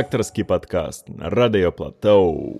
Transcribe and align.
рэдактарскі 0.00 0.44
падкаст 0.48 1.08
на 1.12 1.28
радыёплатоу. 1.28 2.56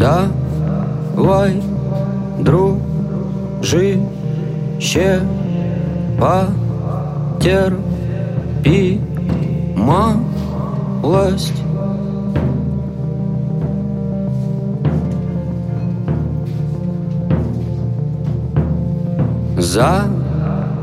Давай, 0.00 1.60
дружище, 2.40 4.00
потерпи 7.38 8.00
малость. 9.76 11.62
За 19.72 20.04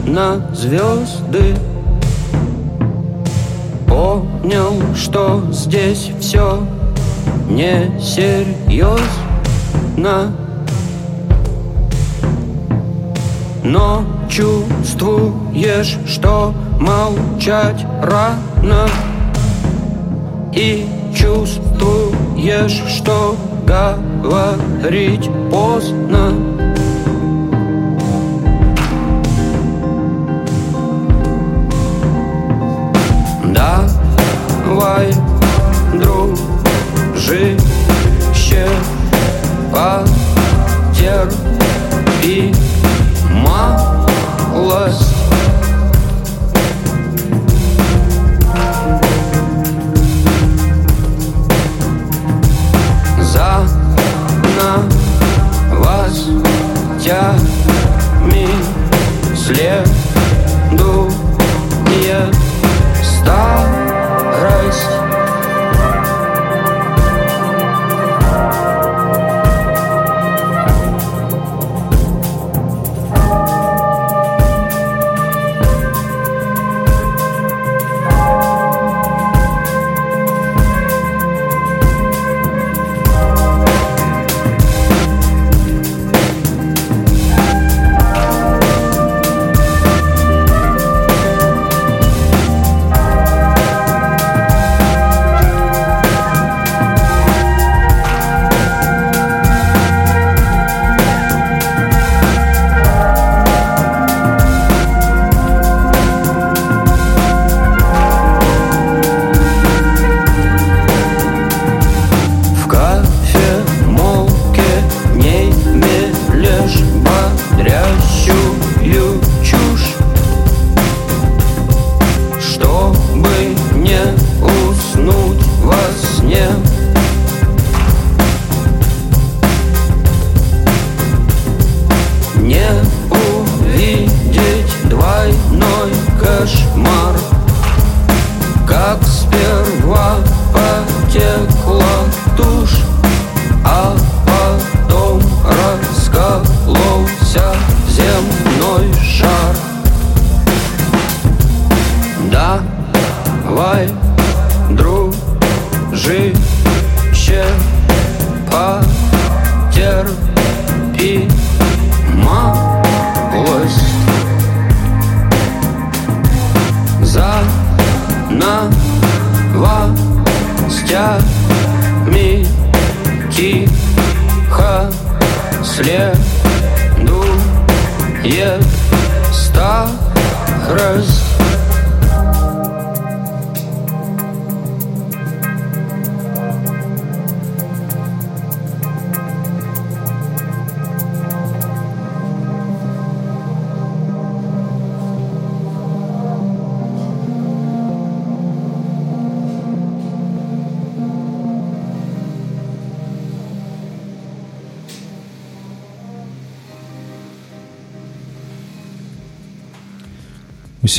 на 0.06 0.38
звезды. 0.54 1.56
Понял, 3.88 4.82
что 4.96 5.44
здесь 5.52 6.12
все 6.20 6.60
несерьезно 7.50 8.98
Но 13.64 14.04
чувствуешь, 14.30 15.98
что 16.08 16.54
молчать 16.80 17.86
рано. 18.02 18.88
И 20.54 20.86
чувствуешь, 21.14 22.82
что 22.88 23.36
говорить 24.22 25.30
поздно 25.50 26.51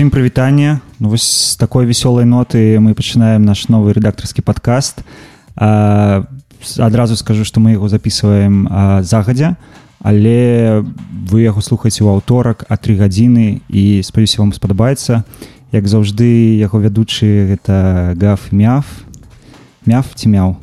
Усім 0.02 0.10
прывітанне 0.10 0.80
ну, 0.98 1.10
вось 1.10 1.54
такой 1.54 1.86
вясёлай 1.86 2.26
ноты 2.26 2.82
мы 2.82 2.90
пачынаем 2.90 3.46
наш 3.46 3.70
новы 3.70 3.94
рэдактарскі 3.94 4.42
падкаст 4.42 5.06
а, 5.54 6.26
адразу 6.82 7.14
скажу 7.14 7.46
што 7.46 7.62
мы 7.62 7.78
яго 7.78 7.86
записываем 7.86 8.66
загадзя 9.06 9.54
але 10.02 10.82
вы 11.30 11.46
яго 11.46 11.62
слухаеце 11.62 12.02
ў 12.02 12.18
аўторак 12.18 12.66
а 12.66 12.74
тры 12.82 12.98
гадзіны 12.98 13.62
і 13.70 14.02
спадзяюся 14.02 14.42
вам 14.42 14.50
спадабаецца 14.50 15.22
як 15.70 15.86
заўжды 15.86 16.58
яго 16.58 16.82
вядучы 16.82 17.54
гэта 17.54 18.18
гаф 18.18 18.50
мяф 18.50 19.06
Мяв 19.86 20.10
ці 20.18 20.34
мяу? 20.34 20.58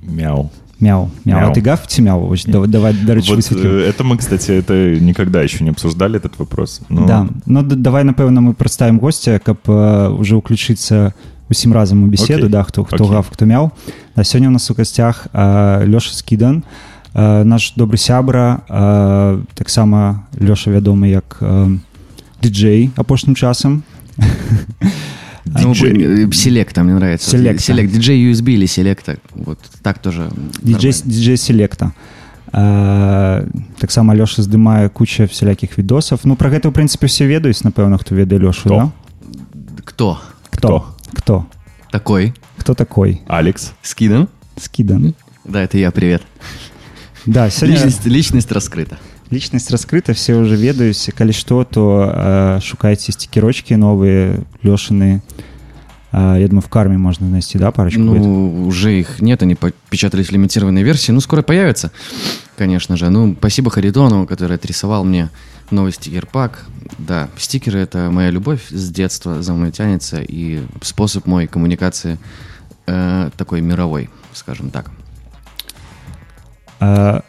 Мяу. 0.00 0.48
Мяу. 0.79 1.09
Мяу. 1.25 1.39
Мяу. 1.39 1.51
А 1.51 1.53
ты 1.53 1.61
гав 1.61 1.85
ці 1.87 2.01
мяу? 2.01 2.27
Вось, 2.27 2.45
давай, 2.45 2.67
давай, 2.69 2.93
дарэчы, 2.93 3.29
Вот 3.29 3.37
высветлім. 3.39 3.71
э, 3.71 3.89
это 3.89 4.03
мы, 4.03 4.17
кстати, 4.17 4.51
это 4.51 4.99
никогда 4.99 5.41
еще 5.41 5.63
не 5.63 5.69
обсуждали 5.69 6.17
этот 6.19 6.37
вопрос. 6.39 6.81
Но 6.89 7.05
Да. 7.05 7.27
Ну, 7.45 7.61
д- 7.63 7.75
давай, 7.75 8.03
напэўна, 8.03 8.41
мы 8.41 8.53
прадставім 8.53 8.99
госця, 8.99 9.39
каб 9.39 9.57
э, 9.65 10.09
уже 10.19 10.35
ўключыцца 10.35 11.13
усім 11.49 11.73
разам 11.73 12.03
у 12.03 12.07
беседу, 12.07 12.33
Окей. 12.45 12.49
да, 12.49 12.63
хто, 12.63 12.83
хто 12.83 12.95
Окей. 12.95 13.07
гав, 13.09 13.27
хто 13.31 13.45
мяў. 13.45 13.71
А 14.15 14.21
сёння 14.23 14.47
у 14.47 14.51
нас 14.51 14.69
у 14.71 14.73
гасцях 14.73 15.27
э, 15.33 15.85
Лёша 15.87 16.13
Скідан, 16.13 16.63
э, 17.13 17.43
наш 17.43 17.73
добры 17.77 17.97
сябра, 17.97 18.61
э, 18.69 19.41
таксама 19.53 20.23
Лёша 20.39 20.71
вядомы 20.71 21.05
як 21.07 21.37
э, 21.41 21.77
дыджэй 22.41 22.89
апошнім 22.97 23.35
часам. 23.35 23.83
Ну, 25.47 25.73
Диджей. 25.73 26.25
э, 26.25 26.31
селекта, 26.31 26.83
мне 26.83 26.93
нравится. 26.95 27.29
Селекта. 27.29 27.61
Селект, 27.63 27.91
диджей 27.93 28.31
USB 28.31 28.53
или 28.53 28.65
селекта. 28.65 29.17
Вот 29.35 29.59
так 29.81 29.99
тоже 29.99 30.29
Диджей, 30.61 30.91
нормально. 30.91 31.11
диджей 31.13 31.37
селекта. 31.37 31.91
Э, 32.53 33.47
таксама 33.79 34.13
Лёша 34.15 34.41
здымае 34.43 34.89
куча 34.89 35.25
всялякіх 35.25 35.77
відосаў. 35.77 36.19
Ну 36.23 36.35
пра 36.35 36.49
гэта 36.49 36.69
ў 36.69 36.71
прынцыпе 36.71 37.07
все 37.07 37.25
ведаюць, 37.25 37.63
напэўна, 37.63 37.97
хто 37.97 38.15
ведае 38.15 38.39
Лёшу, 38.39 38.69
Хто? 38.69 38.75
да? 38.77 38.91
Кто? 39.83 40.19
Кто? 40.51 40.95
Кто? 41.13 41.45
Такой? 41.91 42.33
Кто 42.57 42.73
такой? 42.73 43.21
Алекс. 43.27 43.73
Скидан? 43.81 44.27
Скидан. 44.57 45.15
Да, 45.45 45.61
это 45.63 45.77
я, 45.77 45.91
привет. 45.91 46.21
Да, 47.25 47.49
сегодня... 47.49 47.75
Личность, 47.75 48.05
личность 48.05 48.51
раскрыта. 48.51 48.97
Личность 49.30 49.70
раскрыта, 49.70 50.14
все 50.14 50.34
уже 50.36 50.56
ведаюць 50.56 51.10
калі 51.12 51.32
што 51.36 51.64
то 51.64 52.08
э, 52.08 52.60
шукайце 52.64 53.12
стикерочки 53.12 53.74
новые 53.74 54.40
лешины 54.62 55.20
э, 56.12 56.36
я 56.40 56.48
думаю 56.48 56.62
в 56.62 56.68
карме 56.68 56.96
можно 56.96 57.28
найти 57.28 57.58
да 57.58 57.70
парочку 57.70 58.00
будет? 58.00 58.22
Ну, 58.22 58.66
уже 58.66 58.98
их 58.98 59.20
нет, 59.20 59.42
они 59.42 59.56
печатались 59.90 60.28
в 60.28 60.32
лимитированной 60.32 60.82
версии. 60.82 61.12
Ну, 61.12 61.20
скоро 61.20 61.42
появятся, 61.42 61.92
конечно 62.56 62.96
же. 62.96 63.10
Ну, 63.10 63.36
спасибо 63.38 63.70
Харитонову, 63.70 64.26
который 64.26 64.56
отрисовал 64.56 65.04
мне 65.04 65.28
новый 65.70 65.92
стикер-пак. 65.92 66.64
Да, 66.96 67.28
стикеры— 67.36 67.78
это 67.80 68.10
моя 68.10 68.30
любовь 68.30 68.68
с 68.70 68.88
детства, 68.88 69.42
за 69.42 69.52
мной 69.52 69.72
тянется, 69.72 70.22
и 70.22 70.62
способ 70.80 71.26
мой 71.26 71.46
коммуникации 71.46 72.18
э, 72.86 73.30
такой 73.36 73.60
мировой, 73.60 74.08
скажем 74.32 74.70
так. 74.70 74.90
А, 76.80 77.22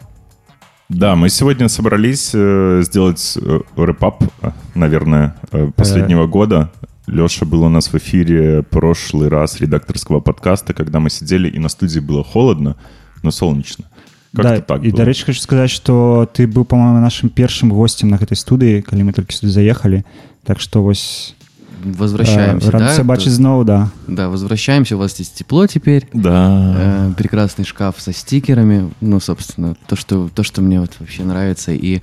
Да, 0.88 1.16
мы 1.16 1.30
сегодня 1.30 1.68
собрались 1.68 2.30
э, 2.34 2.82
сделать 2.84 3.38
э, 3.40 3.60
рэп-ап, 3.76 4.22
э, 4.42 4.50
наверное, 4.74 5.34
э, 5.50 5.70
последнего 5.74 6.26
года. 6.26 6.70
Леша 7.06 7.46
был 7.46 7.64
у 7.64 7.68
нас 7.68 7.88
в 7.88 7.94
эфире 7.96 8.62
прошлый 8.62 9.28
раз 9.28 9.60
редакторского 9.60 10.20
подкаста, 10.20 10.74
когда 10.74 11.00
мы 11.00 11.10
сидели, 11.10 11.48
и 11.48 11.58
на 11.58 11.68
студии 11.68 12.00
было 12.00 12.22
холодно, 12.22 12.76
но 13.22 13.30
солнечно. 13.30 13.86
Как-то 14.34 14.50
да, 14.50 14.60
так 14.60 14.84
і 14.84 14.90
было. 14.90 14.98
дарэчы 14.98 15.26
хочу 15.26 15.40
сказаць 15.40 15.70
что 15.70 16.28
ты 16.32 16.46
быў 16.46 16.64
по-моему 16.64 16.98
нашим 16.98 17.28
першым 17.28 17.70
гостем 17.70 18.08
на 18.10 18.18
гэтай 18.18 18.34
студыі 18.34 18.82
калі 18.82 19.06
мы 19.06 19.12
толькі 19.14 19.30
сюды 19.30 19.54
заехалі 19.54 20.02
так 20.42 20.58
что 20.58 20.82
вось 20.82 21.36
Возвращаемся, 21.83 22.69
э, 22.69 22.79
да? 22.79 23.03
бачыць 23.03 23.33
зноў 23.33 23.63
да 23.63 23.89
Да, 24.07 24.29
возвращаемся, 24.29 24.95
у 24.95 24.99
вас 24.99 25.13
здесь 25.13 25.29
тепло 25.29 25.67
теперь. 25.67 26.07
Да. 26.13 26.75
Э, 26.77 27.13
прекрасный 27.17 27.65
шкаф 27.65 27.95
со 27.99 28.13
стикерами. 28.13 28.91
Ну, 29.01 29.19
собственно, 29.19 29.75
то, 29.87 29.95
что, 29.95 30.29
то, 30.33 30.43
что 30.43 30.61
мне 30.61 30.79
вот 30.79 30.91
вообще 30.99 31.23
нравится. 31.23 31.71
И 31.71 32.01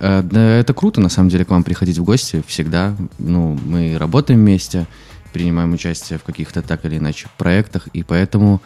э, 0.00 0.22
да, 0.22 0.40
это 0.56 0.74
круто, 0.74 1.00
на 1.00 1.08
самом 1.08 1.28
деле, 1.28 1.44
к 1.44 1.50
вам 1.50 1.64
приходить 1.64 1.98
в 1.98 2.04
гости 2.04 2.42
всегда. 2.46 2.94
Ну, 3.18 3.58
мы 3.64 3.96
работаем 3.98 4.40
вместе, 4.40 4.86
принимаем 5.32 5.72
участие 5.72 6.18
в 6.18 6.22
каких-то 6.22 6.62
так 6.62 6.84
или 6.84 6.98
иначе 6.98 7.28
проектах, 7.36 7.88
и 7.92 8.02
поэтому, 8.02 8.60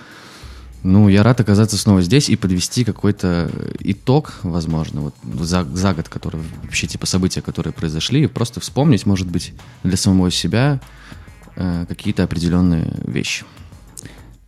ну, 0.82 1.08
я 1.08 1.22
рад 1.22 1.40
оказаться 1.40 1.76
снова 1.76 2.02
здесь 2.02 2.28
и 2.28 2.36
подвести 2.36 2.84
какой-то 2.84 3.50
итог, 3.80 4.34
возможно, 4.42 5.00
вот 5.00 5.14
за, 5.40 5.64
за 5.64 5.94
год, 5.94 6.08
который 6.08 6.40
вообще 6.62 6.86
типа 6.86 7.06
события, 7.06 7.40
которые 7.40 7.72
произошли, 7.72 8.24
и 8.24 8.26
просто 8.26 8.60
вспомнить, 8.60 9.06
может 9.06 9.28
быть, 9.28 9.52
для 9.84 9.96
самого 9.96 10.30
себя 10.30 10.80
э, 11.56 11.86
какие-то 11.88 12.24
определенные 12.24 12.92
вещи. 13.06 13.44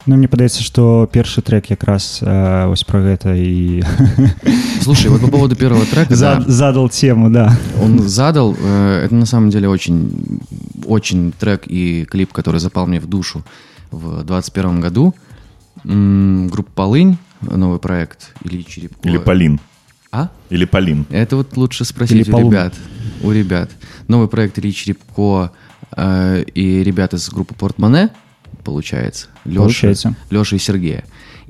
Ну 0.06 0.16
мне 0.16 0.28
падаецца 0.28 0.62
что 0.62 1.08
першы 1.10 1.40
трек 1.40 1.70
якраз 1.70 2.18
э, 2.20 2.66
вось 2.66 2.84
про 2.84 3.00
гэта 3.00 3.32
і 3.32 3.82
Слушай, 4.82 5.08
вот 5.08 5.22
по 5.22 5.28
поводу 5.28 5.56
первого 5.56 5.86
трека, 5.86 6.10
да, 6.10 6.16
Зад- 6.16 6.48
задал 6.48 6.90
тему 6.90 7.30
да 7.30 7.56
он 7.80 8.06
задал, 8.06 8.54
э, 8.54 9.04
это 9.06 9.14
на 9.14 9.24
самом 9.24 9.48
деле 9.48 9.66
очень, 9.66 10.40
очень 10.84 11.32
трек 11.32 11.62
и 11.66 12.04
клип, 12.04 12.32
который 12.32 12.60
запал 12.60 12.86
мне 12.86 13.00
в 13.00 13.06
душу 13.06 13.44
в 13.90 14.24
21 14.24 14.80
году. 14.80 15.14
М, 15.84 16.48
Группа 16.48 16.70
Полынь, 16.72 17.18
новый 17.40 17.78
проект, 17.78 18.34
Ильи 18.42 18.64
Черепко. 18.64 19.08
Или 19.08 19.18
Полин. 19.18 19.60
А? 20.10 20.30
Или 20.50 20.64
Полин. 20.64 21.06
Это 21.10 21.36
вот 21.36 21.56
лучше 21.56 21.84
спросить 21.84 22.16
Или 22.16 22.28
у 22.30 22.32
Полун. 22.32 22.50
ребят. 22.52 22.74
У 23.22 23.30
ребят. 23.32 23.70
Новый 24.08 24.28
проект 24.28 24.58
Ильи 24.58 24.72
Черепко 24.72 25.52
э, 25.96 26.44
и 26.54 26.82
ребята 26.84 27.16
из 27.16 27.28
группы 27.28 27.54
Портмоне, 27.54 28.10
получается. 28.62 29.28
Леша, 29.44 29.58
Получается. 29.60 30.14
Леша 30.30 30.56
и 30.56 30.58
Сергея. 30.58 31.04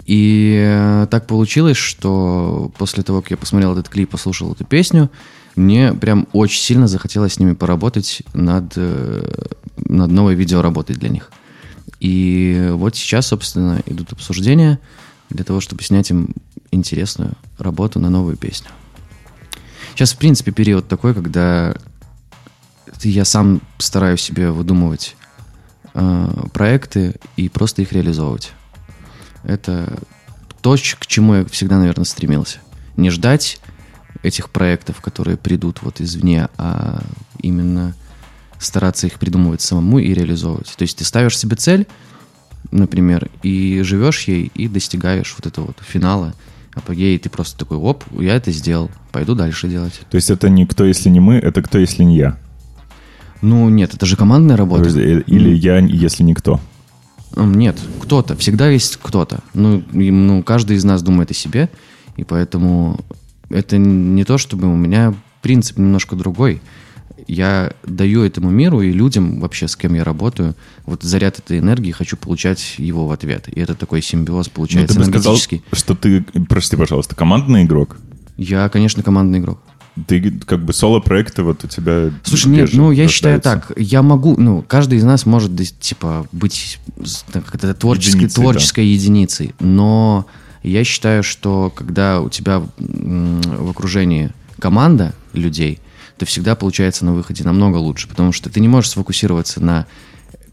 И 0.07 0.57
э, 0.67 1.07
так 1.11 1.27
получилось, 1.27 1.77
что 1.77 2.73
после 2.79 3.03
того, 3.03 3.21
как 3.23 3.31
я 3.31 3.37
посмотрел 3.37 3.73
этот 3.73 3.89
клип, 3.89 4.11
послушал 4.11 4.53
эту 4.53 4.65
песню, 4.65 5.11
мне 5.57 5.93
прям 5.93 6.27
очень 6.33 6.61
сильно 6.61 6.89
захотелось 6.89 7.35
с 7.35 7.39
ними 7.39 7.55
поработать 7.55 8.23
над, 8.33 8.73
э, 8.77 9.31
над 9.77 10.11
новой 10.11 10.35
видеоработой 10.35 10.97
для 10.97 11.09
них. 11.11 11.31
И 12.01 12.69
вот 12.73 12.97
сейчас, 12.97 13.29
собственно, 13.29 13.83
идут 13.87 14.13
обсуждения 14.13 14.79
для 15.31 15.45
того, 15.45 15.61
чтобы 15.61 15.83
снять 15.83 16.11
им 16.11 16.35
интересную 16.71 17.35
работу 17.59 17.99
на 17.99 18.11
новую 18.11 18.37
песню. 18.37 18.71
Сейчас, 19.95 20.13
в 20.13 20.19
принципе, 20.19 20.51
период 20.51 20.89
такой, 20.89 21.15
когда 21.15 21.75
я 23.03 23.25
сам 23.25 23.61
стараюсь 23.79 24.21
себе 24.21 24.51
выдумывать 24.51 25.17
э, 25.95 26.47
проекты 26.53 27.15
и 27.37 27.49
просто 27.49 27.83
их 27.83 27.93
реализовывать. 27.93 28.53
Это 29.45 29.99
то, 30.63 30.77
к 30.77 31.07
чему 31.07 31.35
я 31.35 31.45
всегда, 31.45 31.79
наверное, 31.79 32.05
стремился. 32.05 32.59
Не 32.97 33.11
ждать 33.11 33.61
этих 34.23 34.51
проектов, 34.51 35.01
которые 35.01 35.37
придут 35.37 35.83
вот 35.83 36.01
извне, 36.01 36.49
а 36.57 37.03
именно 37.41 37.95
стараться 38.65 39.07
их 39.07 39.19
придумывать 39.19 39.61
самому 39.61 39.99
и 39.99 40.13
реализовывать. 40.13 40.75
То 40.77 40.83
есть 40.83 40.99
ты 40.99 41.05
ставишь 41.05 41.39
себе 41.39 41.57
цель, 41.57 41.87
например, 42.71 43.31
и 43.43 43.83
живешь 43.83 44.23
ей, 44.23 44.51
и 44.55 44.69
достигаешь 44.69 45.35
вот 45.37 45.47
этого 45.47 45.67
вот 45.67 45.77
финала, 45.87 46.35
апогея, 46.75 47.15
и 47.15 47.19
ты 47.19 47.29
просто 47.31 47.59
такой, 47.59 47.77
оп, 47.77 48.05
я 48.19 48.35
это 48.35 48.51
сделал, 48.51 48.91
пойду 49.13 49.35
дальше 49.35 49.69
делать. 49.69 50.01
То 50.11 50.17
есть 50.17 50.31
это 50.31 50.49
не 50.49 50.67
кто, 50.67 50.85
если 50.85 51.09
не 51.09 51.21
мы, 51.21 51.37
это 51.37 51.63
кто, 51.63 51.79
если 51.79 52.03
не 52.03 52.17
я. 52.17 52.39
Ну, 53.43 53.69
нет, 53.69 53.95
это 53.95 54.07
же 54.07 54.17
командная 54.17 54.57
работа. 54.57 54.89
Э, 54.89 55.21
Или 55.27 55.55
я, 55.55 55.79
если 55.79 56.23
никто. 56.23 56.61
М, 57.37 57.55
Нет, 57.55 57.77
кто-то, 58.01 58.37
всегда 58.37 58.69
есть 58.69 58.99
кто-то. 59.03 59.41
Ну, 59.53 59.83
и, 59.93 60.11
ну, 60.11 60.43
каждый 60.43 60.77
из 60.77 60.85
нас 60.85 61.03
думает 61.03 61.31
о 61.31 61.35
себе, 61.35 61.69
и 62.17 62.25
поэтому 62.25 63.01
это 63.51 63.77
не 63.77 64.25
то, 64.25 64.39
чтобы 64.39 64.67
у 64.73 64.77
меня 64.77 65.15
принцип 65.43 65.79
немножко 65.79 66.17
другой. 66.17 66.63
Я 67.27 67.73
даю 67.85 68.23
этому 68.23 68.51
миру 68.51 68.83
и 68.83 68.93
людям 68.93 69.41
вообще, 69.41 69.67
с 69.69 69.77
кем 69.77 69.95
я 69.95 70.05
работаю, 70.05 70.55
вот 70.85 71.03
заряд 71.03 71.39
этой 71.39 71.59
энергии, 71.59 71.91
хочу 71.91 72.17
получать 72.17 72.75
его 72.79 73.07
в 73.07 73.13
ответ. 73.13 73.49
И 73.49 73.59
это 73.61 73.75
такой 73.75 74.03
симбиоз 74.03 74.47
Ну, 74.47 74.53
получается 74.55 74.95
ты 74.97 75.01
бы 75.01 75.07
сказал, 75.07 75.39
что 75.73 75.95
ты, 75.95 76.23
прости, 76.49 76.77
пожалуйста, 76.77 77.15
командный 77.15 77.65
игрок. 77.65 77.97
Я, 78.37 78.69
конечно, 78.69 79.03
командный 79.03 79.39
игрок. 79.39 79.61
Ты 80.07 80.33
как 80.45 80.65
бы 80.65 80.73
соло-проекты 80.73 81.45
вот 81.45 81.65
у 81.65 81.69
тебя... 81.69 82.11
Слушай, 82.25 82.49
нет, 82.49 82.71
ну 82.73 82.91
я 82.91 83.07
считаю 83.07 83.41
так, 83.41 83.71
я 83.77 84.03
могу, 84.03 84.37
ну, 84.37 84.65
каждый 84.67 84.99
из 84.99 85.05
нас 85.05 85.25
может, 85.25 85.55
типа, 85.79 86.27
быть 86.33 86.81
с- 87.05 87.23
так, 87.33 87.45
как 87.45 87.55
это, 87.55 87.75
творческой, 87.75 88.17
Единицей, 88.17 88.37
да. 88.37 88.43
творческой 88.43 88.87
единицей, 88.87 89.55
но 89.61 90.27
я 90.65 90.83
считаю, 90.83 91.23
что 91.23 91.73
когда 91.75 92.21
у 92.21 92.29
тебя 92.29 92.61
в 92.77 93.71
окружении 93.71 94.31
команда 94.59 95.15
людей, 95.33 95.79
то 96.19 96.27
всегда 96.27 96.55
получается 96.55 97.05
на 97.05 97.13
выходе 97.13 97.45
намного 97.45 97.77
лучше, 97.77 98.09
потому 98.09 98.33
что 98.33 98.51
ты 98.51 98.61
не 98.61 98.69
можешь 98.69 98.91
сфокусироваться 98.91 99.63
на 99.63 99.87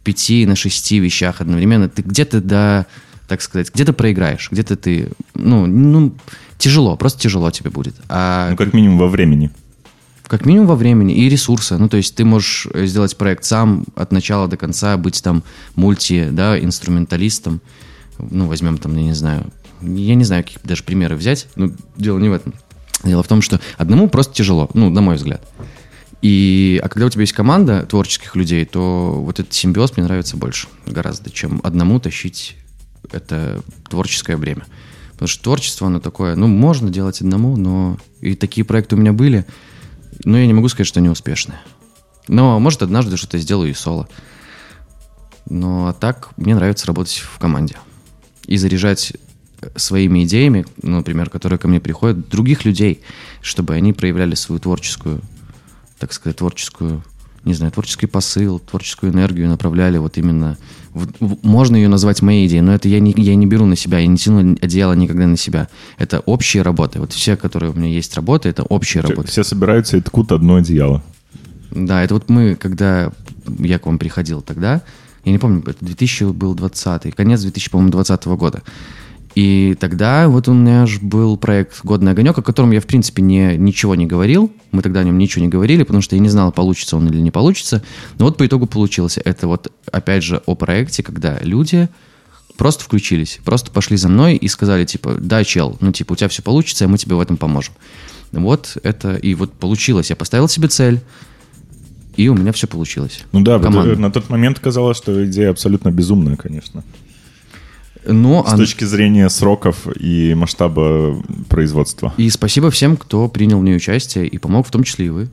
пяти, 0.03 0.45
на 0.45 0.55
шести 0.55 0.99
вещах 0.99 1.41
одновременно, 1.41 1.87
ты 1.87 2.01
где-то, 2.01 2.41
да, 2.41 2.85
так 3.27 3.41
сказать, 3.41 3.71
где-то 3.73 3.93
проиграешь, 3.93 4.49
где-то 4.51 4.75
ты, 4.75 5.09
ну, 5.35 5.65
ну, 5.67 6.13
тяжело, 6.57 6.95
просто 6.97 7.21
тяжело 7.21 7.51
тебе 7.51 7.69
будет. 7.69 7.95
А 8.09 8.49
Ну, 8.49 8.57
как 8.57 8.73
минимум 8.73 8.97
во 8.97 9.07
времени. 9.07 9.51
как 10.27 10.45
минимум 10.45 10.67
во 10.67 10.75
времени 10.75 11.13
и 11.13 11.29
ресурса. 11.29 11.77
Ну, 11.77 11.89
то 11.89 11.97
есть 11.97 12.15
ты 12.15 12.23
можешь 12.23 12.67
э, 12.73 12.85
сделать 12.85 13.17
проект 13.17 13.43
сам 13.43 13.85
от 13.95 14.11
начала 14.11 14.47
до 14.47 14.57
конца, 14.57 14.97
быть 14.97 15.21
там 15.21 15.43
мульти, 15.75 16.29
да, 16.31 16.57
инструменталистом. 16.59 17.61
Ну, 18.17 18.47
возьмем 18.47 18.77
там, 18.77 18.95
я 18.95 19.03
не 19.03 19.13
знаю, 19.13 19.45
я 19.81 20.15
не 20.15 20.23
знаю, 20.23 20.43
какие 20.43 20.59
даже 20.63 20.83
примеры 20.83 21.15
взять, 21.15 21.47
но 21.55 21.71
дело 21.97 22.17
не 22.19 22.29
в 22.29 22.33
этом. 22.33 22.53
Дело 23.03 23.23
в 23.23 23.27
том, 23.27 23.41
что 23.41 23.59
одному 23.77 24.09
просто 24.09 24.33
тяжело, 24.33 24.69
ну, 24.73 24.89
на 24.89 25.01
мой 25.01 25.15
взгляд. 25.15 25.41
И, 26.21 26.79
а 26.83 26.89
когда 26.89 27.07
у 27.07 27.09
тебя 27.09 27.21
есть 27.21 27.33
команда 27.33 27.85
творческих 27.85 28.35
людей, 28.35 28.65
то 28.65 29.13
вот 29.17 29.39
этот 29.39 29.53
симбиоз 29.53 29.97
мне 29.97 30.05
нравится 30.05 30.37
больше 30.37 30.67
гораздо, 30.85 31.31
чем 31.31 31.61
одному 31.63 31.99
тащить 31.99 32.57
это 33.11 33.63
творческое 33.89 34.37
бремя. 34.37 34.65
Потому 35.13 35.27
что 35.27 35.43
творчество, 35.43 35.87
оно 35.87 35.99
такое, 35.99 36.35
ну, 36.35 36.47
можно 36.47 36.89
делать 36.89 37.21
одному, 37.21 37.57
но 37.57 37.97
и 38.21 38.35
такие 38.35 38.65
проекты 38.65 38.95
у 38.95 38.99
меня 38.99 39.13
были, 39.13 39.45
но 40.23 40.37
я 40.37 40.45
не 40.45 40.53
могу 40.53 40.67
сказать, 40.69 40.87
что 40.87 40.99
они 40.99 41.09
успешные. 41.09 41.59
Но, 42.27 42.59
может, 42.59 42.83
однажды 42.83 43.17
что-то 43.17 43.37
сделаю 43.39 43.71
и 43.71 43.73
соло. 43.73 44.07
Но 45.49 45.87
а 45.87 45.93
так 45.93 46.29
мне 46.37 46.55
нравится 46.55 46.87
работать 46.87 47.17
в 47.17 47.39
команде 47.39 47.77
и 48.45 48.57
заряжать 48.57 49.13
своими 49.75 50.23
идеями, 50.23 50.65
например, 50.81 51.29
которые 51.29 51.59
ко 51.59 51.67
мне 51.67 51.79
приходят, 51.79 52.29
других 52.29 52.65
людей, 52.65 53.01
чтобы 53.41 53.75
они 53.75 53.93
проявляли 53.93 54.35
свою 54.35 54.59
творческую, 54.59 55.21
так 55.99 56.13
сказать, 56.13 56.37
творческую, 56.37 57.03
не 57.45 57.53
знаю, 57.53 57.71
творческий 57.71 58.07
посыл, 58.07 58.59
творческую 58.59 59.11
энергию 59.13 59.47
направляли 59.49 59.97
вот 59.97 60.17
именно... 60.17 60.57
в- 60.93 61.07
в- 61.19 61.45
можно 61.45 61.75
ее 61.75 61.87
назвать 61.89 62.21
моей 62.21 62.47
идеей, 62.47 62.61
но 62.61 62.73
это 62.73 62.87
я 62.87 62.99
не, 62.99 63.13
я 63.17 63.35
не 63.35 63.45
беру 63.47 63.65
на 63.65 63.75
себя, 63.75 63.99
я 63.99 64.07
не 64.07 64.17
тяну 64.17 64.57
одеяло 64.61 64.93
никогда 64.93 65.25
на 65.27 65.37
себя. 65.37 65.67
Это 65.97 66.19
общие 66.21 66.63
работы. 66.63 66.99
Вот 66.99 67.13
все, 67.13 67.35
которые 67.37 67.71
у 67.71 67.75
меня 67.75 67.87
есть 67.89 68.15
работы, 68.15 68.49
это 68.49 68.63
общие 68.63 69.01
работы. 69.01 69.27
Все 69.29 69.43
собираются 69.43 69.97
и 69.97 70.01
ткут 70.01 70.31
одно 70.31 70.55
одеяло. 70.55 71.03
Да, 71.71 72.03
это 72.03 72.13
вот 72.15 72.29
мы, 72.29 72.55
когда 72.55 73.11
я 73.59 73.79
к 73.79 73.85
вам 73.85 73.97
приходил 73.97 74.41
тогда, 74.41 74.81
я 75.23 75.31
не 75.31 75.37
помню, 75.37 75.61
это 75.65 75.77
2000 75.85 76.31
был 76.33 76.53
20 76.55 77.15
конец 77.15 77.41
2020 77.41 78.25
года. 78.25 78.61
И 79.35 79.75
тогда 79.79 80.27
вот 80.27 80.47
у 80.47 80.53
меня 80.53 80.85
же 80.85 80.99
был 80.99 81.37
проект 81.37 81.79
«Годный 81.83 82.11
огонек», 82.11 82.37
о 82.37 82.41
котором 82.41 82.71
я, 82.71 82.81
в 82.81 82.85
принципе, 82.85 83.21
не, 83.21 83.55
ничего 83.57 83.95
не 83.95 84.05
говорил. 84.05 84.51
Мы 84.71 84.81
тогда 84.81 84.99
о 84.99 85.03
нем 85.03 85.17
ничего 85.17 85.43
не 85.43 85.49
говорили, 85.49 85.83
потому 85.83 86.01
что 86.01 86.15
я 86.15 86.21
не 86.21 86.29
знал, 86.29 86.51
получится 86.51 86.97
он 86.97 87.07
или 87.07 87.19
не 87.19 87.31
получится. 87.31 87.81
Но 88.17 88.25
вот 88.25 88.37
по 88.37 88.45
итогу 88.45 88.65
получилось. 88.65 89.17
Это 89.23 89.47
вот, 89.47 89.71
опять 89.91 90.23
же, 90.23 90.41
о 90.45 90.55
проекте, 90.55 91.01
когда 91.01 91.39
люди 91.41 91.87
просто 92.57 92.83
включились, 92.83 93.39
просто 93.43 93.71
пошли 93.71 93.97
за 93.97 94.09
мной 94.09 94.35
и 94.35 94.47
сказали, 94.47 94.85
типа, 94.85 95.15
да, 95.19 95.43
чел, 95.43 95.77
ну, 95.79 95.91
типа, 95.91 96.13
у 96.13 96.15
тебя 96.15 96.27
все 96.27 96.43
получится, 96.43 96.83
и 96.83 96.87
мы 96.87 96.97
тебе 96.97 97.15
в 97.15 97.19
этом 97.19 97.37
поможем. 97.37 97.73
Вот 98.31 98.77
это, 98.83 99.15
и 99.15 99.33
вот 99.33 99.53
получилось. 99.53 100.09
Я 100.09 100.15
поставил 100.15 100.47
себе 100.47 100.67
цель, 100.67 101.01
и 102.15 102.27
у 102.29 102.35
меня 102.35 102.51
все 102.51 102.67
получилось. 102.67 103.23
Ну 103.31 103.41
да, 103.41 103.59
Команда. 103.59 103.95
на 103.95 104.11
тот 104.11 104.29
момент 104.29 104.59
казалось, 104.59 104.97
что 104.97 105.25
идея 105.25 105.49
абсолютно 105.49 105.89
безумная, 105.91 106.35
конечно. 106.35 106.83
Но 108.08 108.44
С 108.46 108.52
он- 108.52 108.58
точки 108.58 108.84
зрения 108.84 109.28
сроков 109.30 109.86
и 110.00 110.34
масштаба 110.34 111.16
производства. 111.48 112.12
И 112.16 112.30
спасибо 112.30 112.70
всем, 112.70 112.96
кто 112.96 113.28
принял 113.28 113.58
в 113.58 113.64
ней 113.64 113.74
участие 113.76 114.28
и 114.28 114.38
помог, 114.38 114.66
в 114.66 114.70
том 114.70 114.84
числе 114.84 115.06
и 115.06 115.10
вы. 115.10 115.28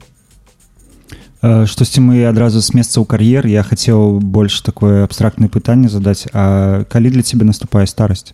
Е, 1.43 1.67
Штосьці 1.67 1.99
мы 2.01 2.23
адразу 2.23 2.61
з 2.61 2.71
месца 2.73 3.01
ў 3.01 3.05
кар'ер 3.05 3.45
я 3.47 3.63
хацеў 3.63 4.19
больш 4.19 4.61
такое 4.61 5.03
абстрактнае 5.03 5.49
пытанне 5.49 5.89
задаць 5.89 6.25
А 6.33 6.85
калі 6.89 7.09
для 7.11 7.21
цябе 7.21 7.43
наступае 7.45 7.85
старасць 7.85 8.33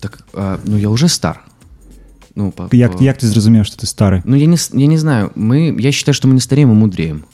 Так, 0.00 0.20
а, 0.34 0.58
ну 0.64 0.76
я 0.76 0.90
уже 0.90 1.08
стар. 1.08 1.40
Ну, 2.36 2.50
по- 2.52 2.68
як, 2.76 2.98
по- 2.98 3.02
як 3.02 3.16
ты 3.18 3.26
зразумеў 3.26 3.64
што 3.64 3.76
ты 3.80 3.86
стары 3.86 4.20
Ну, 4.26 4.36
я 4.36 4.44
не, 4.46 4.56
с- 4.58 4.70
я 4.74 4.86
не 4.86 4.98
знаю. 4.98 5.32
Мы, 5.34 5.74
я 5.80 5.90
считаю, 5.90 6.14
что 6.14 6.28
мы 6.28 6.34
не 6.34 6.40
стареем, 6.40 6.68
мы 6.68 6.74
мудреем. 6.74 7.24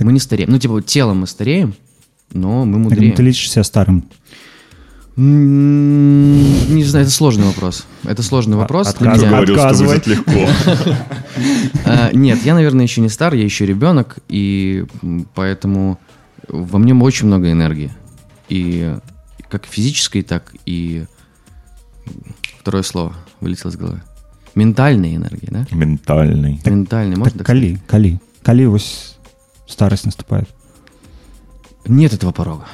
Мы 0.00 0.12
не 0.12 0.18
стареем. 0.20 0.50
Ну, 0.50 0.58
типа, 0.58 0.82
телом 0.82 1.18
мы 1.20 1.26
стареем, 1.28 1.74
но 2.32 2.64
мы 2.64 2.78
Як 2.78 2.82
мудреем. 2.90 3.14
ты 3.14 3.22
лічышся 3.22 3.62
старым 3.64 4.02
М, 5.16 6.74
Не 6.74 6.82
знаю, 6.84 7.06
это 7.06 7.14
сложный 7.14 7.44
вопрос. 7.46 7.86
Это 8.04 8.22
сложный 8.22 8.56
вопрос 8.56 8.94
для 8.94 9.12
отказывай. 9.12 9.28
меня. 9.28 9.30
говорил, 9.36 9.54
что 9.54 9.64
отказывай. 9.66 9.94
будет 9.94 10.06
легко. 10.06 10.48
А, 11.84 12.10
Нет, 12.12 12.44
я, 12.44 12.54
наверное, 12.54 12.82
еще 12.84 13.00
не 13.00 13.08
стар, 13.08 13.34
я 13.34 13.44
еще 13.44 13.64
ребенок, 13.66 14.18
и 14.28 14.84
м, 15.02 15.26
поэтому 15.34 15.98
во 16.48 16.78
мне 16.78 16.94
очень 16.94 17.26
много 17.28 17.50
энергии. 17.52 17.92
И 18.48 18.96
как 19.48 19.66
физической, 19.66 20.22
так 20.22 20.52
и... 20.66 21.04
Второе 22.60 22.82
слово 22.82 23.14
вылетело 23.40 23.70
из 23.70 23.76
головы. 23.76 24.02
Ментальной 24.54 25.14
энергии, 25.16 25.48
да? 25.50 25.66
Ментальный. 25.70 26.60
Ментальной, 26.64 27.16
можно 27.16 27.38
так, 27.38 27.46
так 27.46 27.56
сказать? 27.56 27.78
калі 27.86 28.18
калі 28.18 28.18
калі 28.42 28.66
вось 28.66 29.16
старасць 29.66 30.04
наступает 30.06 30.46
Нет 31.86 32.12
этого 32.12 32.32
порога. 32.32 32.64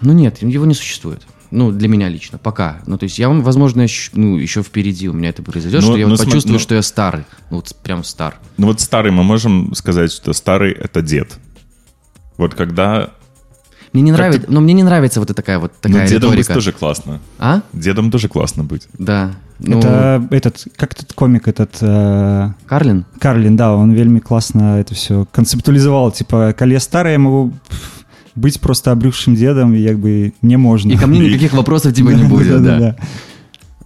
Ну 0.00 0.12
нет, 0.12 0.42
его 0.42 0.66
не 0.66 0.74
существует. 0.74 1.22
Ну, 1.50 1.70
для 1.70 1.86
меня 1.86 2.08
лично, 2.08 2.38
пока. 2.38 2.80
Ну, 2.86 2.96
то 2.96 3.04
есть 3.04 3.18
я, 3.18 3.28
возможно, 3.28 3.82
ощ- 3.82 4.10
ну, 4.14 4.38
еще 4.38 4.62
впереди 4.62 5.08
у 5.08 5.12
меня 5.12 5.28
это 5.28 5.42
произойдет, 5.42 5.82
Ну, 5.82 5.86
что 5.88 5.96
я 5.98 6.06
ну, 6.06 6.12
вот 6.12 6.20
смо- 6.20 6.24
почувствую, 6.24 6.54
ну- 6.54 6.58
что 6.58 6.74
я 6.74 6.82
старый. 6.82 7.24
Ну, 7.50 7.56
вот 7.56 7.76
прям 7.82 8.04
стар. 8.04 8.36
Ну 8.56 8.66
вот 8.68 8.80
старый, 8.80 9.12
мы 9.12 9.22
можем 9.22 9.74
сказать, 9.74 10.10
что 10.12 10.32
старый — 10.32 10.80
это 10.84 11.02
дед. 11.02 11.36
Вот 12.38 12.54
когда... 12.54 13.10
Мне 13.92 14.02
не 14.02 14.10
Как 14.12 14.18
нравится, 14.20 14.46
но 14.50 14.60
мне 14.62 14.72
не 14.72 14.82
нравится 14.82 15.20
вот 15.20 15.28
эта 15.28 15.34
такая 15.34 15.58
вот 15.58 15.72
Ну, 15.84 15.90
такая 15.92 16.08
дедом 16.08 16.30
быть 16.30 16.38
риторика. 16.38 16.54
тоже 16.54 16.72
классно. 16.72 17.20
А? 17.38 17.60
Дедом 17.74 18.10
тоже 18.10 18.28
классно 18.28 18.64
быть. 18.64 18.88
Да. 18.98 19.34
Ну, 19.58 19.78
это 19.78 20.26
этот 20.30 20.66
как 20.76 20.92
этот 20.94 21.12
комик 21.12 21.46
этот 21.46 21.76
э, 21.82 22.52
Карлин? 22.66 23.04
Карлин 23.20 23.56
да 23.56 23.72
он 23.72 23.92
вельмі 23.92 24.20
класна 24.20 24.80
это 24.80 24.94
все 24.94 25.26
канцэптуалізавал 25.32 26.12
типа 26.12 26.52
калі 26.52 26.72
я 26.72 26.80
старая 26.80 27.12
я 27.12 27.18
могу 27.18 27.52
пф, 28.37 28.41
быць 28.41 28.57
просто 28.57 28.91
обрюшым 28.91 29.35
дедом 29.35 29.73
як 29.73 29.97
бы 29.99 30.33
не 30.41 30.57
можна 30.57 30.91
И 30.91 30.97
ко 30.97 31.07
мне 31.07 31.19
никаких 31.27 31.53
вопросов 31.53 31.93
типа 31.93 32.09
не 32.09 32.23
будет, 32.23 32.63
да. 32.63 32.95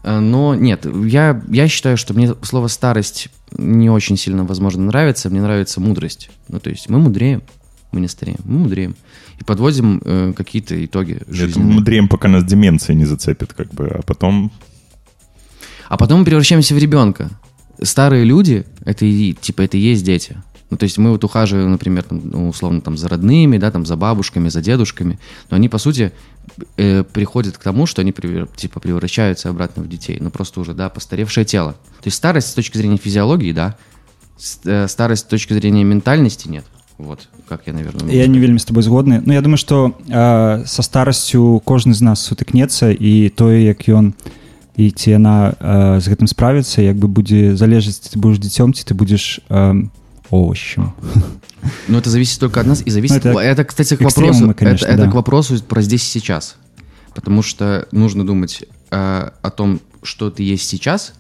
А, 0.03 0.19
Но 0.19 0.55
нет, 0.55 0.85
я, 1.05 1.41
я 1.49 1.67
считаю, 1.67 1.97
что 1.97 2.13
мне 2.13 2.33
слово 2.41 2.67
старость 2.67 3.29
не 3.57 3.89
очень 3.89 4.17
сильно, 4.17 4.43
возможно, 4.43 4.83
нравится. 4.83 5.29
Мне 5.29 5.41
нравится 5.41 5.79
мудрость. 5.79 6.29
Ну, 6.47 6.59
то 6.59 6.69
есть 6.69 6.89
мы 6.89 6.99
мудреем, 6.99 7.43
мы 7.91 7.99
не 7.99 8.07
стареем, 8.07 8.39
мы 8.45 8.59
мудреем. 8.59 8.95
И 9.39 9.43
подводим 9.43 10.01
э, 10.03 10.33
какие-то 10.35 10.83
итоги 10.83 11.13
Это 11.21 11.33
жизненные. 11.33 11.73
мудреем, 11.73 12.07
пока 12.07 12.27
нас 12.27 12.43
деменция 12.43 12.95
не 12.95 13.05
зацепит, 13.05 13.53
как 13.53 13.73
бы, 13.73 13.87
а 13.87 14.01
потом... 14.01 14.51
А 15.87 15.97
потом 15.97 16.19
мы 16.19 16.25
превращаемся 16.25 16.73
в 16.73 16.77
ребенка. 16.77 17.29
Старые 17.81 18.23
люди, 18.23 18.65
это 18.85 19.05
и, 19.05 19.33
типа, 19.33 19.63
это 19.63 19.77
и 19.77 19.81
есть 19.81 20.05
дети. 20.05 20.37
Ну, 20.70 20.76
то 20.76 20.84
есть 20.84 20.98
мы 20.98 21.10
вот 21.10 21.22
ухаживаем, 21.22 21.70
например, 21.70 22.02
там, 22.02 22.20
ну, 22.24 22.48
условно, 22.48 22.80
там, 22.80 22.96
за 22.96 23.08
родными, 23.08 23.56
да, 23.58 23.70
там, 23.70 23.86
за 23.86 23.96
бабушками, 23.96 24.48
за 24.48 24.60
дедушками, 24.60 25.18
но 25.50 25.56
они, 25.56 25.68
по 25.68 25.78
сути, 25.78 26.10
э, 26.76 27.04
приходят 27.04 27.56
к 27.56 27.62
тому, 27.62 27.86
что 27.86 28.02
они, 28.02 28.10
превер- 28.12 28.48
типа, 28.56 28.80
превращаются 28.80 29.48
обратно 29.48 29.82
в 29.84 29.88
детей, 29.88 30.18
ну, 30.20 30.30
просто 30.30 30.60
уже, 30.60 30.74
да, 30.74 30.88
постаревшее 30.88 31.44
тело. 31.44 31.72
То 32.00 32.06
есть 32.08 32.16
старость 32.16 32.48
с 32.48 32.54
точки 32.54 32.78
зрения 32.78 32.96
физиологии, 32.96 33.52
да, 33.52 33.74
с- 34.38 34.58
э, 34.64 34.88
старость 34.88 35.22
с 35.22 35.28
точки 35.28 35.52
зрения 35.54 35.84
ментальности 35.84 36.48
нет. 36.48 36.64
Вот, 36.98 37.28
как 37.48 37.60
я, 37.66 37.72
наверное, 37.72 38.00
могу 38.00 38.12
я 38.12 38.26
не 38.26 38.34
сказать. 38.34 38.40
вельмі 38.40 38.58
з 38.58 38.64
тобой 38.64 38.82
згодны 38.82 39.22
Ну 39.26 39.32
я 39.34 39.40
думаю 39.42 39.58
что 39.58 39.92
э, 40.08 40.66
са 40.66 40.82
старасцю 40.82 41.62
кожны 41.64 41.92
з 41.94 42.00
нас 42.02 42.32
сутыкнецца 42.32 42.90
і 43.00 43.28
тое 43.28 43.64
як 43.64 43.86
ён 43.88 44.14
і 44.76 44.90
ці 44.90 45.10
яна 45.10 45.52
э, 45.60 46.00
з 46.00 46.08
гэтым 46.08 46.26
справіцца 46.26 46.80
як 46.82 46.96
бы 46.96 47.06
будзе 47.06 47.54
залежаць 47.56 47.98
ці 48.00 48.16
ты 48.16 48.18
будешь 48.18 48.38
дзіцём 48.38 48.72
ці 48.72 48.82
ты 48.84 48.94
будешь 48.94 49.40
э, 49.50 49.74
овощем 50.31 50.93
Ну, 51.87 51.97
это 51.97 52.09
зависит 52.09 52.39
только 52.39 52.59
от 52.59 52.67
нас 52.67 52.81
и 52.81 52.89
зависит... 52.89 53.23
Ну, 53.23 53.31
это 53.31 53.39
это, 53.39 53.63
кстати, 53.65 53.95
к 53.95 54.01
вопросу... 54.01 54.53
конечно, 54.57 54.85
это, 54.85 54.93
это 54.93 55.05
да. 55.05 55.11
к 55.11 55.13
вопросу 55.13 55.61
про 55.63 55.81
здесь 55.81 56.03
и 56.03 56.19
сейчас. 56.19 56.55
Потому 57.13 57.43
что 57.43 57.87
нужно 57.91 58.25
думать 58.25 58.63
э, 58.89 59.29
о 59.41 59.49
том, 59.51 59.81
что 60.01 60.31
ты 60.31 60.43
есть 60.43 60.67
сейчас, 60.67 61.13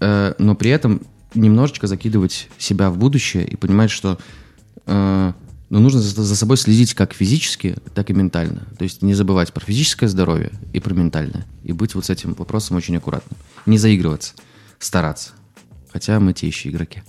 э, 0.00 0.34
но 0.38 0.54
при 0.54 0.70
этом 0.70 1.02
немножечко 1.34 1.86
закидывать 1.86 2.48
себя 2.58 2.90
в 2.90 2.98
будущее 2.98 3.46
и 3.46 3.56
понимать, 3.56 3.90
что 3.90 4.18
э, 4.86 5.32
ну, 5.70 5.80
нужно 5.80 6.00
за, 6.00 6.22
за 6.22 6.36
собой 6.36 6.56
следить 6.56 6.94
как 6.94 7.14
физически, 7.14 7.76
так 7.94 8.10
и 8.10 8.14
ментально. 8.14 8.66
То 8.78 8.84
есть 8.84 9.02
не 9.02 9.14
забывать 9.14 9.52
про 9.52 9.64
физическое 9.64 10.08
здоровье 10.08 10.52
и 10.72 10.80
про 10.80 10.94
ментальное. 10.94 11.46
И 11.62 11.72
быть 11.72 11.94
вот 11.94 12.06
с 12.06 12.10
этим 12.10 12.34
вопросом 12.34 12.76
очень 12.76 12.96
аккуратным. 12.96 13.38
Не 13.66 13.78
заигрываться, 13.78 14.34
стараться. 14.78 15.30
Хотя 15.92 16.18
мы 16.20 16.32
те 16.32 16.46
еще 16.46 16.68
игроки. 16.68 17.02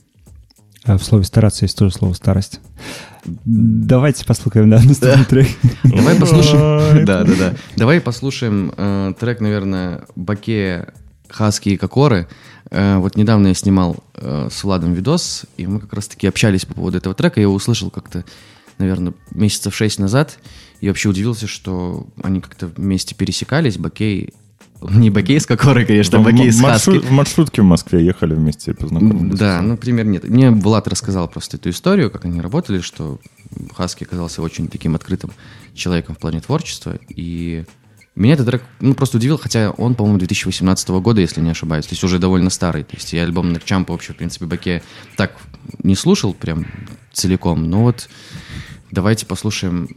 А 0.85 0.97
в 0.97 1.03
слове 1.03 1.23
стараться 1.23 1.65
есть 1.65 1.77
тоже 1.77 1.93
слово 1.93 2.13
старость 2.13 2.59
давайте 3.45 4.25
послухаем 4.25 4.69
да, 4.69 4.81
наступный 4.81 5.25
трек 5.25 5.47
Давай 5.83 6.19
послушаем. 6.19 7.05
Да, 7.05 7.23
да, 7.23 7.33
да. 7.35 7.53
Давай 7.75 8.01
послушаем 8.01 8.73
э, 8.75 9.13
трек, 9.19 9.39
наверное, 9.39 10.05
Баке 10.15 10.87
Хаски 11.29 11.69
и 11.69 11.77
Кокоры. 11.77 12.27
Э, 12.69 12.97
вот 12.97 13.15
недавно 13.15 13.47
я 13.47 13.53
снимал 13.53 13.97
э, 14.15 14.49
с 14.51 14.63
Владом 14.63 14.93
видос, 14.93 15.45
и 15.57 15.67
мы 15.67 15.79
как 15.79 15.93
раз-таки 15.93 16.27
общались 16.27 16.65
по 16.65 16.73
поводу 16.73 16.97
этого 16.97 17.15
трека. 17.15 17.39
Я 17.39 17.43
его 17.43 17.53
услышал 17.53 17.89
как-то, 17.89 18.23
наверное, 18.77 19.13
месяцев 19.31 19.75
шесть 19.75 19.99
назад. 19.99 20.39
И 20.81 20.87
вообще 20.87 21.09
удивился, 21.09 21.47
что 21.47 22.07
они 22.21 22.41
как-то 22.41 22.67
вместе 22.67 23.15
пересекались. 23.15 23.77
Бакей... 23.77 24.33
Не 24.89 25.09
Бакей 25.09 25.39
с 25.39 25.45
Кокорой, 25.45 25.85
конечно, 25.85 26.17
а 26.17 26.21
В- 26.21 26.25
Бакей 26.25 26.49
в 26.49 26.53
с 26.53 26.59
Хаски. 26.61 26.89
маршрут- 26.89 27.05
В 27.05 27.11
маршрутке 27.11 27.61
в 27.61 27.65
Москве 27.65 28.05
ехали 28.05 28.33
вместе 28.33 28.71
и 28.71 28.73
познакомились. 28.73 29.37
Да, 29.39 29.61
ну, 29.61 29.77
пример 29.77 30.05
нет. 30.05 30.27
Мне 30.27 30.51
Влад 30.51 30.87
рассказал 30.87 31.27
просто 31.27 31.57
эту 31.57 31.69
историю, 31.69 32.09
как 32.11 32.25
они 32.25 32.41
работали, 32.41 32.79
что 32.81 33.19
Хаски 33.75 34.03
оказался 34.03 34.41
очень 34.41 34.67
таким 34.67 34.95
открытым 34.95 35.31
человеком 35.73 36.15
в 36.15 36.19
плане 36.19 36.39
творчества. 36.41 36.97
И 37.09 37.65
меня 38.15 38.33
этот 38.35 38.45
трек 38.47 38.63
ну, 38.79 38.93
просто 38.93 39.17
удивил, 39.17 39.37
хотя 39.37 39.71
он, 39.71 39.95
по-моему, 39.95 40.19
2018 40.19 40.89
года, 40.89 41.21
если 41.21 41.41
не 41.41 41.49
ошибаюсь, 41.49 41.85
то 41.85 41.93
есть 41.93 42.03
уже 42.03 42.19
довольно 42.19 42.49
старый. 42.49 42.83
То 42.83 42.95
есть 42.95 43.11
я 43.13 43.23
альбом 43.23 43.51
Нерчампа 43.53 43.91
вообще, 43.93 44.13
в 44.13 44.17
принципе, 44.17 44.45
Баке 44.45 44.83
так 45.17 45.33
не 45.81 45.95
слушал 45.95 46.33
прям 46.33 46.65
целиком, 47.11 47.69
но 47.69 47.83
вот 47.83 48.09
давайте 48.91 49.25
послушаем 49.25 49.87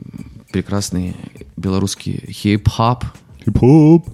прекрасный 0.53 1.15
белорусский 1.57 2.23
хип-хоп. 2.31 3.05
Хип-хоп. 3.45 4.09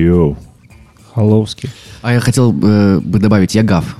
Йоу. 0.00 0.36
Холовский. 1.14 1.70
А 2.02 2.12
я 2.12 2.20
хотел 2.20 2.52
э, 2.52 3.00
бы 3.00 3.18
добавить, 3.18 3.54
я 3.54 3.62
гав. 3.62 3.96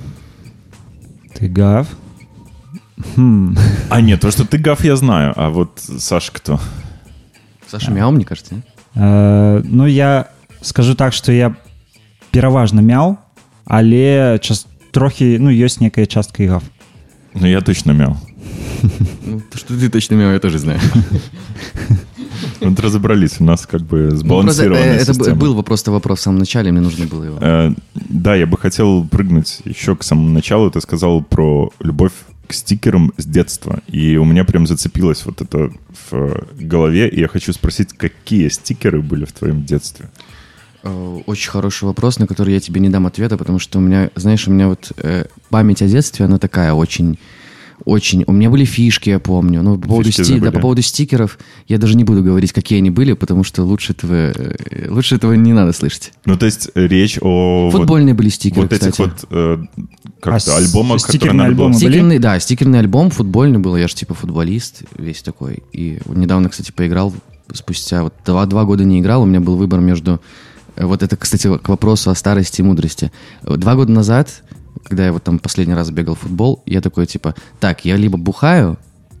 Ты 1.33 1.47
гав? 1.47 1.87
А 3.89 4.01
нет, 4.01 4.21
то, 4.21 4.31
что 4.31 4.45
ты 4.45 4.57
гав, 4.57 4.83
я 4.83 4.95
знаю. 4.95 5.33
А 5.35 5.49
вот 5.49 5.79
Саша 5.79 6.31
кто? 6.31 6.59
Саша 7.67 7.91
Мяу, 7.91 8.11
мне 8.11 8.25
кажется, 8.25 8.55
не? 8.55 8.63
Е, 8.95 9.61
ну, 9.63 9.85
я 9.87 10.29
скажу 10.61 10.95
так, 10.95 11.13
што 11.13 11.31
я 11.31 11.55
пераважна 12.31 12.81
мяў, 12.81 13.17
але 13.65 14.39
час, 14.41 14.67
трохі 14.91 15.37
ну 15.39 15.49
ёсць 15.49 15.81
некая 15.81 16.05
частка 16.05 16.43
і 16.43 16.47
гав. 16.47 16.63
Ну, 17.33 17.47
я 17.47 17.61
точно 17.61 17.93
мяу. 17.93 18.17
Ну, 19.25 19.41
то, 19.51 19.57
что 19.57 19.73
ты 19.73 19.89
точно 19.89 20.15
Мяу, 20.15 20.31
я 20.31 20.39
тоже 20.39 20.59
знаю. 20.59 20.79
Вот 22.70 22.80
разобрались, 22.80 23.40
у 23.40 23.44
нас 23.44 23.66
как 23.66 23.82
бы 23.82 23.98
Ну, 23.98 24.08
просто, 24.08 24.18
сбалансированная 24.26 24.98
э, 24.98 25.02
Это 25.02 25.34
был 25.34 25.62
просто 25.62 25.90
вопрос 25.92 26.20
в 26.20 26.22
самом 26.22 26.38
начале, 26.38 26.72
мне 26.72 26.80
нужно 26.80 27.06
было 27.06 27.24
его. 27.24 27.38
Э, 27.40 27.72
Да, 27.94 28.34
я 28.34 28.46
бы 28.46 28.56
хотел 28.58 29.04
прыгнуть 29.04 29.60
еще 29.64 29.96
к 29.96 30.02
самому 30.02 30.30
началу. 30.30 30.70
Ты 30.70 30.80
сказал 30.80 31.22
про 31.22 31.70
любовь 31.80 32.12
к 32.46 32.52
стикерам 32.54 33.12
с 33.16 33.24
детства. 33.24 33.80
И 33.86 34.16
у 34.16 34.24
меня 34.24 34.44
прям 34.44 34.66
зацепилось 34.66 35.24
вот 35.24 35.40
это 35.40 35.70
в 36.10 36.44
голове. 36.58 37.08
И 37.08 37.20
я 37.20 37.28
хочу 37.28 37.52
спросить, 37.52 37.92
какие 37.92 38.48
стикеры 38.48 39.00
были 39.00 39.24
в 39.24 39.32
твоем 39.32 39.64
детстве? 39.64 40.10
Э, 40.82 41.20
Очень 41.26 41.50
хороший 41.50 41.84
вопрос, 41.84 42.18
на 42.18 42.26
который 42.26 42.54
я 42.54 42.60
тебе 42.60 42.80
не 42.80 42.88
дам 42.88 43.06
ответа, 43.06 43.36
потому 43.36 43.58
что 43.58 43.78
у 43.78 43.82
меня, 43.82 44.10
знаешь, 44.16 44.46
у 44.48 44.50
меня 44.52 44.68
вот 44.68 44.92
э, 44.96 45.26
память 45.48 45.82
о 45.82 45.86
детстве, 45.88 46.26
она 46.26 46.38
такая 46.38 46.72
очень, 46.74 47.18
очень... 47.84 48.24
У 48.26 48.32
меня 48.32 48.50
были 48.50 48.64
фишки, 48.64 49.10
я 49.10 49.18
помню. 49.18 49.62
Но 49.62 49.76
по 49.78 49.88
поводу, 49.88 50.10
Фишки 50.10 50.22
сти- 50.22 50.40
да, 50.40 50.52
по 50.52 50.60
поводу 50.60 50.82
стикеров 50.82 51.38
я 51.68 51.78
даже 51.78 51.96
не 51.96 52.04
буду 52.04 52.22
говорить, 52.22 52.52
какие 52.52 52.78
они 52.78 52.90
были, 52.90 53.12
потому 53.14 53.44
что 53.44 53.64
лучше 53.64 53.92
этого, 53.92 54.14
э, 54.32 54.88
лучше 54.88 55.16
этого 55.16 55.32
не 55.34 55.52
надо 55.52 55.72
слышать. 55.72 56.12
Ну, 56.24 56.36
то 56.36 56.46
есть 56.46 56.70
речь 56.74 57.18
о... 57.20 57.70
вот- 57.70 57.78
Футбольные 57.80 58.14
были 58.14 58.28
стикеры, 58.28 58.62
Вот 58.62 58.72
этих 58.72 58.90
кстати. 58.92 59.10
вот 59.10 59.24
э, 59.30 59.58
как 60.20 60.40
А 60.48 60.56
альбомах, 60.56 61.02
которые 61.02 61.32
надо 61.32 61.54
было... 61.54 61.72
Стикерный, 61.72 62.18
да, 62.18 62.38
стикерный 62.38 62.78
альбом 62.78 63.10
футбольный 63.10 63.58
был, 63.58 63.76
я 63.76 63.88
же 63.88 63.94
типа 63.94 64.14
футболист 64.14 64.82
весь 64.96 65.22
такой. 65.22 65.62
И 65.72 65.98
недавно, 66.06 66.48
кстати, 66.48 66.70
поиграл, 66.72 67.12
спустя 67.52 68.04
вот 68.04 68.14
два, 68.24 68.46
два 68.46 68.64
года 68.64 68.84
не 68.84 69.00
играл, 69.00 69.22
у 69.22 69.26
меня 69.26 69.40
был 69.40 69.56
выбор 69.56 69.80
между... 69.80 70.20
э, 70.76 70.84
Вот 70.86 71.02
это, 71.02 71.16
кстати, 71.16 71.58
к 71.58 71.68
вопросу 71.68 72.10
о 72.10 72.14
старости 72.14 72.60
и 72.60 72.64
мудрости. 72.64 73.10
Два 73.42 73.74
года 73.74 73.90
назад, 73.92 74.42
когда 74.84 75.06
я 75.06 75.12
вот 75.12 75.22
там 75.22 75.38
последний 75.38 75.74
раз 75.74 75.90
бегал 75.90 76.14
в 76.14 76.20
футбол, 76.20 76.62
я 76.66 76.80
такой, 76.80 77.06
типа, 77.06 77.34
так, 77.60 77.84
я 77.84 77.96
либо 77.96 78.18
бухаю, 78.18 78.78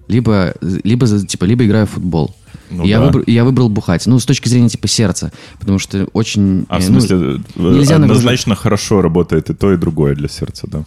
либо, 0.08 0.54
либо, 0.60 1.06
типа, 1.06 1.44
либо 1.44 1.64
играю 1.64 1.86
в 1.86 1.90
футбол. 1.90 2.34
Ну 2.70 2.84
я, 2.84 3.00
да. 3.00 3.08
выбр- 3.10 3.24
я 3.26 3.44
выбрал 3.44 3.68
бухать. 3.68 4.06
Ну, 4.06 4.18
с 4.18 4.24
точки 4.24 4.48
зрения, 4.48 4.68
типа, 4.68 4.88
сердца. 4.88 5.32
Потому 5.58 5.78
что 5.78 6.06
очень... 6.12 6.66
А 6.68 6.80
в 6.80 6.82
э, 6.82 6.90
ну, 6.90 7.00
смысле, 7.00 7.16
э, 7.16 7.38
нельзя 7.56 7.98
нагружать. 7.98 8.02
однозначно 8.02 8.54
хорошо 8.54 9.02
работает 9.02 9.50
и 9.50 9.54
то, 9.54 9.72
и 9.72 9.76
другое 9.76 10.14
для 10.14 10.28
сердца, 10.28 10.66
да? 10.66 10.84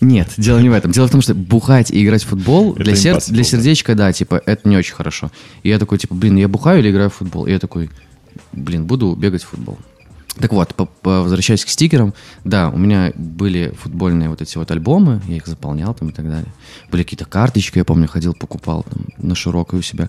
Нет, 0.00 0.32
дело 0.36 0.58
не 0.58 0.68
в 0.68 0.72
этом. 0.72 0.92
Дело 0.92 1.08
в 1.08 1.10
том, 1.10 1.20
что 1.20 1.34
бухать 1.34 1.90
и 1.90 2.04
играть 2.04 2.22
в 2.22 2.28
футбол 2.28 2.74
Это 2.74 2.84
для, 2.84 2.94
impossible, 2.94 3.32
для 3.32 3.44
сердечка, 3.44 3.94
да, 3.94 4.12
типа, 4.12 4.40
это 4.46 4.68
не 4.68 4.76
очень 4.76 4.94
хорошо. 4.94 5.30
И 5.62 5.68
я 5.68 5.78
такой, 5.78 5.98
типа, 5.98 6.14
блин, 6.14 6.36
я 6.36 6.48
бухаю 6.48 6.80
или 6.80 6.90
играю 6.90 7.10
в 7.10 7.14
футбол? 7.14 7.46
И 7.46 7.50
я 7.50 7.58
такой, 7.58 7.90
блин, 8.52 8.84
буду 8.86 9.14
бегать 9.14 9.42
в 9.42 9.48
футбол. 9.48 9.78
Так 10.40 10.52
вот, 10.52 10.74
по- 10.74 10.86
по- 10.86 11.22
возвращаясь 11.22 11.64
к 11.64 11.68
стикерам, 11.68 12.14
да, 12.44 12.70
у 12.70 12.78
меня 12.78 13.12
были 13.16 13.74
футбольные 13.80 14.28
вот 14.28 14.40
эти 14.42 14.56
вот 14.58 14.70
альбомы, 14.70 15.20
я 15.26 15.36
их 15.36 15.46
заполнял 15.46 15.94
там 15.94 16.10
и 16.10 16.12
так 16.12 16.28
далее. 16.28 16.52
Были 16.90 17.02
какие-то 17.02 17.24
карточки, 17.24 17.78
я 17.78 17.84
помню, 17.84 18.08
ходил, 18.08 18.34
покупал 18.34 18.84
там 18.84 19.06
на 19.18 19.34
широкой 19.34 19.78
у 19.78 19.82
себя. 19.82 20.08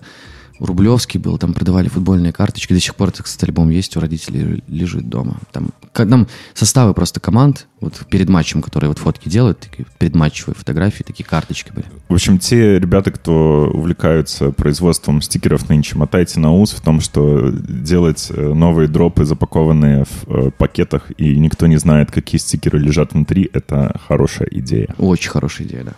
Рублевский 0.60 1.18
был, 1.18 1.38
там 1.38 1.54
продавали 1.54 1.88
футбольные 1.88 2.32
карточки. 2.32 2.74
До 2.74 2.80
сих 2.80 2.94
пор, 2.94 3.10
кстати, 3.12 3.46
альбом 3.46 3.70
есть, 3.70 3.96
у 3.96 4.00
родителей 4.00 4.62
лежит 4.68 5.08
дома. 5.08 5.38
Там, 5.52 5.70
там 5.92 6.28
составы 6.54 6.92
просто 6.94 7.18
команд, 7.18 7.66
вот 7.80 8.02
перед 8.10 8.28
матчем, 8.28 8.60
которые 8.60 8.88
вот 8.88 8.98
фотки 8.98 9.28
делают, 9.28 9.60
такие 9.60 9.86
предматчевые 9.98 10.54
фотографии, 10.54 11.02
такие 11.02 11.24
карточки 11.24 11.72
были. 11.72 11.86
В 12.08 12.14
общем, 12.14 12.38
те 12.38 12.78
ребята, 12.78 13.10
кто 13.10 13.70
увлекаются 13.72 14.50
производством 14.50 15.22
стикеров 15.22 15.68
нынче, 15.68 15.96
мотайте 15.96 16.38
на 16.40 16.52
ус 16.52 16.72
в 16.72 16.80
том, 16.82 17.00
что 17.00 17.50
делать 17.50 18.28
э, 18.30 18.52
новые 18.52 18.88
дропы, 18.88 19.24
запакованные 19.24 20.04
в 20.04 20.28
э, 20.28 20.50
пакетах, 20.50 21.10
и 21.16 21.38
никто 21.38 21.66
не 21.66 21.78
знает, 21.78 22.10
какие 22.10 22.38
стикеры 22.38 22.78
лежат 22.78 23.14
внутри, 23.14 23.48
это 23.52 23.98
хорошая 24.06 24.48
идея. 24.50 24.94
Очень 24.98 25.30
хорошая 25.30 25.66
идея, 25.66 25.84
да. 25.84 25.92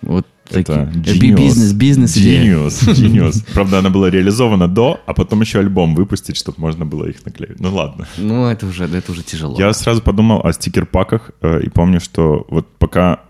Вот 0.00 0.26
Это 0.50 0.62
такие. 0.62 1.02
Би- 1.20 1.30
genius. 1.30 1.36
Бизнес, 1.36 1.72
бизнес. 1.72 2.16
Genius, 2.16 2.68
genius. 2.94 3.44
Правда, 3.54 3.78
она 3.78 3.90
была 3.90 4.10
реализована 4.10 4.68
до, 4.68 5.00
а 5.06 5.12
потом 5.14 5.40
еще 5.40 5.58
альбом 5.58 5.94
выпустить, 5.94 6.36
чтобы 6.36 6.60
можно 6.60 6.84
было 6.86 7.04
их 7.06 7.24
наклеить. 7.26 7.60
Ну 7.60 7.74
ладно. 7.74 8.06
Ну, 8.18 8.46
это 8.46 8.66
уже, 8.66 8.84
это 8.84 9.12
уже 9.12 9.22
тяжело. 9.22 9.58
Я 9.58 9.72
сразу 9.72 10.00
подумал 10.02 10.40
о 10.44 10.52
стикер-паках 10.52 11.30
э, 11.42 11.60
и 11.62 11.68
помню, 11.68 12.00
что 12.00 12.46
вот 12.50 12.66
пока 12.78 13.20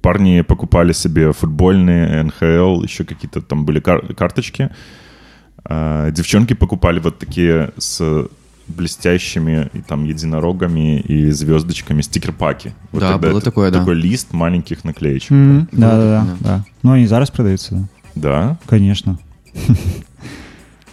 парни 0.00 0.40
покупали 0.42 0.92
себе 0.92 1.32
футбольные, 1.32 2.22
НХЛ, 2.24 2.82
еще 2.82 3.04
какие-то 3.04 3.40
там 3.40 3.64
были 3.64 3.80
кар- 3.80 4.14
карточки, 4.14 4.70
э, 5.64 6.10
девчонки 6.12 6.54
покупали 6.54 6.98
вот 7.00 7.18
такие 7.18 7.70
с 7.78 8.26
блестящими 8.72 9.70
и 9.72 9.80
там 9.80 10.04
единорогами 10.04 11.00
и 11.00 11.30
звездочками 11.30 12.02
стикер-паки. 12.02 12.72
Вот 12.92 13.00
Да, 13.00 13.12
тогда 13.12 13.28
было 13.28 13.38
это 13.38 13.44
такое, 13.46 13.70
да. 13.70 13.78
Такой 13.80 13.94
лист 13.94 14.32
маленьких 14.32 14.84
наклеечек. 14.84 15.30
Мгм. 15.30 15.68
Да, 15.72 15.90
да, 15.90 15.96
да. 15.96 16.24
да, 16.24 16.36
да. 16.40 16.64
Ну, 16.82 16.92
они 16.92 17.06
зараз 17.06 17.30
продаются, 17.30 17.74
да. 17.74 17.88
Да, 18.14 18.58
Конечно. 18.66 19.18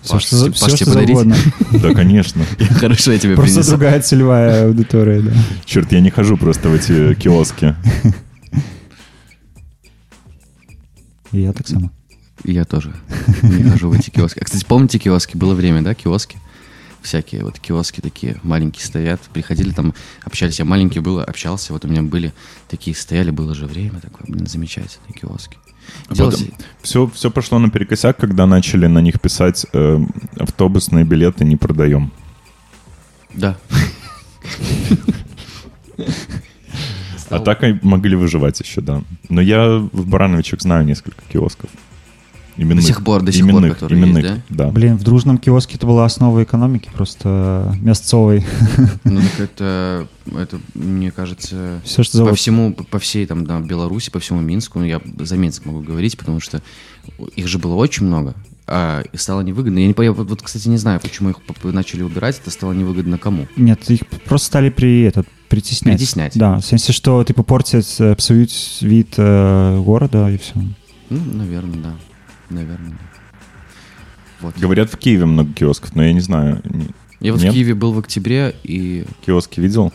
Все, 0.02 0.14
Паш, 0.14 0.24
что, 0.24 0.38
за- 0.38 0.46
Паш, 0.52 0.60
тебе 0.62 0.76
что 0.78 0.86
подарить? 0.86 1.10
угодно. 1.10 1.36
да, 1.82 1.94
конечно. 1.94 2.46
Хорошо, 2.80 3.12
я 3.12 3.20
тебе 3.20 3.36
Просто 3.36 3.56
принесу. 3.56 3.70
другая 3.72 4.02
целевая 4.02 4.68
аудитория, 4.68 5.22
да. 5.22 5.32
Черт, 5.66 5.92
я 5.92 6.00
не 6.00 6.10
хожу 6.10 6.38
просто 6.38 6.70
в 6.70 6.74
эти 6.74 7.14
киоски. 7.16 7.76
И 11.32 11.42
я 11.42 11.54
так 11.54 11.68
само. 11.68 11.92
Я 12.46 12.64
тоже 12.66 12.94
не 13.44 13.70
хожу 13.70 13.90
в 13.90 13.94
эти 13.94 14.10
киоски. 14.10 14.40
А, 14.40 14.46
кстати, 14.46 14.64
помните 14.66 14.98
киоски? 15.00 15.36
Было 15.38 15.54
время, 15.54 15.82
да, 15.82 15.94
киоски? 15.94 16.38
Всякие 17.02 17.44
вот 17.44 17.60
киоски 17.60 18.02
такие 18.02 18.38
маленькие 18.44 18.86
стоят. 18.86 19.22
Приходили 19.34 19.72
там, 19.72 19.94
общались. 20.24 20.60
Я 20.60 20.66
маленький 20.66 21.00
был, 21.00 21.20
общался. 21.22 21.74
Вот 21.74 21.86
у 21.86 21.88
меня 21.88 22.04
были 22.04 22.34
такие 22.68 22.96
стояли, 22.96 23.32
было 23.32 23.56
же 23.56 23.66
время 23.66 24.00
такое. 24.02 24.26
Блин, 24.28 24.48
замечательные 24.48 25.14
киоски. 25.14 25.58
Делать- 26.12 26.52
Все, 26.82 27.08
все 27.08 27.32
пошло 27.32 27.58
наперекосяк, 27.60 28.18
когда 28.18 28.46
начали 28.46 28.88
на 28.88 29.00
них 29.00 29.20
писать 29.20 29.66
э, 29.74 30.00
автобусные 30.38 31.06
билеты 31.06 31.46
не 31.46 31.56
продаем. 31.56 32.12
Да. 33.34 33.58
А 37.30 37.40
так 37.40 37.62
могли 37.84 38.16
выживать 38.16 38.60
еще, 38.60 38.82
да. 38.82 39.04
Но 39.30 39.42
я 39.42 39.78
в 39.92 40.08
Барановичах 40.08 40.62
знаю 40.62 40.86
несколько 40.86 41.22
киосков. 41.32 41.70
Именных. 42.60 42.84
До 42.84 42.88
сих 42.88 43.04
пор, 43.04 43.22
до 43.22 43.32
сих 43.32 43.46
пор, 43.46 43.52
Именных, 43.52 43.74
которые 43.76 44.02
есть, 44.02 44.12
именных, 44.12 44.42
да? 44.50 44.68
Блин, 44.68 44.98
в 44.98 45.04
дружном 45.04 45.38
киоске 45.38 45.78
это 45.78 45.88
была 45.88 46.04
основа 46.04 46.44
экономики, 46.44 46.90
просто 46.94 47.74
мясцовой. 47.80 48.46
Ну, 49.06 49.22
так 49.22 49.40
это, 49.40 50.08
это, 50.38 50.60
мне 50.74 51.12
кажется, 51.12 51.80
Все, 51.86 52.04
что 52.04 52.26
по 52.26 52.36
всему, 52.36 52.74
по 52.74 53.00
всей 53.00 53.26
там, 53.26 53.46
да, 53.46 53.60
Беларуси, 53.60 54.12
по 54.12 54.20
всему 54.20 54.42
Минску, 54.42 54.80
ну, 54.80 54.86
я 54.86 55.02
за 55.20 55.38
Минск 55.38 55.66
могу 55.66 55.80
говорить, 55.80 56.18
потому 56.18 56.42
что 56.42 56.62
их 57.36 57.48
же 57.48 57.60
было 57.60 57.76
очень 57.76 58.06
много, 58.06 58.36
а 58.68 59.04
и 59.12 59.18
стало 59.18 59.42
невыгодно. 59.42 59.80
Я 59.80 59.88
не 59.88 59.94
понял, 59.94 60.14
вот, 60.14 60.42
кстати, 60.42 60.68
не 60.68 60.78
знаю, 60.78 61.00
почему 61.00 61.30
их 61.30 61.38
начали 61.64 62.04
убирать, 62.04 62.40
это 62.42 62.52
стало 62.52 62.74
невыгодно 62.74 63.18
кому. 63.18 63.48
Нет, 63.56 63.90
их 63.90 64.02
просто 64.26 64.48
стали 64.48 64.70
при 64.70 65.04
этот 65.04 65.28
притеснять. 65.48 65.98
Притеснять. 65.98 66.38
Да, 66.38 66.58
в 66.58 66.66
смысле, 66.66 66.94
что 66.94 67.24
типа 67.24 67.44
портят, 67.44 67.86
э, 68.00 68.16
псуют 68.16 68.52
вид 68.82 69.14
э, 69.18 69.82
города 69.82 70.30
и 70.30 70.38
все. 70.38 70.54
Ну, 71.10 71.20
наверное, 71.34 71.80
да. 71.80 71.96
Наверное, 72.50 72.92
да. 72.92 72.98
Вот. 74.42 74.58
Говорят, 74.58 74.92
в 74.92 74.98
Киеве 74.98 75.26
много 75.26 75.54
киосков, 75.54 75.96
но 75.96 76.04
я 76.04 76.14
не 76.14 76.22
знаю. 76.22 76.62
Я 77.20 77.34
вот 77.34 77.42
Нет? 77.42 77.52
в 77.52 77.54
Киеве 77.54 77.74
был 77.76 77.92
в 77.92 78.00
октябре, 78.00 78.56
и, 78.64 79.06
Киоски 79.26 79.60
видел? 79.60 79.92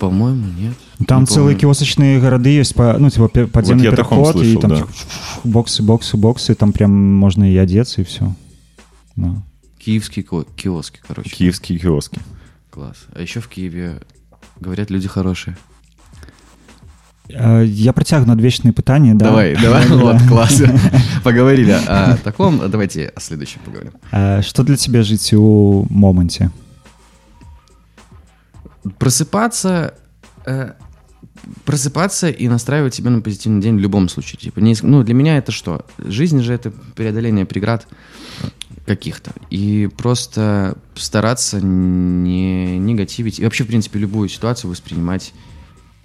по-моему, 0.00 0.46
нет. 0.58 0.74
Там 1.06 1.22
Не 1.22 1.26
целые 1.26 1.54
помню. 1.56 1.60
киосочные 1.60 2.20
города 2.20 2.48
есть, 2.48 2.74
по, 2.74 2.96
ну, 2.98 3.10
типа 3.10 3.28
подземный 3.48 3.90
таком 3.90 4.18
переход, 4.18 4.36
и 4.36 4.38
слышал, 4.38 4.60
там 4.60 4.70
да. 4.70 4.76
типа, 4.76 4.88
боксы, 5.44 5.82
боксы, 5.82 6.16
боксы, 6.16 6.54
там 6.54 6.72
прям 6.72 6.92
можно 6.92 7.50
и 7.52 7.56
одеться, 7.56 8.00
и 8.00 8.04
все. 8.04 8.34
Да. 9.16 9.42
Киевские 9.78 10.24
ко- 10.24 10.44
киоски, 10.56 11.00
короче. 11.06 11.30
Киевские 11.30 11.78
киоски. 11.78 12.20
Класс. 12.70 12.96
А 13.12 13.20
еще 13.20 13.40
в 13.40 13.48
Киеве, 13.48 14.00
говорят, 14.60 14.90
люди 14.90 15.08
хорошие. 15.08 15.56
Е, 17.30 17.64
Я 17.66 17.92
протягну 17.92 18.32
одвечные 18.32 18.72
питания, 18.72 19.14
да. 19.14 19.26
Давай, 19.26 19.56
давай, 19.62 19.82
Да, 19.88 19.96
да, 19.96 20.02
вот, 20.02 20.22
класс. 20.28 20.62
Поговорили 21.24 21.72
о 21.86 22.16
таком, 22.16 22.60
давайте 22.70 23.12
о 23.16 23.20
следующем 23.20 23.60
поговорим. 23.64 23.92
Е, 24.14 24.42
Що 24.42 24.62
для 24.62 24.76
тебе 24.76 25.02
жить 25.02 25.32
у 25.32 25.86
моменте? 25.90 26.50
Просыпаться, 28.98 29.92
э, 30.46 30.72
просыпаться 31.64 32.30
и 32.30 32.48
настраивать 32.48 32.94
себя 32.94 33.10
на 33.10 33.20
позитивный 33.20 33.60
день 33.60 33.76
в 33.76 33.80
любом 33.80 34.08
случае. 34.08 34.38
Типа, 34.40 34.60
не, 34.60 34.74
ну, 34.82 35.02
для 35.02 35.14
меня 35.14 35.36
это 35.36 35.52
что? 35.52 35.84
Жизнь 35.98 36.40
же 36.40 36.54
это 36.54 36.72
преодоление 36.94 37.44
преград 37.44 37.86
каких-то. 38.86 39.32
И 39.50 39.88
просто 39.96 40.76
стараться 40.94 41.60
не 41.60 42.78
негативить. 42.78 43.38
И 43.40 43.44
вообще, 43.44 43.64
в 43.64 43.66
принципе, 43.66 43.98
любую 43.98 44.28
ситуацию 44.28 44.70
воспринимать 44.70 45.34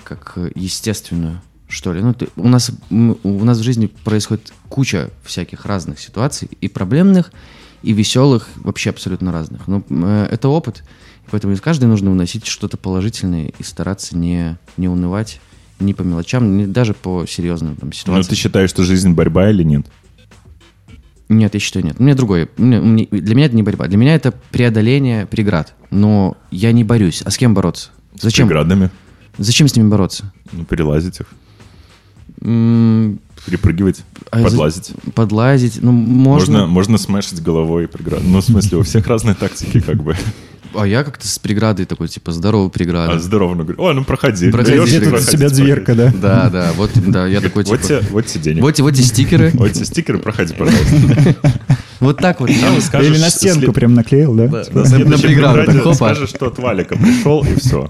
как 0.03 0.33
э, 0.37 0.51
естественную, 0.55 1.41
что 1.67 1.93
ли. 1.93 2.01
Ну, 2.01 2.13
ты- 2.13 2.27
у, 2.35 2.47
нас, 2.47 2.71
у 2.91 3.43
нас 3.43 3.57
в 3.59 3.63
жизни 3.63 3.87
происходит 4.03 4.53
куча 4.69 5.09
всяких 5.23 5.65
разных 5.65 5.99
ситуаций, 5.99 6.49
и 6.61 6.67
проблемных, 6.67 7.31
и 7.81 7.93
веселых, 7.93 8.47
вообще 8.55 8.89
абсолютно 8.91 9.31
разных. 9.31 9.67
Но 9.67 9.83
э, 9.89 10.27
это 10.31 10.47
опыт, 10.49 10.83
поэтому 11.31 11.53
из 11.53 11.61
каждой 11.61 11.85
нужно 11.85 12.11
уносить 12.11 12.45
что-то 12.45 12.77
положительное 12.77 13.51
и 13.57 13.63
стараться 13.63 14.17
не, 14.17 14.57
не 14.77 14.87
унывать 14.87 15.39
ни 15.79 15.93
по 15.93 16.01
мелочам, 16.03 16.55
ни 16.57 16.65
даже 16.65 16.93
по 16.93 17.25
серьезным 17.25 17.75
там, 17.75 17.89
Ну, 17.89 17.93
ситуациям. 17.93 18.29
ты 18.29 18.35
считаешь, 18.35 18.69
что 18.69 18.83
жизнь 18.83 19.11
борьба 19.13 19.49
или 19.49 19.63
нет? 19.63 19.85
Нет, 21.29 21.53
я 21.55 21.59
считаю, 21.59 21.85
нет. 21.85 21.95
У 21.99 22.03
меня 22.03 22.15
другое. 22.15 22.47
Для 22.57 22.67
меня 23.35 23.45
это 23.45 23.55
не 23.55 23.63
борьба. 23.63 23.87
Для 23.87 23.97
меня 23.97 24.13
это 24.13 24.31
преодоление 24.51 25.25
преград. 25.25 25.73
Но 25.89 26.37
я 26.51 26.71
не 26.73 26.83
борюсь. 26.83 27.21
А 27.23 27.31
с 27.31 27.37
кем 27.37 27.53
бороться? 27.53 27.89
Зачем? 28.19 28.47
Преградами. 28.47 28.91
Зачем 29.37 29.67
с 29.67 29.75
ними 29.75 29.87
бороться? 29.89 30.31
Ну, 30.51 30.63
перелазить 30.65 31.19
их. 31.19 31.27
М, 32.41 33.19
Перепрыгивать, 33.45 34.03
а 34.31 34.37
за- 34.39 34.43
подлазить. 34.45 34.91
Подлазить. 35.15 35.79
Ну, 35.81 35.91
можно. 35.91 36.59
Можно, 36.67 36.67
можно 36.67 36.97
смешить 36.97 37.41
головой 37.41 37.87
преграду. 37.87 38.23
Ну, 38.25 38.39
в 38.39 38.43
смысле, 38.43 38.77
у 38.77 38.83
всех 38.83 39.07
разные 39.07 39.35
тактики, 39.35 39.79
как 39.81 40.01
бы. 40.03 40.15
А 40.75 40.87
я 40.87 41.03
как-то 41.03 41.27
с 41.27 41.37
преградой 41.39 41.85
такой, 41.85 42.07
типа, 42.07 42.31
здоровая 42.31 42.69
преграда. 42.69 43.13
А 43.13 43.19
здорово, 43.19 43.53
ну, 43.53 43.63
говорю, 43.63 43.81
ой, 43.81 43.93
ну, 43.93 44.03
проходи. 44.03 44.49
Проходи, 44.49 44.77
Даешь, 44.77 44.87
где 44.89 45.01
тут 45.01 45.21
себя 45.21 45.37
проходи. 45.41 45.61
дверка, 45.61 45.93
да? 45.95 46.13
Да, 46.19 46.49
да, 46.49 46.71
вот, 46.75 46.89
да, 46.95 47.27
я 47.27 47.41
такой, 47.41 47.63
Вот 47.65 47.81
типа... 47.81 47.99
тебе, 48.01 48.09
вот 48.11 48.25
тебе 48.25 48.43
денег. 48.43 48.61
Вот, 48.63 48.79
вот 48.79 48.93
эти 48.93 49.01
стикеры. 49.01 49.51
Вот 49.53 49.71
тебе 49.73 49.85
стикеры, 49.85 50.17
проходи, 50.17 50.53
пожалуйста. 50.53 51.35
Вот 52.03 52.17
так 52.17 52.39
вот. 52.39 52.49
Там 52.61 52.75
Я- 52.75 52.81
скажешь, 52.81 53.11
Или 53.15 53.19
на 53.21 53.29
стенку 53.29 53.59
след- 53.61 53.73
прям 53.73 53.93
наклеил, 53.93 54.33
да? 54.35 54.47
Да, 54.47 54.63
На 54.99 55.17
преграду 55.17 55.93
скажешь, 55.93 56.29
что 56.29 56.47
от 56.47 56.57
Валика 56.59 56.95
пришел, 56.97 57.43
и 57.43 57.55
все. 57.55 57.89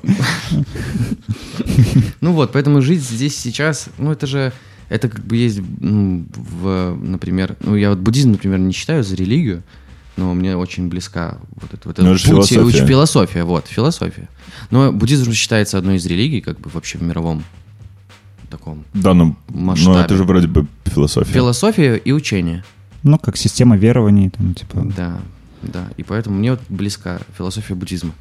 Ну 2.22 2.32
вот, 2.34 2.52
поэтому 2.52 2.82
жить 2.82 3.02
здесь 3.02 3.38
сейчас, 3.38 3.88
ну 3.98 4.12
это 4.12 4.28
же, 4.28 4.54
это 4.90 5.10
как 5.10 5.24
бы 5.26 5.36
есть, 5.36 5.60
ну, 5.80 6.26
в, 6.34 6.96
например, 7.02 7.56
ну 7.62 7.76
я 7.76 7.90
вот 7.90 8.00
буддизм, 8.00 8.32
например, 8.32 8.60
не 8.60 8.72
считаю 8.74 9.04
за 9.04 9.16
религию, 9.16 9.64
но 10.18 10.34
мне 10.34 10.56
очень 10.56 10.88
близка 10.90 11.38
вот 11.56 11.74
эта 11.74 11.88
вот 11.88 11.98
Ну, 11.98 12.06
это 12.12 12.18
же 12.18 12.30
путь 12.36 12.48
философия. 12.50 12.84
уч- 12.84 12.88
философия, 12.88 13.44
вот, 13.44 13.68
философия. 13.68 14.30
Но 14.72 14.92
буддизм 14.92 15.32
считается 15.34 15.78
одной 15.78 15.98
из 15.98 16.06
религий, 16.06 16.42
как 16.42 16.60
бы 16.60 16.70
вообще 16.74 16.98
в 16.98 17.04
мировом 17.04 17.44
таком 18.50 18.84
Да, 18.94 19.14
ну, 19.14 19.36
ну, 19.50 19.60
масштабе. 19.62 20.02
это 20.02 20.16
же 20.16 20.24
вроде 20.24 20.48
бы 20.48 20.68
философия. 20.86 21.32
Философия 21.34 21.96
и 21.98 22.12
учение. 22.12 22.64
Ну, 23.04 23.20
как 23.20 23.38
система 23.38 23.78
верований, 23.78 24.30
там, 24.30 24.54
типа... 24.54 24.82
Да, 24.96 25.20
да. 25.62 25.90
И 25.98 26.04
поэтому 26.04 26.38
мне 26.38 26.52
вот 26.52 26.62
близка 26.70 27.20
философия 27.38 27.76
буддизма. 27.76 28.14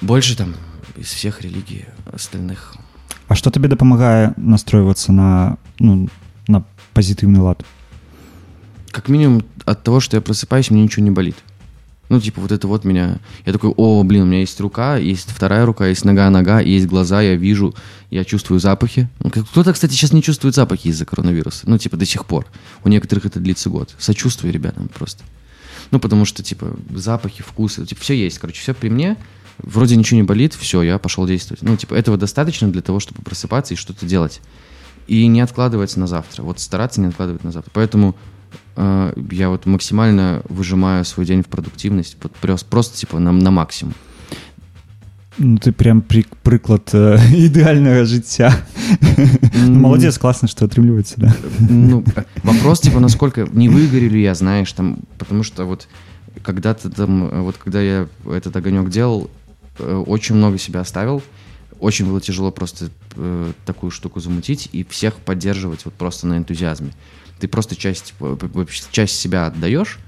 Больше 0.00 0.36
там 0.36 0.54
из 0.96 1.06
всех 1.06 1.42
религий 1.42 1.84
остальных 2.06 2.76
А 3.28 3.34
что 3.34 3.50
тебе 3.50 3.68
дапамагае 3.68 4.32
настройвацца 4.36 5.12
на 5.12 5.58
ну, 5.78 6.08
на 6.46 6.64
пазітыўны 6.94 7.40
лад 7.40 7.64
Как 8.90 9.08
минимум 9.08 9.42
от 9.64 9.82
того, 9.82 10.00
что 10.00 10.16
я 10.16 10.20
просыпаюсь, 10.20 10.70
мне 10.70 10.82
ничего 10.82 11.04
не 11.04 11.10
болит. 11.10 11.36
Ну, 12.08 12.20
типа, 12.20 12.40
вот 12.40 12.52
это 12.52 12.66
вот 12.66 12.84
меня... 12.84 13.18
Я 13.44 13.52
такой, 13.52 13.70
о, 13.76 14.02
блин, 14.02 14.22
у 14.22 14.26
меня 14.26 14.40
есть 14.40 14.58
рука, 14.60 14.96
есть 14.96 15.30
вторая 15.30 15.66
рука, 15.66 15.86
есть 15.86 16.04
нога, 16.04 16.30
нога, 16.30 16.60
есть 16.60 16.86
глаза, 16.86 17.20
я 17.20 17.34
вижу, 17.34 17.74
я 18.10 18.24
чувствую 18.24 18.60
запахи. 18.60 19.08
Ну, 19.20 19.30
Кто-то, 19.30 19.72
кстати, 19.72 19.92
сейчас 19.92 20.12
не 20.12 20.22
чувствует 20.22 20.54
запахи 20.54 20.88
из-за 20.88 21.04
коронавируса. 21.04 21.68
Ну, 21.68 21.76
типа, 21.76 21.96
до 21.96 22.06
сих 22.06 22.24
пор. 22.24 22.46
У 22.82 22.88
некоторых 22.88 23.26
это 23.26 23.40
длится 23.40 23.68
год. 23.68 23.94
Сочувствую 23.98 24.52
ребятам 24.52 24.88
просто. 24.88 25.22
Ну, 25.90 25.98
потому 26.00 26.24
что, 26.24 26.42
типа, 26.42 26.76
запахи, 26.94 27.42
вкусы, 27.42 27.84
типа, 27.84 28.00
все 28.00 28.14
есть, 28.14 28.38
короче, 28.38 28.60
все 28.60 28.74
при 28.74 28.88
мне. 28.88 29.16
Вроде 29.58 29.96
ничего 29.96 30.20
не 30.20 30.22
болит, 30.22 30.54
все, 30.54 30.82
я 30.82 30.98
пошел 30.98 31.26
действовать. 31.26 31.62
Ну, 31.62 31.76
типа, 31.76 31.94
этого 31.94 32.16
достаточно 32.16 32.70
для 32.70 32.80
того, 32.80 33.00
чтобы 33.00 33.22
просыпаться 33.22 33.74
и 33.74 33.76
что-то 33.76 34.06
делать. 34.06 34.40
И 35.08 35.26
не 35.26 35.40
откладывать 35.40 35.96
на 35.96 36.06
завтра. 36.06 36.42
Вот 36.42 36.60
стараться 36.60 37.00
не 37.00 37.08
откладывать 37.08 37.42
на 37.44 37.50
завтра. 37.50 37.70
Поэтому 37.74 38.14
я 38.76 39.48
вот 39.48 39.66
максимально 39.66 40.42
выжимаю 40.48 41.04
свой 41.04 41.26
день 41.26 41.42
в 41.42 41.46
продуктивность. 41.46 42.16
Вот 42.22 42.32
просто, 42.70 42.96
типа, 42.96 43.18
на, 43.18 43.32
на 43.32 43.50
максимум. 43.50 43.94
Ну 45.38 45.56
ты 45.58 45.70
прям 45.70 46.02
пры, 46.02 46.26
прыклад 46.42 46.90
э, 46.92 47.16
ідэальнага 47.46 48.04
жыцця 48.04 48.50
М. 49.54 49.78
молодец 49.78 50.18
класна 50.18 50.48
што 50.50 50.66
атрымліваецца 50.66 51.14
да 51.16 51.30
Ну, 51.60 52.02
вопрос, 52.42 52.80
типа, 52.80 52.98
насколько 52.98 53.46
не 53.52 53.68
выгорю 53.68 54.10
ли 54.10 54.20
я, 54.20 54.34
знаешь, 54.34 54.72
там, 54.72 54.98
потому 55.16 55.44
что 55.44 55.64
вот 55.64 55.86
когда-то 56.42 56.90
там, 56.90 57.44
вот 57.44 57.56
когда 57.56 57.80
я 57.80 58.08
этот 58.26 58.56
огонек 58.56 58.90
делал, 58.90 59.30
э, 59.78 59.94
очень 60.06 60.34
много 60.34 60.58
себя 60.58 60.80
оставил, 60.80 61.22
очень 61.78 62.06
было 62.06 62.20
тяжело 62.20 62.50
просто 62.50 62.90
э, 63.14 63.52
такую 63.64 63.90
штуку 63.90 64.18
замутить 64.18 64.68
и 64.72 64.84
всех 64.84 65.14
поддерживать 65.14 65.84
вот 65.84 65.94
просто 65.94 66.26
на 66.26 66.36
энтузиазме. 66.36 66.90
Ты 67.38 67.48
просто 67.48 67.76
часть, 67.76 68.14
часть 68.90 69.18
себя 69.18 69.46
отдаешь, 69.46 69.98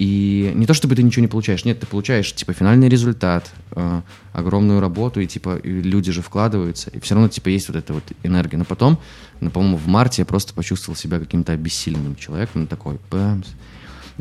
и 0.00 0.50
не 0.54 0.64
то 0.64 0.72
чтобы 0.72 0.96
ты 0.96 1.02
ничего 1.02 1.20
не 1.20 1.28
получаешь, 1.28 1.66
нет, 1.66 1.78
ты 1.78 1.86
получаешь 1.86 2.32
типа 2.34 2.54
финальный 2.54 2.88
результат, 2.88 3.50
э, 3.72 4.00
огромную 4.32 4.80
работу, 4.80 5.20
и 5.20 5.26
типа 5.26 5.56
и 5.56 5.82
люди 5.82 6.10
же 6.10 6.22
вкладываются, 6.22 6.88
и 6.88 7.00
все 7.00 7.14
равно 7.14 7.28
типа 7.28 7.50
есть 7.50 7.68
вот 7.68 7.76
эта 7.76 7.92
вот 7.92 8.04
энергия. 8.22 8.56
Но 8.56 8.64
потом, 8.64 8.98
ну, 9.40 9.50
по-моему, 9.50 9.76
в 9.76 9.86
марте 9.88 10.22
я 10.22 10.26
просто 10.26 10.54
почувствовал 10.54 10.96
себя 10.96 11.18
каким-то 11.18 11.52
обессиленным 11.52 12.16
человеком, 12.16 12.66
такой, 12.66 12.98
бамс. 13.10 13.48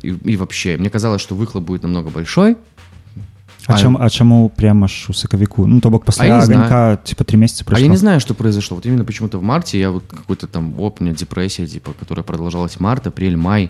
И, 0.02 0.10
и 0.10 0.36
вообще, 0.36 0.76
мне 0.76 0.90
казалось, 0.90 1.22
что 1.22 1.34
выхлоп 1.34 1.64
будет 1.64 1.84
намного 1.84 2.10
большой. 2.10 2.58
А, 3.68 3.78
чам, 3.78 3.98
а 4.02 4.10
чаму 4.10 4.50
прямо 4.56 4.88
ж 4.88 5.06
у 5.10 5.14
сакавіку 5.14 5.68
ну 5.68 5.80
то 5.80 5.90
бок 5.90 6.02
А 6.04 6.06
пасля 6.06 6.42
знаю. 6.42 6.60
аганька 6.62 6.98
типа 7.04 7.24
три 7.24 7.38
месяца 7.38 7.64
А 7.72 7.80
я 7.80 7.88
не 7.88 7.98
знаю, 7.98 8.20
что 8.20 8.34
произошло. 8.34 8.76
Вот 8.76 8.86
именно 8.86 9.04
почему-то 9.06 9.38
в 9.38 9.44
марте 9.44 9.80
я 9.80 9.92
вот 9.92 10.04
какой-то 10.10 10.48
там, 10.48 10.74
оп, 10.80 11.02
у 11.02 11.04
меня 11.04 11.14
депрессия, 11.16 11.68
типа, 11.68 11.92
которая 12.00 12.24
продолжалась 12.24 12.80
март, 12.80 13.08
апрель, 13.08 13.36
май. 13.38 13.70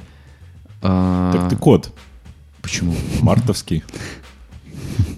А, 0.82 1.32
Так 1.34 1.50
ты 1.50 1.56
кот, 1.58 1.92
Почему? 2.62 2.96
мартовский. 3.22 3.84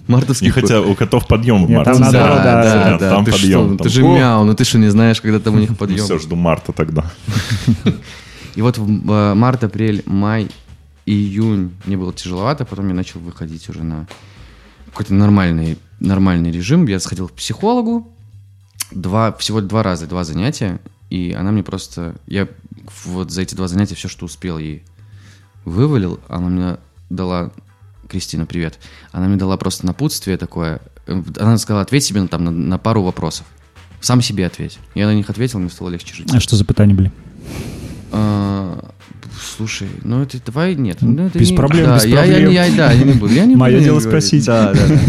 Мартовский 0.08 0.46
Не 0.48 0.50
хотя 0.52 0.80
у 0.80 0.94
котов 0.94 1.26
подъем 1.28 1.64
в 1.64 1.68
Нет, 1.70 1.76
марте. 1.78 1.92
там 1.92 2.00
надо- 2.00 2.18
Да, 2.18 2.28
да, 2.28 2.42
да, 2.42 2.62
да, 2.84 2.98
да, 2.98 3.10
там 3.10 3.24
ты 3.24 3.30
подъем, 3.32 3.60
что, 3.60 3.68
там. 3.68 3.76
Ты 3.78 3.88
же 3.88 4.02
мяу, 4.02 4.44
ну 4.44 4.54
ты 4.54 4.64
что, 4.64 4.78
не 4.78 4.90
знаешь, 4.90 5.20
когда 5.20 5.38
там 5.38 5.54
у 5.54 5.58
них 5.58 5.76
подъем? 5.78 6.04
Все, 6.04 6.18
жду 6.18 6.34
марта 6.36 6.72
тогда. 6.72 7.04
И 8.56 8.62
вот 8.62 8.78
в 8.78 9.10
э, 9.12 9.34
март, 9.34 9.64
апрель, 9.64 10.02
май, 10.06 10.48
июнь 11.06 11.70
мне 11.86 11.96
было 11.96 12.12
тяжеловато, 12.12 12.64
потом 12.64 12.88
я 12.88 12.94
начал 12.94 13.20
выходить 13.20 13.68
уже 13.70 13.82
на 13.84 14.06
какой-то 14.92 15.14
нормальный, 15.14 15.78
нормальный 16.00 16.50
режим. 16.50 16.86
Я 16.86 17.00
сходил 17.00 17.28
к 17.28 17.32
психологу, 17.32 18.08
два, 18.90 19.32
всего 19.32 19.60
два 19.60 19.82
раза, 19.82 20.06
два 20.06 20.24
занятия, 20.24 20.80
и 21.10 21.32
она 21.32 21.50
мне 21.50 21.62
просто... 21.62 22.14
Я 22.26 22.48
вот 23.04 23.30
за 23.30 23.42
эти 23.42 23.54
два 23.54 23.68
занятия 23.68 23.94
все, 23.94 24.08
что 24.08 24.26
успел, 24.26 24.58
ей 24.58 24.84
вывалил. 25.64 26.20
Она 26.28 26.48
мне 26.48 26.76
дала... 27.10 27.52
Кристина, 28.08 28.44
привет. 28.44 28.78
Она 29.12 29.26
мне 29.26 29.36
дала 29.36 29.56
просто 29.56 29.86
напутствие 29.86 30.36
такое. 30.36 30.82
Э, 31.06 31.22
Она 31.38 31.56
сказала, 31.56 31.82
ответь 31.82 32.04
себе 32.04 32.20
на, 32.20 32.28
там, 32.28 32.44
на, 32.44 32.50
на 32.50 32.76
пару 32.76 33.02
вопросов. 33.02 33.46
Сам 34.02 34.20
себе 34.20 34.44
ответь. 34.44 34.78
Я 34.94 35.06
на 35.06 35.14
них 35.14 35.30
ответил, 35.30 35.60
мне 35.60 35.70
стало 35.70 35.88
легче 35.88 36.14
жить. 36.14 36.28
А 36.34 36.40
што 36.40 36.56
за 36.56 36.64
пытанні 36.64 36.92
былі 36.92 37.10
А, 38.12 38.90
слушай, 39.56 39.88
ну 40.04 40.22
это 40.22 40.38
давай 40.44 40.74
нет. 40.74 40.98
Ну, 41.00 41.26
это 41.26 41.38
Без 41.38 41.50
не- 41.50 41.56
проблем, 41.56 41.86
да, 41.86 41.96
без 41.96 42.04
я, 42.04 42.16
проблем. 42.18 42.50
Я, 42.50 42.64
я- 42.66 42.76
да, 42.76 42.92
я 42.92 43.04
не 43.04 43.12
буду. 43.14 43.32
Я 43.32 43.46
не 43.46 43.56
буду 43.56 43.70
дело 43.70 43.98
говорить. 44.00 44.02
спросить. 44.08 44.44
Да, 44.46 44.72
да, 44.74 44.86
да. 44.86 45.00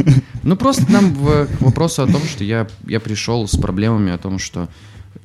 Ну 0.44 0.56
просто 0.56 0.92
нам 0.92 1.14
в, 1.14 1.46
к 1.48 1.62
вопросу 1.62 2.04
о 2.04 2.08
том, 2.08 2.22
что 2.24 2.44
я, 2.44 2.68
я 2.86 3.00
пришел 3.00 3.48
с 3.48 3.56
проблемами 3.58 4.12
о 4.12 4.18
том, 4.18 4.40
что 4.40 4.68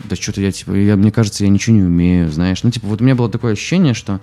да 0.09 0.15
что-то 0.17 0.41
я 0.41 0.53
типа, 0.53 0.73
я, 0.73 0.95
мне 0.97 1.11
кажется, 1.11 1.45
я 1.45 1.51
ничего 1.51 1.77
не 1.77 1.83
умею, 1.83 2.31
знаешь. 2.31 2.63
Ну 2.63 2.71
типа 2.71 2.87
вот 2.87 3.01
у 3.01 3.05
меня 3.05 3.15
было 3.17 3.29
такое 3.29 3.53
ощущение, 3.55 3.95
что 3.95 4.21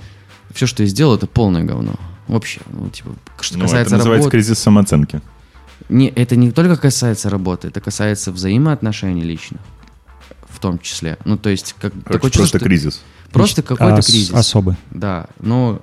все, 0.53 0.65
что 0.67 0.83
я 0.83 0.87
сделал, 0.89 1.15
это 1.15 1.27
полное 1.27 1.63
говно. 1.63 1.95
Вообще, 2.27 2.61
ну 2.71 2.89
типа, 2.89 3.11
что 3.41 3.57
Ну, 3.57 3.63
касается 3.65 3.87
это 3.95 3.97
называется 3.97 4.23
работы. 4.25 4.37
кризис 4.37 4.59
самооценки. 4.59 5.21
Не, 5.89 6.07
это 6.09 6.35
не 6.37 6.51
только 6.51 6.77
касается 6.77 7.29
работы, 7.29 7.67
это 7.67 7.81
касается 7.81 8.31
взаимоотношений 8.31 9.21
личных, 9.23 9.59
в 10.49 10.59
том 10.59 10.79
числе. 10.79 11.17
Ну 11.25 11.37
то 11.37 11.49
есть 11.49 11.75
как 11.79 11.91
Короче, 11.91 12.13
такое 12.13 12.31
чувство, 12.31 12.41
просто 12.43 12.57
что- 12.59 12.65
кризис. 12.65 13.01
Просто 13.31 13.61
какой-то 13.61 13.95
А, 13.97 14.01
с- 14.01 14.07
кризис. 14.07 14.33
асобы 14.33 14.77
Да, 14.91 15.27
ну, 15.39 15.81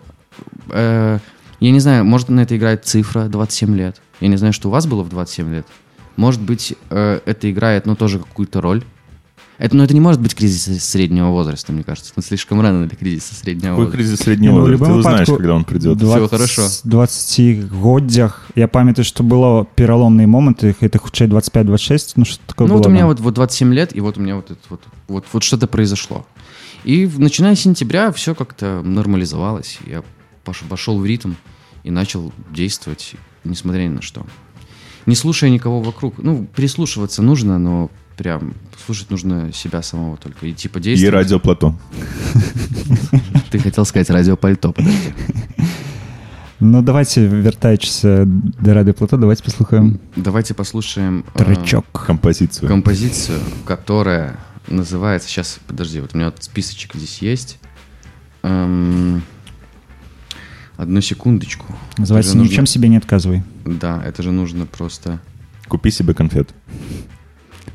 э, 0.71 1.19
я 1.61 1.71
не 1.71 1.81
знаю, 1.81 2.05
может 2.05 2.29
на 2.29 2.41
это 2.41 2.57
играет 2.57 2.85
цифра 2.85 3.25
27 3.25 3.77
лет. 3.77 4.01
Я 4.21 4.29
не 4.29 4.37
знаю, 4.37 4.53
что 4.53 4.69
у 4.69 4.71
вас 4.73 4.87
было 4.87 5.03
в 5.03 5.09
27 5.09 5.53
лет. 5.53 5.67
Может 6.17 6.41
быть, 6.41 6.75
э, 6.91 7.21
это 7.25 7.51
играет, 7.51 7.87
ну, 7.87 7.97
тоже 7.97 8.19
какую-то 8.19 8.61
роль. 8.61 8.85
Это, 9.59 9.77
но 9.77 9.85
это 9.85 9.95
не 9.95 10.01
может 10.01 10.21
быть 10.21 10.35
кризис 10.35 10.83
среднего 10.85 11.29
возраста, 11.29 11.73
мне 11.73 11.85
кажется. 11.85 12.13
Ну, 12.17 12.23
слишком 12.23 12.61
рано 12.61 12.87
для 12.89 12.97
кризиса 12.97 13.35
среднего 13.35 13.71
Какой 13.73 13.85
возраста. 13.85 13.97
кризис 13.97 14.19
среднего 14.21 14.53
Не, 14.53 14.59
ну, 14.59 14.65
в 14.65 14.79
возраста? 14.79 14.87
Ты 14.87 14.99
узнаешь, 14.99 15.29
когда 15.29 15.55
он 15.55 15.65
придет. 15.65 15.99
Два- 15.99 16.17
Всё 16.17 16.29
хорошо. 16.29 16.63
20годдзях 16.85 18.47
я 18.57 18.67
памятаю 18.69 19.05
што 19.05 19.23
было 19.23 19.65
пераломныя 19.77 20.27
моманты 20.27 20.75
это 20.81 20.99
хутчэй 20.99 21.29
25-26 21.29 22.13
ну 22.17 22.25
что 22.25 22.41
такое 22.47 22.67
Ну, 22.67 22.75
вот 22.75 22.83
было, 22.85 22.89
у 22.89 22.93
меня 22.93 23.03
да. 23.03 23.09
вот, 23.09 23.21
вот 23.21 23.35
27 23.35 23.73
лет, 23.73 23.95
и 23.95 24.01
вот 24.01 24.19
у 24.19 24.21
меня 24.21 24.37
вот, 24.37 24.51
это 24.51 24.61
вот, 24.69 24.83
вот, 25.09 25.25
вот 25.33 25.43
что-то 25.45 25.67
произошло. 25.69 26.27
И 26.85 27.09
начиная 27.19 27.55
с 27.55 27.61
сентября 27.61 28.11
все 28.13 28.35
как-то 28.35 28.83
нормализовалось. 28.85 29.79
Я 29.87 30.03
пош- 30.45 30.65
пошел 30.69 30.99
в 30.99 31.07
ритм 31.07 31.33
и 31.85 31.91
начал 31.91 32.33
действовать, 32.51 33.15
несмотря 33.45 33.83
ни 33.83 33.89
на 33.89 34.03
что. 34.03 34.27
Не 35.07 35.15
слушая 35.15 35.51
никого 35.51 35.81
вокруг. 35.81 36.19
Ну, 36.19 36.47
прислушиваться 36.55 37.23
нужно, 37.23 37.59
но 37.59 37.91
прям 38.17 38.55
слушать 38.85 39.11
нужно 39.11 39.53
себя 39.53 39.83
самого 39.83 40.17
только. 40.17 40.47
И 40.47 40.53
типа 40.53 40.79
И 40.79 40.83
действовать. 40.83 41.15
радио 41.15 41.39
Плато. 41.41 41.75
Ты 43.51 43.59
хотел 43.59 43.85
сказать 43.85 44.11
радиопальто, 44.11 44.73
подожди. 44.73 45.13
ну 46.61 46.81
давайте 46.83 47.27
вяртаючыся 47.27 48.25
да 48.27 48.73
рады 48.75 48.93
плато 48.93 49.17
давайте 49.17 49.43
паслухаем 49.43 49.99
Давайте 50.17 50.55
послушаем 50.55 51.25
э, 51.35 51.39
трычок 51.39 51.85
Композицию. 52.07 52.69
композицию, 52.69 53.41
которая 53.67 54.39
называется... 54.69 55.29
Сейчас, 55.29 55.59
подожди, 55.67 56.01
вот 56.01 56.15
у 56.15 56.17
меня 56.17 56.27
вот 56.31 56.43
списочек 56.43 56.95
здесь 56.95 57.19
есть. 57.23 57.59
Эм, 58.43 59.23
одну 60.77 61.01
секундочку. 61.01 61.67
называется 61.99 62.33
же 62.33 62.39
нужно- 62.39 62.51
ничем 62.51 62.67
себе 62.67 62.89
не 62.89 62.97
отказывай 62.97 63.43
Да, 63.65 64.03
это 64.05 64.23
же 64.23 64.33
нужно 64.33 64.67
просто... 64.67 65.21
Купи 65.69 65.91
себе 65.91 66.13
конфет. 66.15 66.55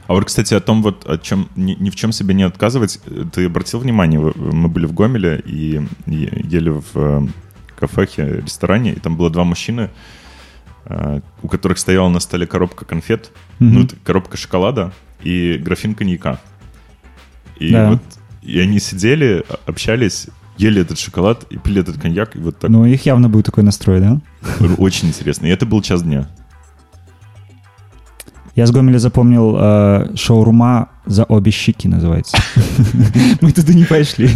А 0.08 0.14
вот, 0.14 0.26
кстати, 0.26 0.54
о 0.54 0.60
том, 0.60 0.84
вот, 0.84 1.06
о 1.10 1.18
чем, 1.18 1.50
ни, 1.56 1.74
ни 1.74 1.90
в 1.90 1.96
чем 1.96 2.12
себе 2.12 2.34
не 2.34 2.44
отказывать, 2.44 3.00
э, 3.06 3.26
ты 3.34 3.46
обратил 3.46 3.80
внимание, 3.80 4.20
в- 4.20 4.38
мы 4.54 4.70
были 4.70 4.86
в 4.86 4.94
Гомеле 4.94 5.42
и, 5.46 5.82
ели 6.06 6.70
в 6.70 6.86
э, 6.96 7.28
кафехе, 7.78 8.42
ресторане, 8.46 8.94
и 8.94 9.00
там 9.00 9.18
было 9.18 9.30
два 9.30 9.44
мужчины, 9.44 9.90
э, 10.86 11.22
у 11.42 11.48
которых 11.50 11.78
стояла 11.78 12.08
на 12.10 12.20
столе 12.20 12.48
коробка 12.48 12.86
конфет, 12.86 13.32
Мгм. 13.60 13.74
ну, 13.74 13.88
коробка 14.06 14.38
шоколада 14.38 14.94
и 15.24 15.58
графин 15.58 15.94
коньяка. 15.96 16.40
И 17.61 17.73
Да. 17.73 17.91
вот 17.91 18.01
и 18.43 18.59
они 18.61 18.81
сидели, 18.81 19.45
а- 19.49 19.59
общались, 19.67 20.27
ели 20.59 20.81
этот 20.83 20.99
шоколад 20.99 21.45
и 21.51 21.57
пили 21.59 21.81
этот 21.81 22.01
коньяк, 22.01 22.37
и 22.37 22.39
вот 22.39 22.59
так 22.59 22.71
ну 22.71 22.81
у 22.83 22.85
іх 22.87 23.07
явно 23.07 23.29
быў 23.29 23.43
такой 23.43 23.63
настрой 23.65 24.01
да 24.01 24.21
очень 24.79 25.09
интересно. 25.09 25.47
И 25.47 25.51
это 25.51 25.67
был 25.67 25.83
час 25.83 26.03
дня. 26.03 26.27
я 28.57 28.67
з 28.67 28.71
гомеля 28.71 28.99
запомніл 28.99 29.57
э, 29.57 30.17
шоурума 30.17 30.87
за 31.07 31.25
обе 31.25 31.51
щеки 31.51 31.89
называется 31.89 32.37
мы 33.41 33.53
туды 33.53 33.75
не 33.75 33.85
пайшлі 33.85 34.29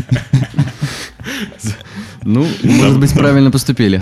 Ну, 2.24 2.44
может 2.64 2.98
быть, 2.98 3.12
правильно 3.14 3.50
поступили. 3.52 4.00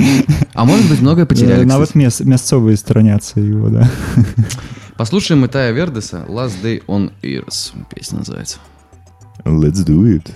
А 0.54 0.64
может 0.64 0.88
быть, 0.88 1.00
многое 1.02 1.26
потеряли, 1.26 1.62
Э, 1.62 1.66
нават 1.66 1.88
кстати. 1.88 1.98
мес, 2.04 2.20
мясцовыя 2.20 2.76
страняцца 2.76 3.40
его 3.40 3.68
да 3.68 3.90
Послушаем 4.96 5.44
Итая 5.44 5.72
Вердеса 5.72 6.24
«Last 6.28 6.62
Day 6.62 6.82
on 6.86 7.10
Earth». 7.22 7.72
Песня 7.94 8.18
называется. 8.20 8.58
Let's 9.57 9.83
do 9.83 10.05
it. 10.05 10.31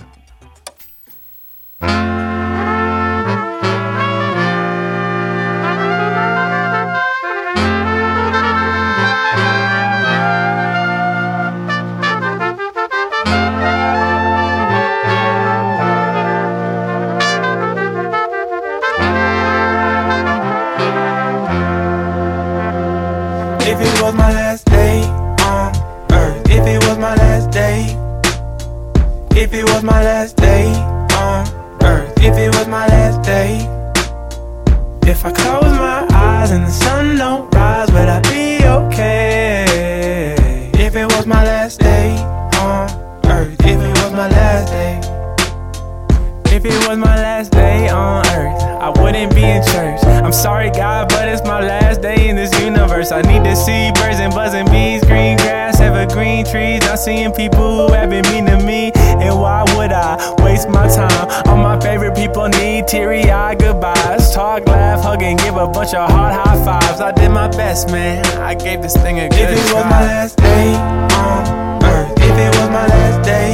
A 65.64 65.68
bunch 65.68 65.94
of 65.94 66.10
hard 66.10 66.34
high 66.34 66.62
fives. 66.64 67.00
I 67.00 67.10
did 67.12 67.30
my 67.30 67.48
best, 67.48 67.90
man. 67.90 68.24
I 68.38 68.54
gave 68.54 68.82
this 68.82 68.94
thing 68.94 69.18
a 69.20 69.28
good 69.28 69.38
If 69.38 69.50
it 69.50 69.74
was 69.74 69.84
my 69.84 70.02
last 70.02 70.36
day 70.36 70.74
on 70.74 71.84
earth, 71.84 72.12
if 72.18 72.36
it 72.44 72.50
was 72.58 72.68
my 72.70 72.86
last 72.86 73.24
day. 73.24 73.52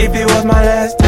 If 0.00 0.14
it 0.14 0.26
was 0.26 0.44
my 0.44 0.64
last 0.64 1.03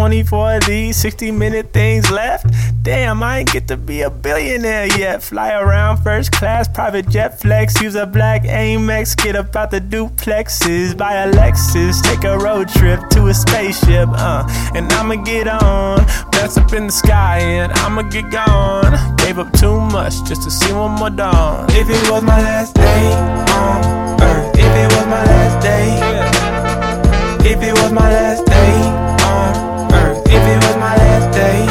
24 0.00 0.54
of 0.54 0.64
these 0.64 0.96
60 0.96 1.30
minute 1.30 1.74
things 1.74 2.10
left? 2.10 2.46
Damn, 2.82 3.22
I 3.22 3.40
ain't 3.40 3.52
get 3.52 3.68
to 3.68 3.76
be 3.76 4.00
a 4.00 4.08
billionaire 4.08 4.86
yet. 4.98 5.22
Fly 5.22 5.52
around 5.52 5.98
first 5.98 6.32
class, 6.32 6.66
private 6.66 7.06
jet 7.10 7.38
flex. 7.38 7.78
Use 7.82 7.96
a 7.96 8.06
black 8.06 8.44
Amex, 8.44 9.14
get 9.14 9.36
up 9.36 9.54
out 9.54 9.70
the 9.70 9.78
duplexes. 9.78 10.96
Buy 10.96 11.24
a 11.24 11.30
Lexus, 11.30 12.02
take 12.02 12.24
a 12.24 12.38
road 12.38 12.70
trip 12.70 13.10
to 13.10 13.26
a 13.26 13.34
spaceship. 13.34 14.08
Uh, 14.12 14.48
and 14.74 14.90
I'ma 14.94 15.16
get 15.16 15.46
on, 15.46 15.98
blast 16.32 16.56
up 16.56 16.72
in 16.72 16.86
the 16.86 16.92
sky, 16.92 17.40
and 17.40 17.70
I'ma 17.70 18.00
get 18.00 18.30
gone. 18.30 18.96
Gave 19.18 19.38
up 19.38 19.52
too 19.52 19.78
much 19.78 20.14
just 20.24 20.44
to 20.44 20.50
see 20.50 20.72
one 20.72 20.92
more 20.92 21.10
dawn. 21.10 21.66
If 21.72 21.90
it 21.90 22.10
was 22.10 22.22
my 22.22 22.40
last 22.40 22.74
day 22.74 23.12
on 23.52 24.22
earth, 24.22 24.54
if 24.56 24.64
it 24.64 24.96
was 24.96 25.06
my 25.08 25.24
last 25.26 25.62
day, 25.62 27.50
if 27.50 27.62
it 27.62 27.74
was 27.74 27.92
my 27.92 28.10
last 28.10 28.46
day 28.46 28.99
if 30.32 30.42
it 30.46 30.56
was 30.64 30.76
my 30.76 30.94
last 30.96 31.34
day. 31.34 31.69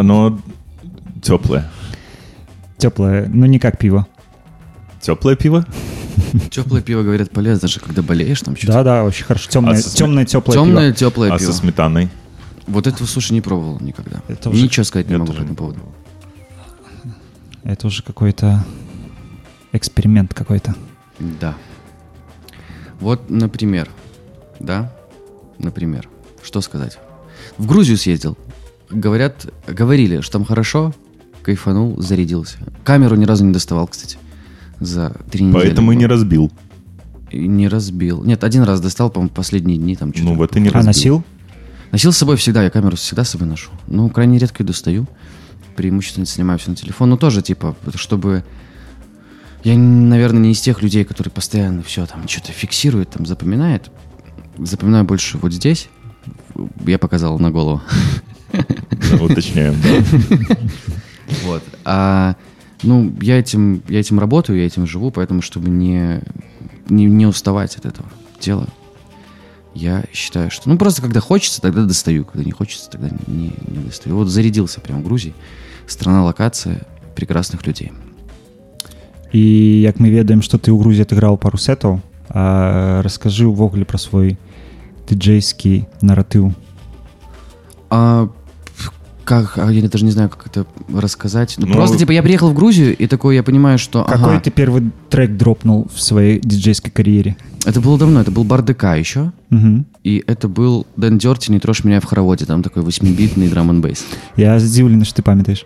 Оно 0.00 0.40
теплое. 1.22 1.70
Теплое, 2.78 3.28
но 3.28 3.46
не 3.46 3.58
как 3.58 3.78
пиво. 3.78 4.06
Теплое 5.00 5.36
пиво? 5.36 5.66
Теплое 6.50 6.82
пиво, 6.82 7.02
говорят, 7.02 7.30
полезно 7.30 7.68
же, 7.68 7.80
когда 7.80 8.02
болеешь 8.02 8.40
там 8.42 8.56
что-то. 8.56 8.72
Да-да, 8.72 9.04
очень 9.04 9.24
хорошо. 9.24 9.50
Темное, 9.50 9.74
А 9.74 9.76
сме- 9.78 9.96
темное 9.96 10.24
теплое 10.24 10.54
Темное, 10.56 10.92
пиво. 10.92 10.96
теплое 11.10 11.32
а 11.32 11.38
пиво. 11.38 11.50
со 11.52 11.56
сметаной? 11.58 12.08
Вот 12.66 12.86
этого, 12.86 13.06
слушай, 13.06 13.32
не 13.32 13.40
пробовал 13.40 13.78
никогда. 13.80 14.20
Это 14.28 14.50
уже- 14.50 14.62
Ничего 14.62 14.84
сказать 14.84 15.06
не 15.08 15.12
Я 15.14 15.18
могу 15.18 15.32
по 15.32 15.36
этому 15.36 15.54
поводу. 15.56 15.80
Это 17.64 17.86
уже 17.86 18.02
какой-то 18.02 18.64
эксперимент 19.72 20.32
какой-то. 20.34 20.74
Да. 21.18 21.54
Вот, 23.00 23.28
например, 23.30 23.88
да, 24.58 24.92
например, 25.58 26.08
что 26.42 26.60
сказать? 26.60 26.98
В 27.58 27.66
Грузию 27.66 27.96
съездил. 27.96 28.36
Говорят, 28.90 29.46
говорили, 29.66 30.20
что 30.20 30.32
там 30.32 30.44
хорошо, 30.44 30.92
кайфанул, 31.42 32.00
зарядился. 32.00 32.58
Камеру 32.84 33.16
ни 33.16 33.24
разу 33.24 33.44
не 33.44 33.52
доставал, 33.52 33.86
кстати, 33.86 34.18
за 34.80 35.10
три 35.30 35.44
недели. 35.44 35.62
Поэтому 35.62 35.92
и 35.92 35.96
не 35.96 36.06
разбил. 36.06 36.50
И 37.30 37.46
не 37.46 37.68
разбил. 37.68 38.24
Нет, 38.24 38.42
один 38.42 38.64
раз 38.64 38.80
достал, 38.80 39.10
по-моему, 39.10 39.32
последние 39.34 39.78
дни 39.78 39.94
там 39.94 40.12
что-то. 40.12 40.28
Ну, 40.30 40.36
вот 40.36 40.56
и 40.56 40.60
не 40.60 40.68
А 40.68 40.72
разбил. 40.72 40.86
носил? 40.88 41.24
Носил 41.92 42.12
с 42.12 42.18
собой 42.18 42.36
всегда, 42.36 42.64
я 42.64 42.70
камеру 42.70 42.96
всегда 42.96 43.24
с 43.24 43.30
собой 43.30 43.46
ношу. 43.46 43.70
Ну, 43.86 44.08
крайне 44.10 44.38
редко 44.38 44.62
и 44.62 44.66
достаю. 44.66 45.06
Преимущественно 45.76 46.26
снимаю 46.26 46.58
все 46.58 46.70
на 46.70 46.76
телефон. 46.76 47.10
Ну, 47.10 47.16
тоже, 47.16 47.42
типа, 47.42 47.76
чтобы... 47.94 48.44
Я, 49.62 49.76
наверное, 49.76 50.40
не 50.40 50.52
из 50.52 50.60
тех 50.60 50.82
людей, 50.82 51.04
которые 51.04 51.30
постоянно 51.32 51.82
все 51.82 52.06
там 52.06 52.26
что-то 52.26 52.50
фиксирует, 52.52 53.10
там 53.10 53.26
запоминает. 53.26 53.90
Запоминаю 54.58 55.04
больше 55.04 55.38
вот 55.38 55.52
здесь. 55.52 55.88
Я 56.86 56.98
показал 56.98 57.38
на 57.38 57.50
голову. 57.52 57.80
Да, 58.51 59.23
Уточняем. 59.23 59.75
да. 59.81 60.57
Вот. 61.43 61.63
А, 61.83 62.35
ну, 62.83 63.13
я 63.21 63.39
этим, 63.39 63.81
я 63.87 63.99
этим 63.99 64.19
работаю, 64.19 64.59
я 64.59 64.65
этим 64.65 64.87
живу, 64.87 65.11
поэтому, 65.11 65.41
чтобы 65.41 65.69
не, 65.69 66.21
не, 66.87 67.05
не 67.05 67.25
уставать 67.25 67.75
от 67.77 67.85
этого 67.85 68.07
дела, 68.39 68.67
я 69.73 70.05
считаю, 70.13 70.51
что... 70.51 70.69
Ну, 70.69 70.77
просто 70.77 71.01
когда 71.01 71.19
хочется, 71.19 71.61
тогда 71.61 71.83
достаю. 71.83 72.25
Когда 72.25 72.45
не 72.45 72.51
хочется, 72.51 72.89
тогда 72.89 73.09
не, 73.27 73.53
не 73.67 73.83
достаю. 73.83 74.15
Вот 74.15 74.27
зарядился 74.27 74.79
прям 74.79 75.01
в 75.01 75.03
Грузии. 75.03 75.33
Страна, 75.87 76.23
локация, 76.23 76.81
прекрасных 77.15 77.65
людей. 77.67 77.91
І 79.35 79.81
як 79.81 79.99
ми 79.99 80.09
ведаем 80.09 80.39
што 80.39 80.55
ты 80.55 80.71
ў 80.71 80.79
грузі 80.79 81.03
адыграў 81.03 81.35
пару 81.35 81.59
сетаў 81.59 81.99
а, 82.31 83.03
раскажы 83.03 83.51
ўвогуле 83.51 83.83
пра 83.83 83.99
свой 83.99 84.39
дыджейскі 85.11 85.91
наратыў 85.99 86.55
А, 87.91 88.29
как, 89.30 89.58
а 89.58 89.70
я 89.70 89.88
даже 89.88 90.04
не 90.04 90.10
знаю, 90.10 90.28
как 90.28 90.48
это 90.48 90.66
рассказать. 90.92 91.54
Ну, 91.56 91.68
Ну, 91.68 91.72
просто, 91.72 91.96
типа, 91.96 92.10
я 92.10 92.20
приехал 92.20 92.50
в 92.50 92.54
Грузию, 92.54 92.96
и 92.96 93.06
такой, 93.06 93.36
я 93.36 93.44
понимаю, 93.44 93.78
что... 93.78 94.02
какой 94.02 94.34
ага, 94.34 94.40
ты 94.40 94.50
первый 94.50 94.90
трек 95.08 95.36
дропнул 95.36 95.86
в 95.94 96.00
своей 96.00 96.40
диджейской 96.40 96.90
карьере 96.90 97.36
Это 97.64 97.80
было 97.80 97.96
давно, 97.96 98.20
это 98.20 98.32
был 98.32 98.42
бар 98.42 98.62
ДК 98.62 98.96
еще. 98.98 99.30
Мгм. 99.50 99.86
И 100.02 100.24
это 100.26 100.48
был 100.48 100.84
Дэн 100.96 101.18
Дерти, 101.18 101.52
«Не 101.52 101.60
трожь 101.60 101.84
меня 101.84 102.00
в 102.00 102.04
хороводе». 102.06 102.44
Там 102.44 102.64
такой 102.64 102.82
восьмибитный 102.82 103.46
драм 103.46 103.70
н 103.70 103.80
бейс. 103.80 104.04
я 104.36 104.58
здзіўлены 104.58 105.04
што 105.04 105.16
ты 105.16 105.22
памятаеш 105.22 105.64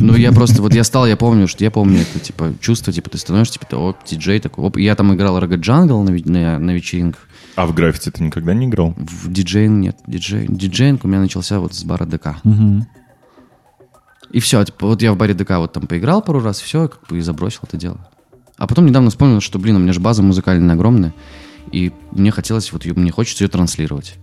Ну, 0.00 0.16
я 0.16 0.32
просто, 0.32 0.62
вот 0.62 0.74
я 0.74 0.84
стал, 0.84 1.06
я 1.06 1.16
помню, 1.16 1.48
что 1.48 1.64
я 1.64 1.70
помню 1.70 2.00
это, 2.00 2.18
типа, 2.18 2.54
чувство, 2.60 2.92
типа, 2.92 3.10
ты 3.10 3.18
становишься, 3.18 3.58
типа, 3.58 3.74
оп, 3.76 3.96
диджей 4.04 4.40
такой, 4.40 4.64
оп. 4.64 4.76
И 4.76 4.82
я 4.82 4.94
там 4.94 5.14
играл 5.14 5.38
ragga 5.38 5.56
jungle 5.56 6.02
на, 6.02 6.10
на, 6.12 6.58
на 6.58 6.70
вечеринках. 6.72 7.28
А 7.56 7.66
в 7.66 7.74
граффити 7.74 8.10
ты 8.10 8.22
никогда 8.22 8.54
не 8.54 8.66
играл? 8.66 8.94
В 8.96 9.32
DJing 9.32 9.80
нет, 9.80 9.98
диджей, 10.06 10.46
DJing 10.48 11.04
у 11.04 11.08
меня 11.08 11.20
начался 11.20 11.60
вот 11.60 11.74
с 11.74 11.84
бара 11.84 12.04
ДК. 12.04 12.36
И 14.30 14.38
все, 14.38 14.62
типа, 14.64 14.86
вот 14.86 15.02
я 15.02 15.12
в 15.12 15.16
баре 15.16 15.34
ДК 15.34 15.50
вот 15.56 15.72
там 15.72 15.86
поиграл 15.86 16.22
пару 16.22 16.40
раз, 16.40 16.60
все, 16.60 16.88
как 16.88 17.08
бы 17.08 17.18
и 17.18 17.20
забросил 17.20 17.60
это 17.64 17.76
дело. 17.76 18.08
А 18.56 18.66
потом 18.66 18.86
недавно 18.86 19.10
вспомнил, 19.10 19.40
что, 19.40 19.58
блин, 19.58 19.76
у 19.76 19.78
меня 19.78 19.92
же 19.92 20.00
база 20.00 20.22
музыкальная 20.22 20.74
огромная, 20.74 21.14
и 21.72 21.92
мне 22.12 22.30
хотелось, 22.30 22.72
вот 22.72 22.84
мне 22.84 23.10
хочется 23.10 23.44
ее 23.44 23.48
транслировать. 23.48 24.14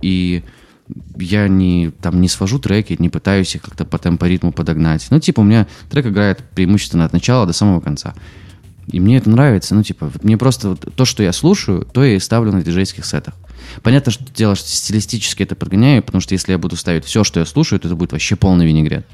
И 0.00 0.42
я 1.16 1.48
не, 1.48 1.90
там, 2.00 2.20
не 2.20 2.28
свожу 2.28 2.58
треки, 2.58 2.96
не 2.98 3.08
пытаюсь 3.08 3.54
их 3.54 3.62
как-то 3.62 3.84
по 3.84 3.98
темпоритму 3.98 4.52
подогнать. 4.52 5.06
Ну, 5.10 5.20
типа, 5.20 5.40
у 5.40 5.44
меня 5.44 5.66
трек 5.90 6.06
играет 6.06 6.42
преимущественно 6.54 7.04
от 7.04 7.12
начала 7.12 7.46
до 7.46 7.52
самого 7.52 7.80
конца. 7.80 8.14
И 8.88 8.98
мне 9.00 9.18
это 9.18 9.30
нравится. 9.30 9.74
Ну, 9.74 9.82
типа, 9.82 10.06
вот 10.06 10.24
мне 10.24 10.36
просто 10.36 10.70
вот 10.70 10.88
то, 10.94 11.04
что 11.04 11.22
я 11.22 11.32
слушаю, 11.32 11.86
то 11.92 12.04
я 12.04 12.16
и 12.16 12.18
ставлю 12.18 12.52
на 12.52 12.62
диджейских 12.62 13.04
сетах. 13.04 13.34
Понятно, 13.82 14.10
что 14.10 14.24
дело, 14.32 14.54
что 14.54 14.68
стилистически 14.68 15.44
это 15.44 15.54
подгоняю, 15.54 16.02
потому 16.02 16.20
что 16.20 16.34
если 16.34 16.52
я 16.52 16.58
буду 16.58 16.76
ставить 16.76 17.04
все, 17.04 17.24
что 17.24 17.40
я 17.40 17.46
слушаю, 17.46 17.78
то 17.80 17.88
это 17.88 17.96
будет 17.96 18.12
вообще 18.12 18.36
полный 18.36 18.66
винегрет. 18.66 19.06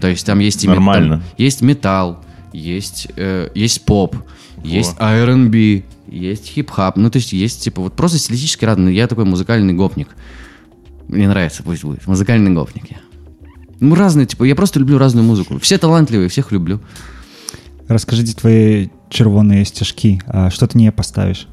То 0.00 0.08
есть 0.08 0.24
там 0.24 0.38
есть 0.38 0.64
и 0.64 0.68
мет- 0.68 0.76
Нормально. 0.76 1.18
там 1.18 1.24
есть 1.38 1.60
металл, 1.60 2.24
есть, 2.52 3.08
э, 3.16 3.50
есть 3.54 3.84
поп, 3.84 4.16
есть 4.62 4.94
R&B, 4.98 5.84
есть 6.08 6.46
хип-хап. 6.46 6.96
Ну, 6.96 7.10
то 7.10 7.16
есть 7.16 7.32
есть, 7.32 7.62
типа, 7.62 7.82
вот 7.82 7.94
просто 7.94 8.18
стилистически 8.18 8.64
разные. 8.64 8.94
Я 8.94 9.06
такой 9.06 9.24
музыкальный 9.24 9.74
гопник. 9.74 10.08
Мне 11.08 11.28
нравится, 11.28 11.62
пусть 11.62 11.84
будет. 11.84 12.06
Музыкальный 12.06 12.50
гопник 12.52 12.90
я. 12.90 12.98
Ну, 13.80 13.94
разные, 13.94 14.26
типа, 14.26 14.44
я 14.44 14.54
просто 14.54 14.78
люблю 14.80 14.98
разную 14.98 15.24
музыку. 15.24 15.58
Все 15.58 15.78
талантливые, 15.78 16.28
всех 16.28 16.50
люблю. 16.52 16.80
Расскажите 17.88 18.34
твои 18.34 18.88
червоные 19.10 19.64
стежки. 19.64 20.20
А 20.26 20.50
что 20.50 20.66
ты 20.66 20.78
не 20.78 20.90
поставишь? 20.90 21.46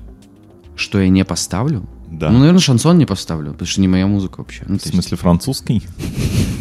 Что 0.75 0.99
я 0.99 1.09
не 1.09 1.23
поставлю? 1.25 1.85
Да. 2.09 2.29
Ну, 2.29 2.39
наверное, 2.39 2.59
шансон 2.61 2.97
не 2.97 3.05
поставлю, 3.05 3.51
потому 3.51 3.67
что 3.67 3.81
не 3.81 3.87
моя 3.87 4.07
музыка 4.07 4.39
вообще. 4.39 4.63
Ну, 4.67 4.75
В 4.77 4.79
то 4.81 4.83
есть- 4.85 4.93
смысле 4.93 5.17
французский? 5.17 5.83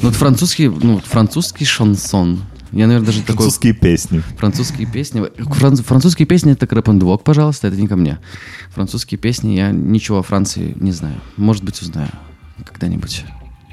ну, 0.03 0.09
вот 0.09 0.14
французский, 0.14 0.68
ну, 0.68 0.99
французский 0.99 1.64
шансон. 1.64 2.40
Я, 2.72 2.86
наверное, 2.86 3.07
даже 3.07 3.20
такой... 3.20 3.36
Французские 3.36 3.74
песни. 3.74 4.22
Французские 4.38 4.86
песни. 4.86 5.22
Фран- 5.38 5.76
французские 5.76 6.26
песни 6.26 6.53
это 6.53 6.66
Крэпендвок, 6.66 7.22
пожалуйста, 7.22 7.68
это 7.68 7.76
не 7.76 7.86
ко 7.86 7.97
мне. 7.97 8.18
Французские 8.70 9.18
песни 9.18 9.53
я 9.53 9.70
ничего 9.72 10.18
о 10.18 10.22
Франции 10.22 10.74
не 10.80 10.90
знаю. 10.93 11.16
Может 11.36 11.64
быть, 11.64 11.80
узнаю 11.82 12.09
когда-нибудь. 12.64 13.24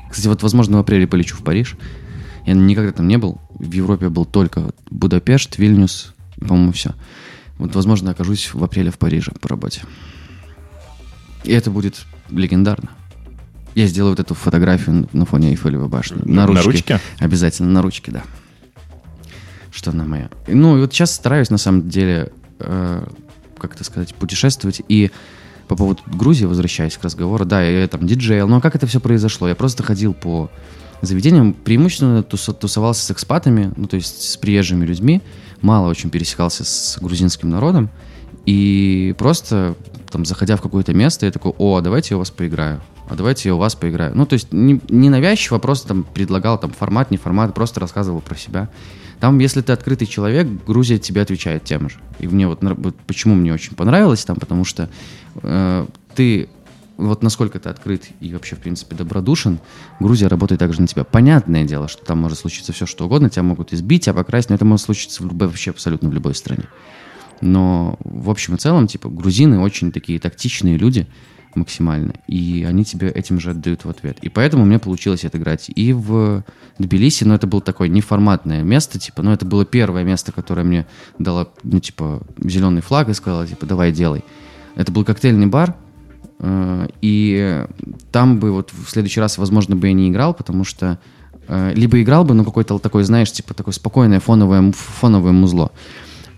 Кстати, 0.10 0.28
вот, 0.28 0.42
возможно, 0.44 0.78
в 0.78 0.80
апреле 0.80 1.08
полечу 1.08 1.36
в 1.36 1.44
Париж. 1.44 1.78
Я 2.46 2.54
никогда 2.54 2.92
там 2.92 3.08
не 3.08 3.18
был. 3.18 3.40
В 3.52 3.72
Европе 3.72 4.10
был 4.10 4.26
только 4.26 4.72
Будапешт, 4.90 5.58
Вильнюс, 5.58 6.16
по-моему, 6.40 6.72
все. 6.72 6.96
Вот, 7.58 7.76
возможно, 7.76 8.12
окажусь 8.12 8.54
в 8.54 8.64
апреле 8.64 8.90
в 8.90 8.98
Париже 8.98 9.32
по 9.40 9.50
работе. 9.50 9.84
И 11.44 11.52
это 11.52 11.70
будет 11.70 12.06
легендарно. 12.30 12.90
Я 13.76 13.88
сделаю 13.88 14.14
вот 14.14 14.20
эту 14.20 14.34
фотографию 14.34 15.08
на 15.14 15.26
фоне 15.26 15.52
Эйфелевой 15.52 15.88
башни. 15.88 16.22
На 16.24 16.48
ручке? 16.48 17.00
Обязательно 17.20 17.70
на 17.70 17.82
ручке, 17.82 18.12
да. 18.12 18.24
Что 19.72 19.92
она 19.92 20.06
моя. 20.06 20.30
Ну, 20.48 20.78
и 20.78 20.82
вот 20.82 20.94
сейчас 20.94 21.14
стараюсь, 21.14 21.50
на 21.50 21.58
самом 21.58 21.88
деле, 21.88 22.32
э, 22.60 23.06
как 23.58 23.76
это 23.76 23.84
сказать, 23.84 24.16
путешествовать. 24.16 24.82
И 24.90 25.12
по 25.70 25.76
поводу 25.76 26.02
Грузии, 26.08 26.46
возвращаясь 26.46 26.98
к 26.98 27.04
разговору, 27.04 27.46
да, 27.46 27.62
я 27.62 27.88
там 27.88 28.06
диджейл, 28.08 28.48
но 28.48 28.60
как 28.60 28.76
это 28.76 28.88
все 28.88 29.00
произошло? 29.00 29.48
Я 29.48 29.54
просто 29.54 29.84
ходил 29.84 30.16
по 30.16 30.50
заведениям, 31.02 31.54
преимущественно 31.54 32.24
тус- 32.24 32.54
тусовался 32.54 33.06
с 33.06 33.12
экспатами, 33.12 33.72
ну, 33.78 33.88
то 33.88 33.96
есть 33.96 34.32
с 34.32 34.36
приезжими 34.36 34.84
людьми, 34.84 35.22
мало 35.62 35.88
очень 35.88 36.10
пересекался 36.10 36.66
с 36.66 36.98
грузинским 37.00 37.50
народом, 37.52 37.90
и 38.48 39.14
просто 39.20 39.76
там, 40.12 40.26
заходя 40.26 40.56
в 40.56 40.62
какое-то 40.62 40.94
место, 40.96 41.28
я 41.28 41.32
такой, 41.32 41.54
о, 41.60 41.82
давайте 41.82 42.16
я 42.16 42.16
у 42.18 42.20
вас 42.20 42.32
поиграю, 42.32 42.82
а 43.08 43.16
давайте 43.16 43.50
я 43.50 43.56
у 43.56 43.60
вас 43.60 43.76
поиграю. 43.76 44.14
Ну, 44.16 44.26
то 44.26 44.34
есть 44.34 44.52
не, 44.52 44.82
не 44.90 45.10
навязчиво, 45.12 45.58
а 45.58 45.60
просто 45.60 45.90
там 45.90 46.04
предлагал 46.04 46.60
там 46.60 46.72
формат, 46.72 47.12
не 47.12 47.18
формат, 47.18 47.54
просто 47.54 47.80
рассказывал 47.80 48.22
про 48.22 48.36
себя. 48.36 48.70
Там, 49.20 49.40
если 49.40 49.62
ты 49.62 49.74
открытый 49.74 50.08
человек, 50.08 50.48
Грузия 50.66 50.98
тебе 50.98 51.22
отвечает 51.22 51.64
тем 51.64 51.90
же. 51.90 51.98
И 52.20 52.28
мне 52.28 52.48
вот, 52.48 52.62
почему 53.06 53.36
мне 53.36 53.54
очень 53.54 53.76
понравилось 53.76 54.24
там, 54.24 54.38
потому 54.38 54.64
что 54.64 54.90
э, 55.44 55.86
ты 56.16 56.50
вот 57.00 57.24
насколько 57.24 57.60
ты 57.60 57.70
открыт 57.70 58.04
и 58.20 58.34
вообще, 58.34 58.56
в 58.56 58.60
принципе, 58.60 58.96
добродушен, 58.96 59.60
Грузия 60.00 60.28
работает 60.28 60.60
также 60.60 60.82
на 60.82 60.88
тебя. 60.88 61.06
Понятное 61.06 61.64
дело, 61.64 61.88
что 61.88 62.04
там 62.04 62.18
может 62.18 62.40
случиться 62.40 62.74
все, 62.74 62.86
что 62.86 63.06
угодно, 63.06 63.30
тебя 63.30 63.44
могут 63.44 63.74
избить, 63.74 64.04
тебя 64.04 64.14
покрасить, 64.14 64.50
но 64.50 64.56
это 64.56 64.66
может 64.66 64.86
случиться 64.86 65.24
в 65.24 65.28
любой, 65.28 65.48
вообще 65.48 65.72
абсолютно 65.72 66.10
в 66.10 66.14
любой 66.14 66.36
стране. 66.36 66.66
Но 67.42 67.98
в 68.04 68.30
общем 68.30 68.56
и 68.56 68.58
целом, 68.58 68.88
типа, 68.88 69.08
грузины 69.10 69.60
очень 69.60 69.94
такие 69.94 70.20
тактичные 70.20 70.78
люди 70.78 71.08
максимально, 71.56 72.14
и 72.28 72.66
они 72.68 72.86
тебе 72.86 73.10
этим 73.10 73.40
же 73.40 73.52
отдают 73.52 73.86
в 73.86 73.90
ответ. 73.90 74.18
И 74.22 74.30
поэтому 74.30 74.66
мне 74.66 74.80
получилось 74.80 75.24
это 75.24 75.38
играть 75.38 75.70
и 75.74 75.94
в 75.94 76.44
Тбилиси, 76.78 77.24
но 77.24 77.36
это 77.36 77.48
было 77.48 77.62
такое 77.62 77.88
неформатное 77.88 78.64
место, 78.64 79.00
типа, 79.00 79.24
ну, 79.24 79.32
это 79.32 79.46
было 79.46 79.66
первое 79.66 80.04
место, 80.04 80.32
которое 80.32 80.64
мне 80.64 80.86
дало, 81.18 81.52
ну, 81.64 81.80
типа, 81.80 82.22
зеленый 82.38 82.82
флаг 82.82 83.10
и 83.10 83.14
сказала, 83.14 83.48
типа, 83.48 83.66
давай, 83.66 83.92
делай. 83.92 84.24
Это 84.76 84.92
был 84.92 85.04
коктейльный 85.04 85.48
бар, 85.48 85.76
э, 86.40 86.88
и 87.02 87.66
там 88.12 88.40
бы 88.40 88.52
вот 88.52 88.72
в 88.72 88.90
следующий 88.90 89.20
раз, 89.20 89.38
возможно, 89.38 89.76
бы 89.76 89.88
я 89.88 89.94
не 89.94 90.10
играл, 90.10 90.34
потому 90.34 90.64
что 90.64 91.00
э, 91.48 91.74
либо 91.76 92.02
играл 92.02 92.24
бы, 92.24 92.34
но 92.34 92.46
какой-то 92.46 92.80
такой, 92.80 93.04
знаешь, 93.04 93.32
типа 93.32 93.54
такое 93.54 93.74
спокойное 93.74 94.20
фоновое, 94.20 94.72
фоновое 94.72 95.32
музло. 95.32 95.72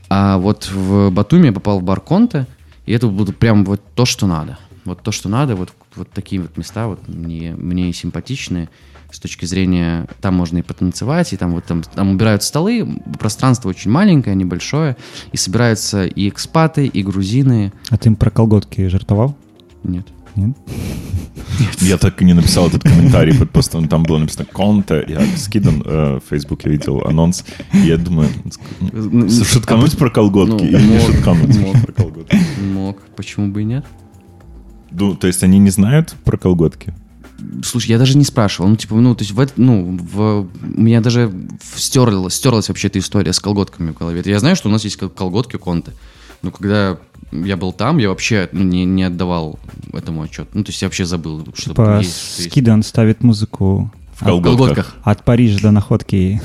А 0.09 0.37
вот 0.37 0.69
в 0.69 1.09
Батуми 1.09 1.47
я 1.47 1.53
попал 1.53 1.79
в 1.79 1.83
бар 1.83 2.01
Конте, 2.01 2.45
и 2.85 2.91
это 2.93 3.07
было 3.07 3.31
прям 3.31 3.63
вот 3.63 3.81
то, 3.95 4.05
что 4.05 4.27
надо. 4.27 4.57
Вот 4.85 5.03
то, 5.03 5.11
что 5.11 5.29
надо, 5.29 5.55
вот, 5.55 5.71
вот 5.95 6.09
такие 6.11 6.41
вот 6.41 6.57
места 6.57 6.87
вот 6.87 7.07
мне, 7.07 7.53
мне 7.55 7.89
и 7.89 7.93
симпатичные 7.93 8.69
с 9.11 9.19
точки 9.19 9.45
зрения, 9.45 10.07
там 10.21 10.35
можно 10.35 10.59
и 10.59 10.61
потанцевать, 10.61 11.33
и 11.33 11.37
там 11.37 11.51
вот 11.51 11.65
там, 11.65 11.83
там 11.83 12.11
убирают 12.11 12.43
столы, 12.43 12.87
пространство 13.19 13.69
очень 13.69 13.91
маленькое, 13.91 14.35
небольшое, 14.35 14.95
и 15.33 15.37
собираются 15.37 16.05
и 16.05 16.29
экспаты, 16.29 16.87
и 16.87 17.03
грузины. 17.03 17.73
А 17.89 17.97
ты 17.97 18.09
им 18.09 18.15
про 18.15 18.29
колготки 18.29 18.87
жартовал? 18.87 19.35
Нет. 19.83 20.07
Нет? 20.35 20.55
Я 21.81 21.97
так 21.97 22.21
и 22.21 22.25
не 22.25 22.33
написал 22.33 22.67
этот 22.69 22.83
комментарий 22.83 23.37
под 23.37 23.51
постом. 23.51 23.87
Там 23.89 24.03
было 24.03 24.17
написано 24.17 24.45
«Конте». 24.45 25.03
Я 25.07 25.21
скидан 25.37 25.83
э, 25.85 26.19
в 26.19 26.29
Facebook, 26.29 26.63
я 26.63 26.71
видел 26.71 27.01
анонс. 27.05 27.43
И 27.73 27.79
я 27.79 27.97
думаю, 27.97 28.29
ск- 28.45 29.43
шуткануть 29.45 29.97
про 29.97 30.09
колготки 30.09 30.53
Ну, 30.53 30.65
или 30.65 30.81
не 30.81 30.97
мог, 30.97 31.01
шуткануть 31.11 31.57
мог. 31.59 31.81
про 31.85 31.91
колготки? 31.91 32.39
Мог, 32.73 33.01
почему 33.17 33.49
бы 33.49 33.61
и 33.61 33.65
нет? 33.65 33.85
Ну, 34.91 35.15
то 35.15 35.27
есть 35.27 35.43
они 35.43 35.59
не 35.59 35.69
знают 35.69 36.15
про 36.25 36.37
колготки? 36.37 36.93
Слушай, 37.63 37.91
я 37.91 37.97
даже 37.97 38.17
не 38.17 38.23
спрашивал. 38.23 38.69
Ну, 38.69 38.75
типа, 38.75 38.95
ну, 38.95 39.15
то 39.15 39.23
есть, 39.23 39.31
в, 39.33 39.39
это- 39.39 39.53
ну, 39.55 39.97
в, 39.99 40.41
у 40.41 40.47
меня 40.81 41.01
даже 41.01 41.31
стерлась, 41.75 42.35
стерлась 42.35 42.67
вообще 42.69 42.87
эта 42.87 42.99
история 42.99 43.33
с 43.33 43.39
колготками 43.39 43.91
в 43.91 43.97
голове. 43.97 44.21
Я 44.25 44.39
знаю, 44.39 44.55
что 44.55 44.69
у 44.69 44.71
нас 44.71 44.83
есть 44.83 44.97
кол- 44.97 45.09
колготки 45.09 45.57
конты. 45.57 45.91
Но 46.43 46.51
когда 46.51 46.97
я 47.31 47.57
был 47.57 47.71
там, 47.71 47.97
я 47.97 48.09
вообще 48.09 48.49
ну, 48.51 48.63
не, 48.63 48.85
не 48.85 49.03
отдавал 49.03 49.59
этому 49.93 50.21
отчет. 50.23 50.49
Ну, 50.53 50.63
то 50.63 50.69
есть 50.69 50.81
я 50.81 50.87
вообще 50.87 51.05
забыл, 51.05 51.45
что 51.55 51.69
Типа 51.71 51.99
есть. 51.99 52.15
что 52.15 52.41
есть. 52.41 52.51
Скидан 52.51 52.83
ставит 52.83 53.23
музыку 53.23 53.91
В 54.21 54.25
колготках. 54.25 54.95
от 55.03 55.23
Парижа 55.23 55.59
до 55.59 55.71
находки. 55.71 56.41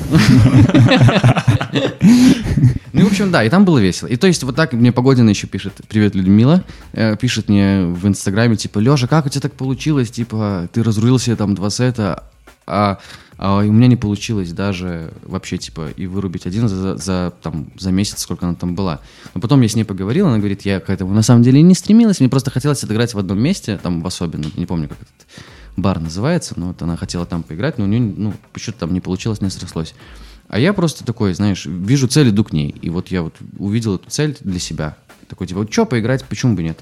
Ну, 2.92 3.04
в 3.04 3.08
общем, 3.08 3.30
да, 3.30 3.44
и 3.44 3.50
там 3.50 3.66
было 3.66 3.78
весело. 3.78 4.08
И 4.08 4.16
то 4.16 4.26
есть 4.26 4.42
вот 4.42 4.56
так 4.56 4.72
мне 4.72 4.90
Погодина 4.90 5.28
еще 5.28 5.46
пишет, 5.46 5.82
привет, 5.86 6.14
Людмила, 6.14 6.64
э, 6.94 7.14
пишет 7.16 7.50
мне 7.50 7.82
в 7.82 8.06
Инстаграме, 8.06 8.56
типа, 8.56 8.78
Леша, 8.78 9.06
как 9.06 9.26
у 9.26 9.28
тебя 9.28 9.42
так 9.42 9.52
получилось? 9.52 10.10
Типа, 10.10 10.66
ты 10.72 10.82
разрулил 10.82 11.18
себе 11.18 11.36
там 11.36 11.54
два 11.54 11.68
сета, 11.68 12.24
а, 12.66 12.98
а 13.36 13.58
у 13.58 13.72
меня 13.72 13.86
не 13.86 13.96
получилось 13.96 14.52
даже 14.52 15.12
вообще, 15.22 15.58
типа, 15.58 15.90
и 15.94 16.06
вырубить 16.06 16.46
один 16.46 16.68
за, 16.68 16.96
за, 16.96 17.34
там, 17.42 17.66
за 17.78 17.92
месяц, 17.92 18.22
сколько 18.22 18.46
она 18.46 18.54
там 18.54 18.74
была. 18.74 19.00
Но 19.34 19.42
потом 19.42 19.60
я 19.60 19.68
с 19.68 19.76
ней 19.76 19.84
поговорил, 19.84 20.28
она 20.28 20.38
говорит, 20.38 20.62
я 20.62 20.80
к 20.80 20.88
этому 20.88 21.12
на 21.12 21.22
самом 21.22 21.42
деле 21.42 21.60
не 21.60 21.74
стремилась, 21.74 22.20
мне 22.20 22.30
просто 22.30 22.50
хотелось 22.50 22.82
отыграть 22.82 23.12
в 23.12 23.18
одном 23.18 23.38
месте, 23.38 23.78
там 23.82 24.00
в 24.00 24.06
особенном, 24.06 24.52
не 24.56 24.64
помню, 24.64 24.88
как 24.88 24.98
этот 25.02 25.26
бар 25.76 26.00
называется, 26.00 26.54
но 26.56 26.68
вот 26.68 26.82
она 26.82 26.96
хотела 26.96 27.26
там 27.26 27.42
поиграть, 27.42 27.78
но 27.78 27.84
у 27.84 27.86
нее, 27.86 28.00
ну, 28.00 28.34
почему-то 28.52 28.80
там 28.80 28.92
не 28.92 29.00
получилось, 29.00 29.40
не 29.40 29.50
срослось. 29.50 29.94
А 30.48 30.58
я 30.58 30.72
просто 30.72 31.04
такой, 31.04 31.34
знаешь, 31.34 31.66
вижу 31.66 32.08
цель, 32.08 32.30
иду 32.30 32.44
к 32.44 32.52
ней. 32.52 32.70
И 32.70 32.88
вот 32.88 33.08
я 33.08 33.22
вот 33.22 33.34
увидел 33.58 33.96
эту 33.96 34.08
цель 34.08 34.36
для 34.40 34.60
себя. 34.60 34.96
Такой, 35.28 35.46
типа, 35.46 35.60
вот 35.60 35.72
что 35.72 35.86
поиграть, 35.86 36.24
почему 36.24 36.54
бы 36.54 36.62
нет? 36.62 36.78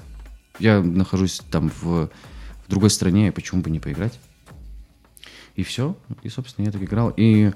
Я 0.59 0.81
нахожусь 0.81 1.41
там 1.51 1.71
в, 1.81 2.09
в 2.09 2.69
другой 2.69 2.89
стране, 2.89 3.31
почему 3.31 3.61
бы 3.61 3.69
не 3.69 3.79
поиграть? 3.79 4.19
И 5.55 5.63
все. 5.63 5.97
И, 6.21 6.29
собственно, 6.29 6.65
я 6.65 6.71
так 6.71 6.83
играл. 6.83 7.13
И, 7.15 7.51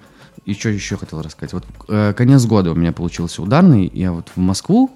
что 0.57 0.69
еще 0.69 0.97
хотел 0.97 1.21
рассказать? 1.21 1.53
Вот 1.53 1.65
э, 1.89 2.13
конец 2.13 2.45
года 2.45 2.71
у 2.71 2.75
меня 2.75 2.91
получился 2.91 3.41
ударный. 3.41 3.89
Я 3.93 4.11
вот 4.11 4.29
в 4.35 4.39
Москву 4.39 4.89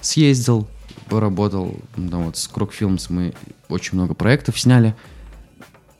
съездил, 0.00 0.68
поработал. 1.08 1.76
Там 1.96 2.24
вот 2.24 2.36
с 2.36 2.46
Крок 2.46 2.72
Films 2.78 3.06
мы 3.08 3.34
очень 3.68 3.96
много 3.96 4.14
проектов 4.14 4.60
сняли. 4.60 4.94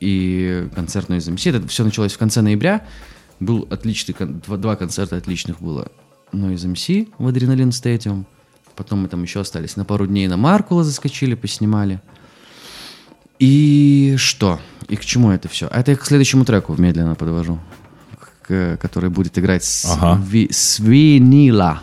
И 0.05 0.67
концертную 0.75 1.21
из 1.21 1.27
МС. 1.29 1.45
Это 1.47 1.65
все 1.67 1.85
началось 1.85 2.11
в 2.13 2.17
конце 2.17 2.41
ноября. 2.41 2.85
Был 3.39 3.65
отличный, 3.71 4.13
два, 4.19 4.57
два 4.57 4.75
концерта 4.75 5.15
отличных 5.15 5.61
было. 5.61 5.87
Ну, 6.33 6.51
из 6.51 6.65
МС 6.65 6.87
в 7.17 7.25
Адреналин 7.27 7.71
Стадиум. 7.71 8.25
Потом 8.75 9.03
мы 9.03 9.07
там 9.07 9.23
еще 9.23 9.39
остались 9.39 9.77
на 9.77 9.85
пару 9.85 10.05
дней 10.05 10.27
на 10.27 10.35
Маркула 10.35 10.83
заскочили, 10.83 11.35
поснимали. 11.35 12.01
И 13.39 14.15
что? 14.17 14.59
И 14.87 14.95
к 14.95 15.05
чему 15.05 15.31
это 15.31 15.47
все? 15.47 15.67
Это 15.67 15.91
я 15.91 15.97
к 15.97 16.05
следующему 16.05 16.43
треку 16.45 16.75
медленно 16.77 17.15
подвожу, 17.15 17.59
к- 18.41 18.77
который 18.81 19.09
будет 19.09 19.37
играть 19.37 19.63
с, 19.63 19.85
Ага. 19.85 20.21
ви- 20.21 20.49
с 20.51 20.79
винила. 20.79 21.81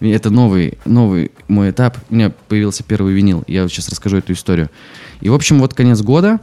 Ви- 0.00 0.10
Это 0.10 0.30
новый, 0.30 0.78
новый 0.84 1.32
мой 1.48 1.70
этап. 1.70 1.96
У 2.10 2.14
меня 2.14 2.30
появился 2.48 2.82
первый 2.84 3.14
винил. 3.14 3.44
Я 3.46 3.66
сейчас 3.68 3.88
расскажу 3.88 4.18
эту 4.18 4.32
историю. 4.32 4.70
И, 5.20 5.28
в 5.28 5.34
общем, 5.34 5.58
вот 5.60 5.74
конец 5.74 6.00
года. 6.02 6.40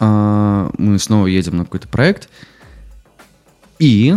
А, 0.00 0.70
Мы 0.78 0.98
снова 0.98 1.26
едем 1.26 1.56
на 1.56 1.64
какой-то 1.64 1.88
проект. 1.88 2.28
И 3.78 4.14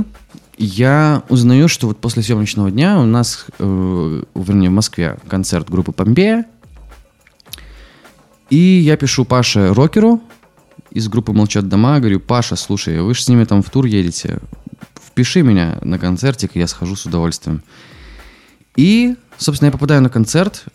я 0.57 1.23
узнаю, 1.29 1.67
что 1.67 1.87
вот 1.87 1.99
после 1.99 2.23
съемочного 2.23 2.71
дня 2.71 2.99
у 2.99 3.05
нас, 3.05 3.45
э, 3.59 4.23
вернее, 4.35 4.69
в 4.69 4.73
Москве 4.73 5.17
концерт 5.27 5.69
группы 5.69 5.91
Помпея. 5.91 6.45
И 8.49 8.57
я 8.57 8.97
пишу 8.97 9.25
Паше 9.25 9.73
Рокеру 9.73 10.21
из 10.91 11.07
группы 11.07 11.33
«Молчат 11.33 11.67
дома». 11.67 11.99
Говорю, 11.99 12.19
Паша, 12.19 12.55
слушай, 12.55 12.99
вы 13.01 13.13
же 13.15 13.23
с 13.23 13.29
ними 13.29 13.45
там 13.45 13.63
в 13.63 13.69
тур 13.69 13.85
едете 13.85 14.39
впиши 15.13 15.43
меня 15.43 15.77
на 15.81 15.99
концертик, 15.99 16.55
я 16.55 16.67
схожу 16.67 16.95
с 16.95 17.05
удовольствием. 17.05 17.61
И, 18.75 19.15
собственно, 19.37 19.67
я 19.67 19.71
попадаю 19.71 20.01
на 20.01 20.09
концерт, 20.09 20.65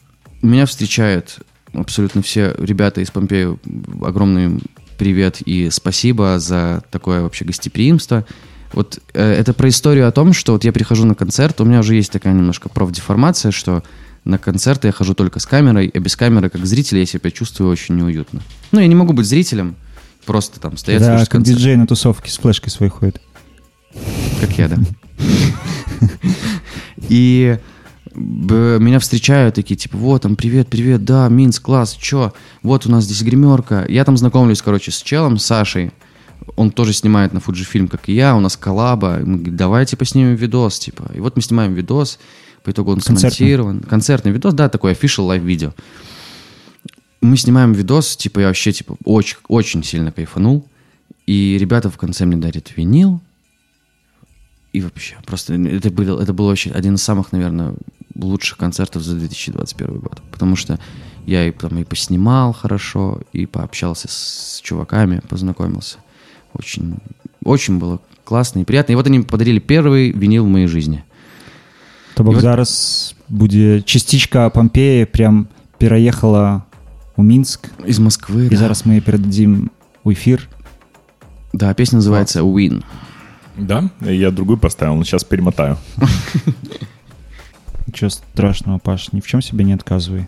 меня 0.43 0.65
встречают 0.67 1.39
абсолютно 1.73 2.23
все 2.23 2.55
ребята 2.59 3.01
из 3.01 3.11
Помпеи. 3.11 3.59
Огромный 4.05 4.45
им 4.45 4.61
привет 4.99 5.41
и 5.41 5.71
спасибо 5.71 6.39
за 6.39 6.83
такое 6.91 7.23
вообще 7.23 7.45
гостеприимство. 7.45 8.27
Вот 8.73 8.99
э, 9.15 9.33
это 9.33 9.55
про 9.55 9.69
историю 9.71 10.07
о 10.09 10.13
том, 10.13 10.33
что 10.35 10.53
вот 10.53 10.65
я 10.65 10.73
прихожу 10.73 11.07
на 11.07 11.15
концерт, 11.15 11.61
у 11.61 11.65
меня 11.65 11.79
уже 11.81 11.95
есть 11.95 12.13
такая 12.13 12.35
немножко 12.35 12.69
профдеформация, 12.69 13.51
что 13.51 13.83
на 14.25 14.37
концерты 14.37 14.89
я 14.89 14.93
хожу 14.93 15.15
только 15.15 15.41
с 15.41 15.47
камерой, 15.47 15.91
а 15.95 15.99
без 16.01 16.17
камеры, 16.17 16.51
как 16.51 16.67
зритель, 16.67 16.99
я 16.99 17.07
себя 17.07 17.31
чувствую 17.31 17.71
очень 17.71 17.97
неуютно. 17.97 18.43
Ну, 18.73 18.81
я 18.81 18.87
не 18.87 18.95
могу 18.95 19.15
быть 19.15 19.25
зрителем, 19.27 19.77
просто 20.27 20.61
там 20.61 20.77
стоять, 20.77 21.01
Да, 21.01 21.19
как 21.21 21.29
концерт. 21.31 21.57
диджей 21.57 21.77
на 21.77 21.87
тусовке 21.87 22.31
с 22.31 22.37
флешкой 22.37 22.71
своей 22.71 22.91
ходит. 22.91 23.23
Как 24.41 24.51
я, 24.59 24.69
да. 24.69 24.77
И 27.09 27.59
меня 28.19 28.99
встречают 28.99 29.55
такие, 29.55 29.77
типа, 29.77 29.97
вот, 29.97 30.23
там, 30.23 30.37
привет, 30.37 30.69
привет, 30.69 31.05
да, 31.05 31.29
Минск, 31.29 31.63
класс, 31.63 31.95
чё? 31.95 32.33
Вот 32.63 32.87
у 32.87 32.91
нас 32.91 33.05
здесь 33.05 33.23
гримерка. 33.23 33.85
Я 33.89 34.05
там 34.05 34.17
знакомлюсь, 34.17 34.63
короче, 34.63 34.91
с 34.91 35.03
челом, 35.03 35.39
с 35.39 35.45
Сашей. 35.45 35.93
Он 36.57 36.71
тоже 36.71 36.93
снимает 36.93 37.33
на 37.33 37.41
Фуджифильм, 37.41 37.89
как 37.89 38.09
и 38.09 38.15
я, 38.15 38.35
у 38.37 38.41
нас 38.41 38.57
коллаба. 38.57 39.19
Мы 39.25 39.37
говорим, 39.37 39.57
давай, 39.57 39.87
типа, 39.87 40.05
снимем 40.05 40.35
видос, 40.35 40.79
типа. 40.79 41.11
И 41.15 41.21
вот 41.21 41.37
мы 41.37 41.43
снимаем 41.43 41.75
видос, 41.75 42.19
по 42.65 42.71
итогу 42.71 42.93
он 42.93 43.01
Концертный? 43.01 43.31
смонтирован. 43.31 43.81
Концертный 43.81 44.33
видос, 44.33 44.55
да, 44.55 44.69
такой 44.69 44.93
official 44.93 45.29
live 45.29 45.45
видео. 45.45 45.73
Мы 47.21 47.37
снимаем 47.37 47.73
видос, 47.73 48.17
типа, 48.17 48.41
я 48.41 48.47
вообще, 48.47 48.73
типа, 48.73 48.97
очень, 49.05 49.37
очень 49.49 49.83
сильно 49.85 50.13
кайфанул. 50.13 50.67
И 51.27 51.59
ребята 51.61 51.91
в 51.91 51.99
конце 51.99 52.25
мне 52.25 52.37
дарят 52.37 52.73
винил, 52.77 53.21
и 54.74 54.82
вообще, 54.82 55.16
просто 55.26 55.54
это, 55.54 55.92
был, 55.92 56.20
это 56.20 56.34
был 56.34 56.48
очень 56.48 56.72
один 56.72 56.96
из 56.96 57.04
самых, 57.04 57.32
наверное, 57.32 57.74
лучших 58.16 58.58
концертов 58.58 59.04
за 59.04 59.16
2021 59.16 60.00
год. 60.00 60.22
Потому 60.32 60.56
что 60.56 60.80
я 61.26 61.46
и, 61.48 61.52
там, 61.52 61.78
и 61.78 61.84
поснимал 61.84 62.54
хорошо, 62.54 63.22
и 63.34 63.46
пообщался 63.46 64.08
с 64.08 64.60
чуваками, 64.64 65.22
познакомился. 65.30 65.98
Очень, 66.54 66.96
очень 67.44 67.78
было 67.80 68.00
классно 68.24 68.60
и 68.62 68.64
приятно. 68.64 68.94
И 68.94 68.96
вот 68.96 69.08
они 69.08 69.20
подарили 69.22 69.60
первый 69.60 70.12
винил 70.12 70.46
в 70.46 70.50
моей 70.50 70.68
жизни. 70.68 71.04
То 72.16 72.24
бок 72.24 72.34
І 72.34 72.38
от- 72.38 72.42
зараз 72.42 73.16
будзе 73.30 73.82
частичка 73.82 74.50
Помпеі 74.50 75.06
прям 75.06 75.48
пераехала 75.78 76.62
у 77.16 77.24
Мінск 77.24 77.70
Из 77.88 78.00
Москвы. 78.00 78.46
і 78.46 78.50
да. 78.50 78.58
зараз 78.58 78.84
мы 78.86 79.02
перададзім 79.02 79.70
у 80.04 80.12
эфир 80.12 80.40
Да, 81.54 81.74
песня 81.74 82.00
называется 82.00 82.42
Win. 82.44 82.84
Да? 83.59 83.91
Я 84.01 84.31
другую 84.31 84.59
поставил, 84.59 84.95
но 84.95 85.05
сейчас 85.05 85.25
перемотаю. 85.25 85.77
Ничего 87.87 88.11
страшного, 88.11 88.79
Паш, 88.79 89.13
ни 89.13 89.21
в 89.21 89.27
чем 89.27 89.43
себе 89.43 89.65
не 89.65 89.73
отказывай. 89.73 90.27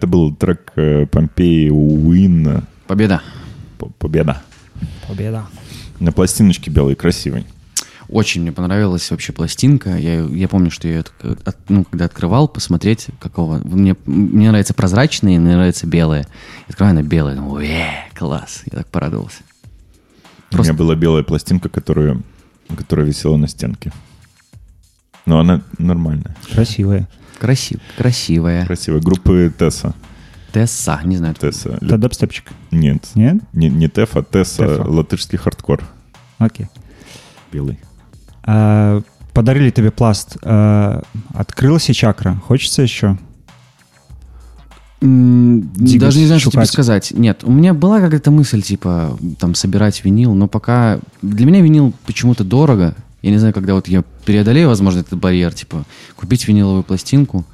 Это 0.00 0.06
был 0.06 0.34
трек 0.34 0.72
э, 0.76 1.04
Помпеи 1.04 1.68
Уин. 1.68 2.62
Победа. 2.86 3.20
Победа. 3.98 4.40
Победа. 5.06 5.44
На 5.98 6.10
пластиночке 6.10 6.70
белой, 6.70 6.94
красивой. 6.94 7.44
Очень 8.08 8.40
мне 8.40 8.50
понравилась 8.50 9.10
вообще 9.10 9.34
пластинка. 9.34 9.98
Я, 9.98 10.22
я 10.24 10.48
помню, 10.48 10.70
что 10.70 10.88
я 10.88 10.94
ее 10.94 11.00
от- 11.00 11.46
от- 11.48 11.68
ну, 11.68 11.84
когда 11.84 12.06
открывал, 12.06 12.48
посмотреть, 12.48 13.08
какого... 13.20 13.58
Мне, 13.62 13.94
мне 14.06 14.48
нравятся 14.48 14.72
прозрачные, 14.72 15.38
мне 15.38 15.52
нравятся 15.54 15.86
белые. 15.86 16.22
Я 16.22 16.70
открываю 16.70 16.94
на 16.96 17.02
белые, 17.02 17.36
думаю, 17.36 17.66
э, 17.66 17.84
класс. 18.14 18.62
Я 18.72 18.78
так 18.78 18.86
порадовался. 18.86 19.42
У 20.50 20.54
Просто- 20.54 20.72
меня 20.72 20.78
была 20.78 20.94
белая 20.94 21.24
пластинка, 21.24 21.68
которую, 21.68 22.22
которая 22.74 23.04
висела 23.04 23.36
на 23.36 23.48
стенке. 23.48 23.92
Но 25.26 25.40
она 25.40 25.60
нормальная, 25.76 26.34
Красивые. 26.50 27.06
Красив, 27.40 27.80
красивая. 27.96 28.66
красивая. 28.66 29.00
Группы 29.00 29.52
Тесса. 29.58 29.94
Тесса, 30.52 31.00
не 31.04 31.16
знаю. 31.16 31.34
Тесса. 31.34 31.78
Это 31.80 31.96
дабстепчик. 31.96 32.44
Нет. 32.70 33.08
Нет? 33.14 33.36
Не, 33.54 33.70
не 33.70 33.88
Теф, 33.88 34.16
а 34.16 34.22
Тесса. 34.22 34.66
Тефа. 34.66 34.82
Латышский 34.82 35.38
хардкор. 35.38 35.82
Окей. 36.38 36.66
Белый. 37.50 37.78
А, 38.42 39.00
подарили 39.32 39.70
тебе 39.70 39.90
пласт. 39.90 40.36
А, 40.42 41.02
открылась 41.32 41.88
и 41.88 41.94
чакра. 41.94 42.34
Хочется 42.46 42.82
еще? 42.82 43.16
М, 45.02 45.62
Двигать, 45.72 46.00
Даже 46.00 46.18
не 46.18 46.26
знаю, 46.26 46.40
что 46.40 46.50
тебе 46.50 46.66
сказать. 46.66 47.10
Нет, 47.12 47.42
у 47.44 47.50
меня 47.50 47.72
была 47.72 48.00
какая-то 48.00 48.30
мысль, 48.30 48.60
типа, 48.60 49.18
там, 49.38 49.54
собирать 49.54 50.04
винил, 50.04 50.34
но 50.34 50.46
пока... 50.46 51.00
Для 51.22 51.46
меня 51.46 51.62
винил 51.62 51.94
почему-то 52.04 52.44
дорого. 52.44 52.94
Я 53.22 53.30
не 53.30 53.38
знаю, 53.38 53.52
когда 53.52 53.74
вот 53.74 53.88
я 53.88 54.02
преодолею, 54.24 54.68
возможно, 54.68 55.00
этот 55.00 55.18
барьер, 55.18 55.52
типа, 55.52 55.84
купить 56.16 56.46
виниловую 56.48 56.82
пластинку, 56.82 57.44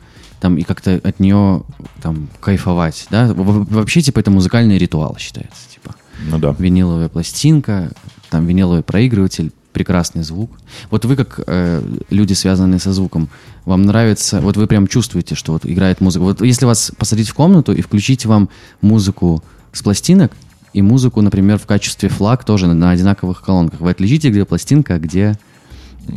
там, 0.40 0.58
и 0.58 0.62
как-то 0.62 1.00
от 1.02 1.18
нее, 1.18 1.62
там, 2.02 2.28
кайфовать, 2.40 3.06
да? 3.10 3.32
Вообще, 3.34 4.00
типа, 4.00 4.20
это 4.20 4.30
музыкальный 4.30 4.78
ритуал 4.78 5.16
считается, 5.18 5.68
типа. 5.72 5.94
Ну 6.30 6.38
да. 6.38 6.54
Виниловая 6.58 7.08
пластинка, 7.08 7.90
там, 8.30 8.46
виниловый 8.46 8.82
проигрыватель, 8.82 9.52
прекрасный 9.76 10.22
звук. 10.22 10.50
Вот 10.90 11.04
вы, 11.04 11.16
как 11.16 11.40
э, 11.46 11.82
люди, 12.08 12.32
связанные 12.32 12.78
со 12.78 12.94
звуком, 12.94 13.28
вам 13.66 13.82
нравится, 13.82 14.40
вот 14.40 14.56
вы 14.56 14.66
прям 14.66 14.86
чувствуете, 14.86 15.34
что 15.34 15.52
вот 15.52 15.66
играет 15.66 16.00
музыка. 16.00 16.22
Вот 16.22 16.40
если 16.40 16.64
вас 16.64 16.92
посадить 16.96 17.28
в 17.28 17.34
комнату 17.34 17.74
и 17.74 17.82
включить 17.82 18.24
вам 18.24 18.48
музыку 18.80 19.44
с 19.72 19.82
пластинок 19.82 20.32
и 20.72 20.80
музыку, 20.80 21.20
например, 21.20 21.58
в 21.58 21.66
качестве 21.66 22.08
флаг 22.08 22.44
тоже 22.44 22.68
на, 22.68 22.74
на 22.74 22.90
одинаковых 22.90 23.42
колонках, 23.42 23.80
вы 23.80 23.90
отличите, 23.90 24.30
где 24.30 24.46
пластинка, 24.46 24.94
а 24.94 24.98
где 24.98 25.38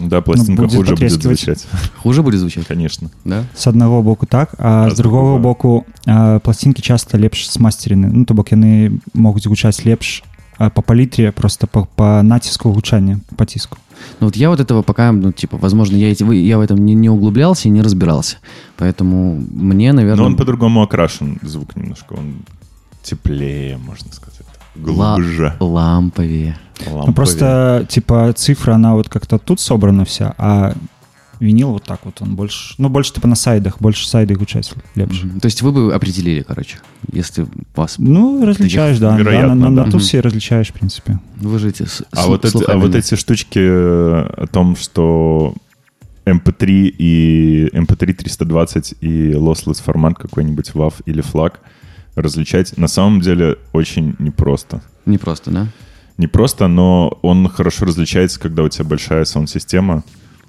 Да, 0.08 0.20
пластинка 0.20 0.62
Ну, 0.62 0.68
будет 0.68 0.76
хуже 0.76 0.90
будет 0.90 1.00
потрескивать. 1.00 1.38
звучать. 1.40 1.66
хуже 2.02 2.22
будет 2.22 2.40
звучать, 2.40 2.66
Конечно. 2.66 3.10
да? 3.24 3.44
С 3.54 3.66
одного 3.66 4.02
боку 4.02 4.26
так, 4.26 4.54
а, 4.58 4.86
А 4.86 4.90
з 4.90 4.94
з 4.94 4.96
другого 4.96 5.22
другого? 5.22 5.38
боку 5.42 5.84
а, 6.06 6.38
пластинкі 6.38 6.82
часта 6.82 7.18
лепш 7.18 7.48
смастерены 7.50 8.08
ну 8.12 8.24
то 8.24 8.34
бок 8.34 8.52
яны 8.52 8.98
могуць 9.14 9.46
гучаць 9.46 9.84
лепш 9.86 10.22
а, 10.58 10.70
по 10.70 10.82
палітры 10.82 11.30
просто 11.32 11.66
по, 11.66 11.86
по 11.94 12.22
націску 12.22 12.72
гучання 12.72 13.20
по 13.36 13.44
ціску 13.44 13.76
Ну 14.20 14.26
вот 14.26 14.36
я 14.36 14.48
вот 14.50 14.60
этого 14.60 14.82
пока, 14.82 15.12
ну 15.12 15.32
типа, 15.32 15.56
возможно, 15.56 15.96
я, 15.96 16.10
эти, 16.10 16.24
вы- 16.24 16.34
я 16.46 16.58
в 16.58 16.60
этом 16.60 16.74
не, 16.84 16.94
не 16.94 17.08
углублялся 17.08 17.68
и 17.68 17.70
не 17.72 17.82
разбирался. 17.82 18.36
Поэтому 18.78 19.40
мне, 19.54 19.92
наверное... 19.92 20.16
Но 20.22 20.26
он 20.26 20.36
по-другому 20.36 20.82
окрашен, 20.82 21.38
звук 21.42 21.76
немножко. 21.76 22.14
Он 22.14 22.34
теплее, 23.02 23.78
можно 23.86 24.12
сказать. 24.12 24.40
ла- 24.85 25.15
Глубже. 25.15 25.53
ламповее. 25.59 26.57
ну, 26.85 27.13
просто 27.13 27.85
типа 27.89 28.33
цифра 28.35 28.73
она 28.75 28.93
вот 28.95 29.09
как-то 29.09 29.37
тут 29.37 29.59
собрана 29.59 30.03
вся 30.05 30.33
а 30.37 30.73
винил 31.39 31.71
вот 31.71 31.83
так 31.83 31.99
вот 32.03 32.21
он 32.21 32.35
больше 32.35 32.75
ну 32.77 32.89
больше 32.89 33.13
типа 33.13 33.27
на 33.27 33.35
сайдах 33.35 33.77
больше 33.79 34.07
сайды 34.09 34.35
гучаць 34.35 34.73
лепш 34.95 35.23
Мгм. 35.23 35.39
То 35.39 35.45
есть 35.47 35.61
вы 35.61 35.71
бы 35.71 35.93
определили, 35.95 36.41
короче, 36.41 36.77
если 37.13 37.45
вас... 37.75 37.95
ну 37.97 38.45
различаешь 38.45 38.99
да, 38.99 39.11
да 39.11 39.17
Вероятно, 39.17 39.55
на, 39.55 39.69
на, 39.69 39.75
да. 39.75 39.85
на 39.85 39.91
тусе 39.91 40.19
различаешь 40.19 40.67
в 40.69 40.73
принципе 40.73 41.19
Вы 41.37 41.59
же 41.59 41.69
эти 41.69 41.83
с- 41.83 42.03
А 42.11 42.23
слу- 42.25 42.27
вот, 42.27 42.45
эти, 42.45 42.63
а 42.69 42.77
вот 42.77 42.93
эти 42.95 43.15
штучки 43.15 43.59
э, 43.59 44.43
о 44.43 44.47
том, 44.51 44.75
что 44.75 45.53
MP3 46.25 46.93
и 46.97 47.69
MP3 47.73 48.13
320 48.13 48.95
и 49.01 49.31
lossless 49.31 49.81
формат 49.81 50.17
какой-нибудь 50.17 50.71
WAV 50.73 50.93
или 51.05 51.23
FLAC 51.23 51.53
различать 52.18 52.76
на 52.76 52.88
самом 52.88 53.20
деле 53.20 53.56
очень 53.72 54.16
непросто. 54.18 54.82
Не 55.06 55.18
просто, 55.18 55.50
да? 55.50 55.66
Не 56.16 56.26
просто, 56.26 56.68
но 56.68 57.18
он 57.22 57.48
хорошо 57.48 57.86
различается, 57.86 58.38
когда 58.38 58.62
у 58.62 58.68
тебя 58.68 58.84
большая 58.84 59.24
саунд-система. 59.24 60.04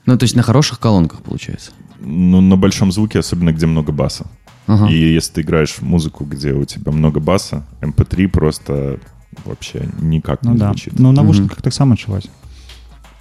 Ну, 0.05 0.17
то 0.17 0.23
есть 0.23 0.36
на 0.36 0.43
хороших 0.43 0.80
колонках, 0.80 1.23
получается. 1.23 1.71
Ну, 1.99 2.41
на 2.41 2.55
большом 2.55 2.91
звуке, 2.91 3.19
особенно 3.19 3.51
где 3.51 3.65
много 3.65 3.91
баса. 3.91 4.28
Ага. 4.67 4.88
И 4.89 5.13
если 5.13 5.34
ты 5.34 5.41
играешь 5.41 5.82
музыку, 5.82 6.26
где 6.26 6.53
у 6.53 6.65
тебя 6.65 6.91
много 6.91 7.19
баса, 7.19 7.65
MP3 7.82 8.28
просто 8.28 8.99
вообще 9.43 9.89
никак 9.99 10.43
ну 10.43 10.53
не 10.53 10.57
да 10.57 10.67
звучит. 10.67 10.97
ну 10.99 11.11
навушниках 11.11 11.61
таксама 11.61 11.93
адчуваць 11.93 12.30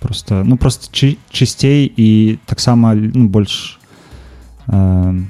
просто 0.00 0.44
ну 0.44 0.57
просто 0.57 0.88
чы, 0.92 1.16
чысцей 1.30 1.90
і 1.96 2.38
таксама 2.46 2.94
ну, 2.94 3.28
больш 3.28 3.80
э, 4.68 5.20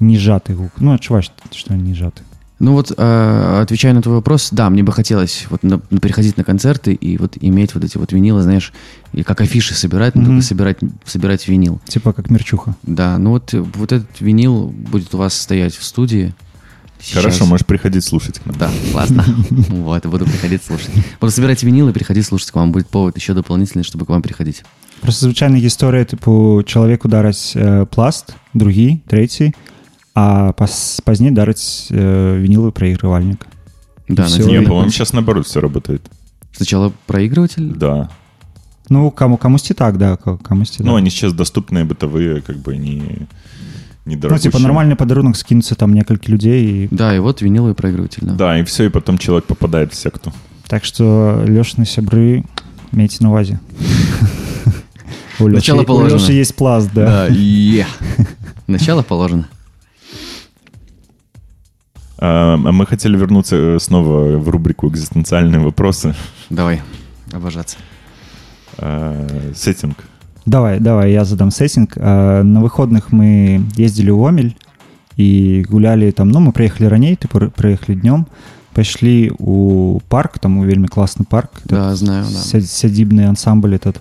ніжаты 0.00 0.54
гук 0.54 0.72
ну 0.78 0.92
адчуваць 0.94 1.32
что 1.50 1.74
ніжаты 1.74 2.22
Ну 2.60 2.72
вот, 2.72 2.90
э, 2.96 3.60
отвечая 3.62 3.92
на 3.94 4.02
твой 4.02 4.16
вопрос, 4.16 4.48
да, 4.50 4.68
мне 4.68 4.82
бы 4.82 4.90
хотелось 4.92 5.46
вот 5.48 5.62
на- 5.62 5.80
на- 5.90 6.00
приходить 6.00 6.36
на 6.36 6.42
концерты 6.42 6.92
и 6.92 7.16
вот 7.16 7.36
иметь 7.40 7.74
вот 7.74 7.84
эти 7.84 7.98
вот 7.98 8.12
винилы, 8.12 8.42
знаешь, 8.42 8.72
и 9.12 9.22
как 9.22 9.40
афиши 9.40 9.74
собирать, 9.74 10.16
но 10.16 10.22
Мгм. 10.22 10.30
только 10.30 10.42
собирать, 10.42 10.78
собирать 11.06 11.46
винил. 11.46 11.80
типа 11.86 12.12
как 12.12 12.30
мерчуха 12.30 12.74
Да, 12.82 13.16
ну 13.18 13.30
вот, 13.30 13.54
э, 13.54 13.60
вот 13.60 13.92
этот 13.92 14.20
винил 14.20 14.74
будет 14.90 15.14
у 15.14 15.18
вас 15.18 15.34
стоять 15.34 15.76
в 15.76 15.84
студии. 15.84 16.34
Сейчас. 17.00 17.22
Хорошо, 17.22 17.46
можешь 17.46 17.64
приходить 17.64 18.02
слушать 18.04 18.40
к 18.40 18.46
нам. 18.46 18.56
Да, 18.58 18.70
классно. 18.90 19.24
Вот, 19.68 20.04
буду 20.06 20.24
приходить 20.24 20.64
слушать. 20.64 20.90
Буду 21.20 21.30
собирать 21.30 21.62
винил 21.62 21.88
и 21.88 21.92
приходить 21.92 22.26
слушать 22.26 22.50
к 22.50 22.56
вам. 22.56 22.72
Будет 22.72 22.88
повод 22.88 23.16
еще 23.16 23.34
дополнительный, 23.34 23.84
чтобы 23.84 24.04
к 24.04 24.08
вам 24.08 24.20
приходить. 24.20 24.64
просто 25.00 25.26
звычайная 25.26 25.60
гісторыя 25.60 26.04
типу 26.04 26.60
чалавек 26.66 27.04
удараць 27.04 27.54
э, 27.54 27.86
пласт 27.86 28.34
другі 28.52 28.98
трэці 29.06 29.54
а 30.14 30.52
пас, 30.52 31.00
пазней 31.04 31.30
дарыць 31.30 31.88
э, 31.90 32.38
вінілы 32.42 32.70
праігрывальнік 32.72 33.46
Да, 34.08 34.22
всё, 34.24 34.38
на 34.40 34.46
Не, 34.46 34.52
и- 34.52 34.56
тебе- 34.58 34.66
по-моему, 34.68 34.90
сейчас 34.90 35.12
наоборот 35.12 35.46
все 35.46 35.60
работает. 35.60 36.00
Сначала 36.56 36.92
проигрыватель. 37.06 37.76
Да. 37.76 38.08
ну 38.90 39.10
каму 39.10 39.36
камусьці 39.36 39.74
так 39.74 39.96
да 39.98 40.16
ка- 40.16 40.36
камусьці 40.42 40.82
Ну, 40.82 40.92
да. 40.92 40.96
они 40.98 41.10
сейчас 41.10 41.32
доступные, 41.34 41.84
бытовые, 41.84 42.40
как 42.40 42.56
бы 42.56 42.76
не, 42.76 43.26
не 44.06 44.16
ну 44.16 44.38
типа 44.38 44.58
нормальный 44.58 44.94
падарунак 44.96 45.36
скінуцца 45.36 45.74
там 45.74 45.92
некалькі 45.94 46.32
людзей 46.32 46.84
і 46.84 46.88
Да, 46.90 47.14
и 47.14 47.18
вот 47.20 47.42
виниловый 47.42 47.74
проигрыватель. 47.74 48.22
Да. 48.24 48.32
Да, 48.32 48.58
и 48.58 48.62
все, 48.62 48.84
и 48.84 48.88
потом 48.88 49.18
человек 49.18 49.44
попадает 49.44 49.92
в 49.92 49.94
секту. 49.94 50.32
Так 50.68 50.84
что 50.86 51.44
лёшны 51.46 51.84
сябры 51.84 52.44
мейце 52.92 53.22
на 53.22 53.28
увазе 53.28 53.60
У 55.40 55.44
Лёшы- 55.48 55.54
Начало 55.54 55.82
у 55.82 55.84
положено. 55.84 56.18
Лёшы 56.18 56.32
есть 56.32 56.56
пласт 56.56 56.90
да, 56.94 57.04
Да, 57.04 57.26
е. 57.34 57.86
Начало 58.66 59.02
положено. 59.02 59.44
А, 62.22 62.54
а 62.54 62.72
мы 62.72 62.86
хотели 62.86 63.16
вернуться 63.16 63.56
э, 63.56 63.78
снова 63.80 64.36
в 64.38 64.48
рубрику 64.48 64.88
«Экзистенциальные 64.88 65.60
вопросы». 65.60 66.14
Давай, 66.50 66.80
обожаться. 67.32 67.76
А, 68.78 69.52
Сеттинг. 69.54 69.96
давай 70.46 70.80
давай 70.80 71.12
я 71.12 71.24
задам 71.24 71.50
сеттинг 71.50 71.92
А, 71.96 72.42
на 72.42 72.60
выходных 72.62 73.10
мы 73.12 73.60
ездили 73.76 74.10
ў 74.10 74.28
омель 74.28 74.54
і 75.16 75.66
гулялі 75.68 76.10
там 76.12 76.30
ну 76.30 76.40
мы 76.40 76.52
прыехалі 76.52 76.88
раней 76.88 77.16
ты 77.16 77.26
прыехалі 77.28 77.98
днём 78.00 78.24
пайшлі 78.72 79.30
у 79.38 80.00
парк 80.08 80.38
там 80.38 80.58
у 80.58 80.64
вельмі 80.64 80.86
класны 80.88 81.24
парк 81.28 81.50
Да, 81.64 81.94
знаю, 81.96 82.24
да. 82.24 82.38
Ся- 82.38 82.60
сядзібны 82.64 83.26
ансамбль 83.28 83.74
этот 83.74 83.96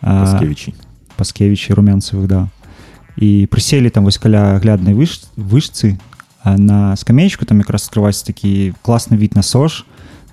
а, 0.00 0.24
Паскевичи. 0.24 0.72
паскевічі 1.16 1.74
румянцевых 1.74 2.26
да 2.26 2.48
і 3.16 3.46
прыселі 3.52 3.90
там 3.90 4.04
вось 4.04 4.18
каля 4.18 4.56
агляднай 4.56 4.94
выш 4.94 5.20
вышцы 5.36 5.94
а 5.94 6.11
на 6.44 6.96
скамеечку 6.96 7.44
там 7.44 7.58
якраз 7.58 7.84
скрываць 7.90 8.22
такі 8.24 8.72
класны 8.82 9.16
від 9.16 9.36
на 9.36 9.42
сож 9.42 9.84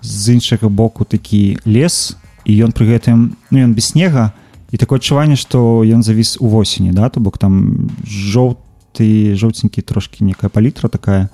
з 0.02 0.30
іншага 0.34 0.70
боку 0.70 1.04
такі 1.04 1.58
лес 1.66 2.16
і 2.46 2.54
ён 2.64 2.72
пры 2.72 2.86
гэтым 2.94 3.36
ну 3.52 3.58
ён 3.60 3.74
без 3.74 3.92
снега 3.92 4.32
і 4.72 4.78
такое 4.78 5.00
адчуванне 5.00 5.36
што 5.36 5.84
ён 5.84 6.04
завіс 6.04 6.38
у 6.40 6.48
восені 6.48 6.92
да 6.94 7.10
то 7.10 7.20
бок 7.20 7.38
там 7.38 7.90
жоўты 8.06 9.36
жоўценькі 9.36 9.82
трошки 9.82 10.24
некая 10.24 10.50
палітра 10.50 10.88
такая 10.90 11.30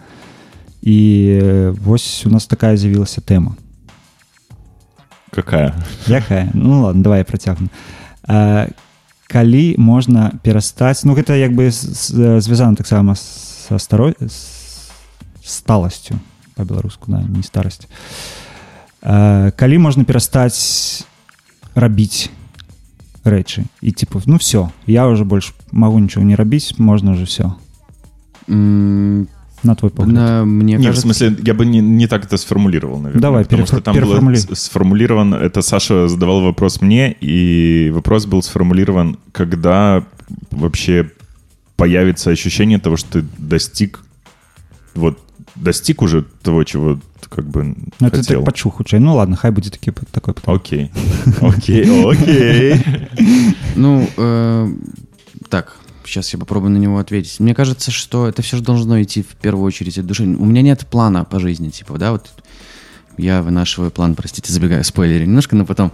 і 0.81 0.97
э, 1.41 1.71
вось 1.83 2.23
у 2.25 2.29
нас 2.29 2.47
такая 2.47 2.77
з'явілася 2.77 3.21
тэма 3.21 3.53
Какая? 5.31 5.73
якая 6.07 6.49
ну 6.53 6.81
ладно 6.83 7.03
давай 7.03 7.19
я 7.19 7.23
працягну 7.25 7.69
а, 8.27 8.67
калі 9.27 9.75
можна 9.77 10.31
перастаць 10.43 11.05
ну 11.05 11.13
гэта 11.15 11.35
як 11.35 11.53
бы 11.55 11.71
з- 11.71 12.11
з- 12.11 12.41
звязана 12.41 12.75
таксама 12.75 13.15
са 13.15 13.79
старой 13.79 14.15
з 14.19 14.54
сталасцю 15.45 16.19
по-беларуску 16.55 17.11
да, 17.11 17.21
не 17.21 17.43
старасць 17.43 17.87
а, 19.01 19.51
калі 19.57 19.77
можна 19.77 20.03
перастаць 20.03 21.03
рабіць 21.75 22.29
рэчы 23.25 23.65
і 23.81 23.91
типу 23.91 24.21
ну 24.25 24.37
все 24.37 24.69
я 24.87 25.07
уже 25.07 25.23
больш 25.23 25.53
магу 25.71 25.99
нічого 25.99 26.25
не 26.25 26.35
рабіць 26.35 26.77
можна 26.79 27.11
уже 27.11 27.23
все 27.25 27.51
М, 28.49 29.27
на 29.63 29.75
твой 29.75 29.91
погляд? 29.91 30.13
На- 30.15 30.45
мне 30.45 30.73
Не, 30.77 30.77
в 30.77 30.85
кажется, 30.87 31.07
смысле, 31.07 31.37
я 31.45 31.53
бы 31.53 31.65
не, 31.65 31.79
не 31.81 32.07
так 32.07 32.25
это 32.25 32.37
сформулировал, 32.37 32.97
наверное. 32.99 33.21
Давай, 33.21 33.43
потому 33.43 33.61
перефор- 33.63 33.67
что 33.67 33.81
там 33.81 33.95
было 33.95 34.03
переформулируй. 34.05 34.55
с- 34.55 34.59
сформулирован, 34.63 35.33
это 35.35 35.61
Саша 35.61 36.07
задавал 36.07 36.41
вопрос 36.41 36.81
мне, 36.81 37.15
и 37.21 37.91
вопрос 37.93 38.25
был 38.25 38.41
сформулирован, 38.41 39.17
когда 39.31 40.03
вообще 40.49 41.11
появится 41.75 42.31
ощущение 42.31 42.79
того, 42.79 42.97
что 42.97 43.21
ты 43.21 43.25
достиг, 43.37 43.99
вот, 44.95 45.19
достиг 45.56 46.02
уже 46.02 46.22
того, 46.42 46.64
чего 46.64 46.94
ты 47.20 47.28
как 47.28 47.46
бы 47.48 47.74
Ну, 48.00 48.06
это 48.06 48.18
хотел. 48.18 48.40
так 48.40 48.46
почух 48.52 48.80
учай. 48.80 49.00
Ну 49.00 49.14
ладно, 49.14 49.36
хай 49.36 49.50
будет 49.50 49.72
таки, 49.72 49.90
такой 50.12 50.34
потом. 50.34 50.54
Окей, 50.54 50.90
окей, 51.40 52.10
окей. 52.10 52.84
Ну, 53.74 54.08
э, 54.16 54.68
так, 55.48 55.76
сейчас 56.04 56.32
я 56.32 56.38
попробую 56.38 56.70
на 56.72 56.78
него 56.78 56.98
ответить. 56.98 57.40
Мне 57.40 57.54
кажется, 57.54 57.90
что 57.90 58.28
это 58.28 58.42
все 58.42 58.56
же 58.58 58.62
должно 58.62 59.02
идти 59.02 59.22
в 59.22 59.34
первую 59.36 59.64
очередь 59.64 59.98
от 59.98 60.06
души. 60.06 60.24
У 60.24 60.44
меня 60.44 60.62
нет 60.62 60.86
плана 60.86 61.24
по 61.24 61.40
жизни, 61.40 61.70
типа, 61.70 61.98
да, 61.98 62.12
вот 62.12 62.30
я 63.18 63.42
вынашиваю 63.42 63.90
план, 63.90 64.14
простите, 64.14 64.52
забегаю, 64.52 64.84
спойлеры 64.84 65.24
немножко, 65.26 65.56
но 65.56 65.64
потом, 65.64 65.90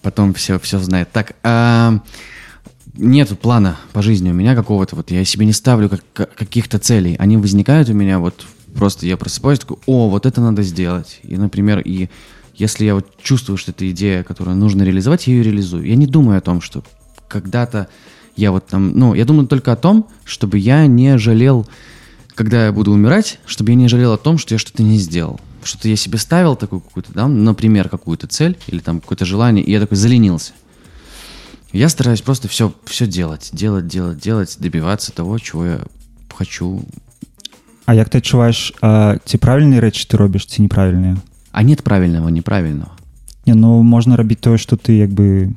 потом 0.00 0.32
все, 0.32 0.58
все 0.60 0.78
знает. 0.78 1.10
Так, 1.10 1.34
а, 1.42 1.98
нет 2.94 3.36
плана 3.40 3.78
по 3.92 4.00
жизни 4.00 4.30
у 4.30 4.34
меня 4.34 4.54
какого-то, 4.54 4.94
вот 4.96 5.10
я 5.10 5.24
себе 5.24 5.44
не 5.44 5.52
ставлю 5.52 5.90
как- 6.14 6.34
каких-то 6.36 6.78
целей. 6.78 7.16
Они 7.18 7.36
возникают 7.36 7.88
у 7.88 7.94
меня 7.94 8.20
вот 8.20 8.46
просто 8.74 9.06
я 9.06 9.16
просыпаюсь, 9.16 9.60
такой, 9.60 9.78
о, 9.86 10.08
вот 10.08 10.26
это 10.26 10.40
надо 10.40 10.62
сделать. 10.62 11.20
И, 11.22 11.36
например, 11.36 11.80
и 11.80 12.08
если 12.54 12.84
я 12.84 12.94
вот 12.94 13.16
чувствую, 13.22 13.56
что 13.56 13.70
это 13.70 13.90
идея, 13.90 14.22
которую 14.22 14.56
нужно 14.56 14.82
реализовать, 14.82 15.26
я 15.26 15.34
ее 15.34 15.42
реализую. 15.42 15.86
Я 15.86 15.96
не 15.96 16.06
думаю 16.06 16.38
о 16.38 16.42
том, 16.42 16.60
что 16.60 16.84
когда-то 17.28 17.88
я 18.36 18.52
вот 18.52 18.66
там, 18.66 18.92
ну, 18.98 19.14
я 19.14 19.24
думаю 19.24 19.46
только 19.46 19.72
о 19.72 19.76
том, 19.76 20.08
чтобы 20.24 20.58
я 20.58 20.86
не 20.86 21.18
жалел, 21.18 21.66
когда 22.34 22.66
я 22.66 22.72
буду 22.72 22.92
умирать, 22.92 23.38
чтобы 23.46 23.70
я 23.70 23.76
не 23.76 23.88
жалел 23.88 24.12
о 24.12 24.18
том, 24.18 24.38
что 24.38 24.54
я 24.54 24.58
что-то 24.58 24.82
не 24.82 24.98
сделал. 24.98 25.40
Что-то 25.64 25.88
я 25.88 25.96
себе 25.96 26.18
ставил 26.18 26.56
такую 26.56 26.80
какую-то, 26.80 27.12
да, 27.12 27.28
например, 27.28 27.88
какую-то 27.88 28.26
цель 28.26 28.58
или 28.66 28.80
там 28.80 29.00
какое-то 29.00 29.24
желание, 29.24 29.64
и 29.64 29.70
я 29.70 29.80
такой 29.80 29.96
заленился. 29.96 30.52
Я 31.72 31.88
стараюсь 31.88 32.20
просто 32.20 32.48
все, 32.48 32.72
все 32.84 33.06
делать, 33.06 33.50
делать, 33.52 33.86
делать, 33.86 34.18
делать, 34.18 34.56
добиваться 34.58 35.12
того, 35.12 35.38
чего 35.38 35.64
я 35.64 35.80
хочу. 36.34 36.84
А 37.85 37.93
як 37.93 38.09
ти 38.09 38.17
відчуваєш, 38.17 38.73
а, 38.81 39.15
ці 39.25 39.37
правильні 39.37 39.79
речі 39.79 40.05
ти 40.09 40.17
робиш, 40.17 40.45
ці 40.45 40.61
неправильні? 40.61 41.15
А 41.51 41.63
нет 41.63 41.81
правильного, 41.81 42.29
неправильного. 42.29 42.91
Не, 43.45 43.55
ну 43.55 43.83
можна 43.83 44.15
робити 44.15 44.41
те, 44.41 44.57
що 44.57 44.75
ти 44.75 44.95
якби 44.95 45.49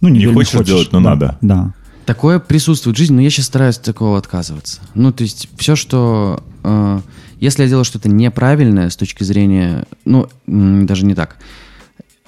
ну, 0.00 0.08
Не 0.08 0.18
вельми 0.18 0.34
хочеш 0.34 0.66
делать, 0.66 0.92
но 0.92 1.00
да, 1.00 1.10
надо. 1.10 1.34
Да. 1.42 1.72
Такое 2.04 2.38
присутствует 2.38 2.96
в 2.96 2.98
жизни, 2.98 3.16
но 3.16 3.22
я 3.22 3.30
сейчас 3.30 3.46
стараюсь 3.46 3.76
от 3.76 3.82
такого 3.84 4.18
отказываться. 4.18 4.80
Ну, 4.94 5.12
то 5.12 5.22
есть 5.22 5.48
все, 5.56 5.76
что... 5.76 6.42
э, 6.64 7.00
если 7.40 7.62
я 7.62 7.68
делаю 7.68 7.84
что-то 7.84 8.08
неправильное 8.08 8.88
с 8.88 8.96
точки 8.96 9.22
зрения... 9.24 9.86
Ну, 10.04 10.28
м, 10.48 10.86
даже 10.86 11.04
не 11.06 11.14
так. 11.14 11.36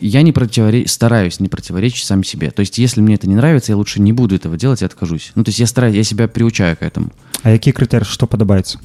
Я 0.00 0.22
не 0.22 0.32
противоре... 0.32 0.86
стараюсь 0.86 1.40
не 1.40 1.48
противоречить 1.48 2.04
сам 2.06 2.22
себе. 2.22 2.50
То 2.50 2.60
есть 2.60 2.78
если 2.78 3.00
мне 3.00 3.14
это 3.14 3.26
не 3.26 3.34
нравится, 3.34 3.72
я 3.72 3.76
лучше 3.76 4.00
не 4.00 4.12
буду 4.12 4.36
этого 4.36 4.56
делать 4.56 4.82
и 4.82 4.84
откажусь. 4.84 5.32
Ну, 5.34 5.42
то 5.42 5.48
есть 5.48 5.58
я 5.58 5.66
стараюсь, 5.66 5.96
я 5.96 6.04
себя 6.04 6.28
приучаю 6.28 6.76
к 6.76 6.84
этому. 6.84 7.10
А 7.42 7.50
які 7.50 7.72
критерії, 7.72 8.06
що 8.06 8.26
подобається? 8.26 8.78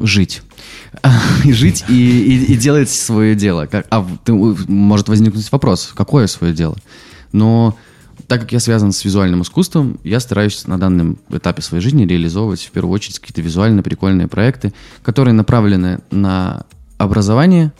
Жить. 0.00 0.42
Жить 1.44 1.84
и, 1.88 1.92
и, 1.94 2.52
и 2.52 2.56
делать 2.56 2.90
свое 2.90 3.34
дело. 3.34 3.68
А 3.90 4.00
в- 4.00 4.18
ты- 4.24 4.32
может 4.32 5.08
возникнуть 5.08 5.50
вопрос, 5.52 5.92
какое 5.94 6.26
свое 6.26 6.52
дело? 6.52 6.76
Но 7.32 7.76
так 8.28 8.40
как 8.40 8.52
я 8.52 8.60
связан 8.60 8.92
с 8.92 9.04
визуальным 9.04 9.42
искусством, 9.42 9.98
я 10.02 10.20
стараюсь 10.20 10.66
на 10.66 10.78
данном 10.78 11.18
этапе 11.30 11.62
своей 11.62 11.82
жизни 11.82 12.04
реализовывать 12.06 12.62
в 12.62 12.70
первую 12.70 12.92
очередь 12.94 13.18
какие-то 13.18 13.42
визуально 13.42 13.82
прикольные 13.82 14.26
проекты, 14.28 14.72
которые 15.02 15.34
направлены 15.34 16.00
на 16.10 16.64
образование 16.98 17.72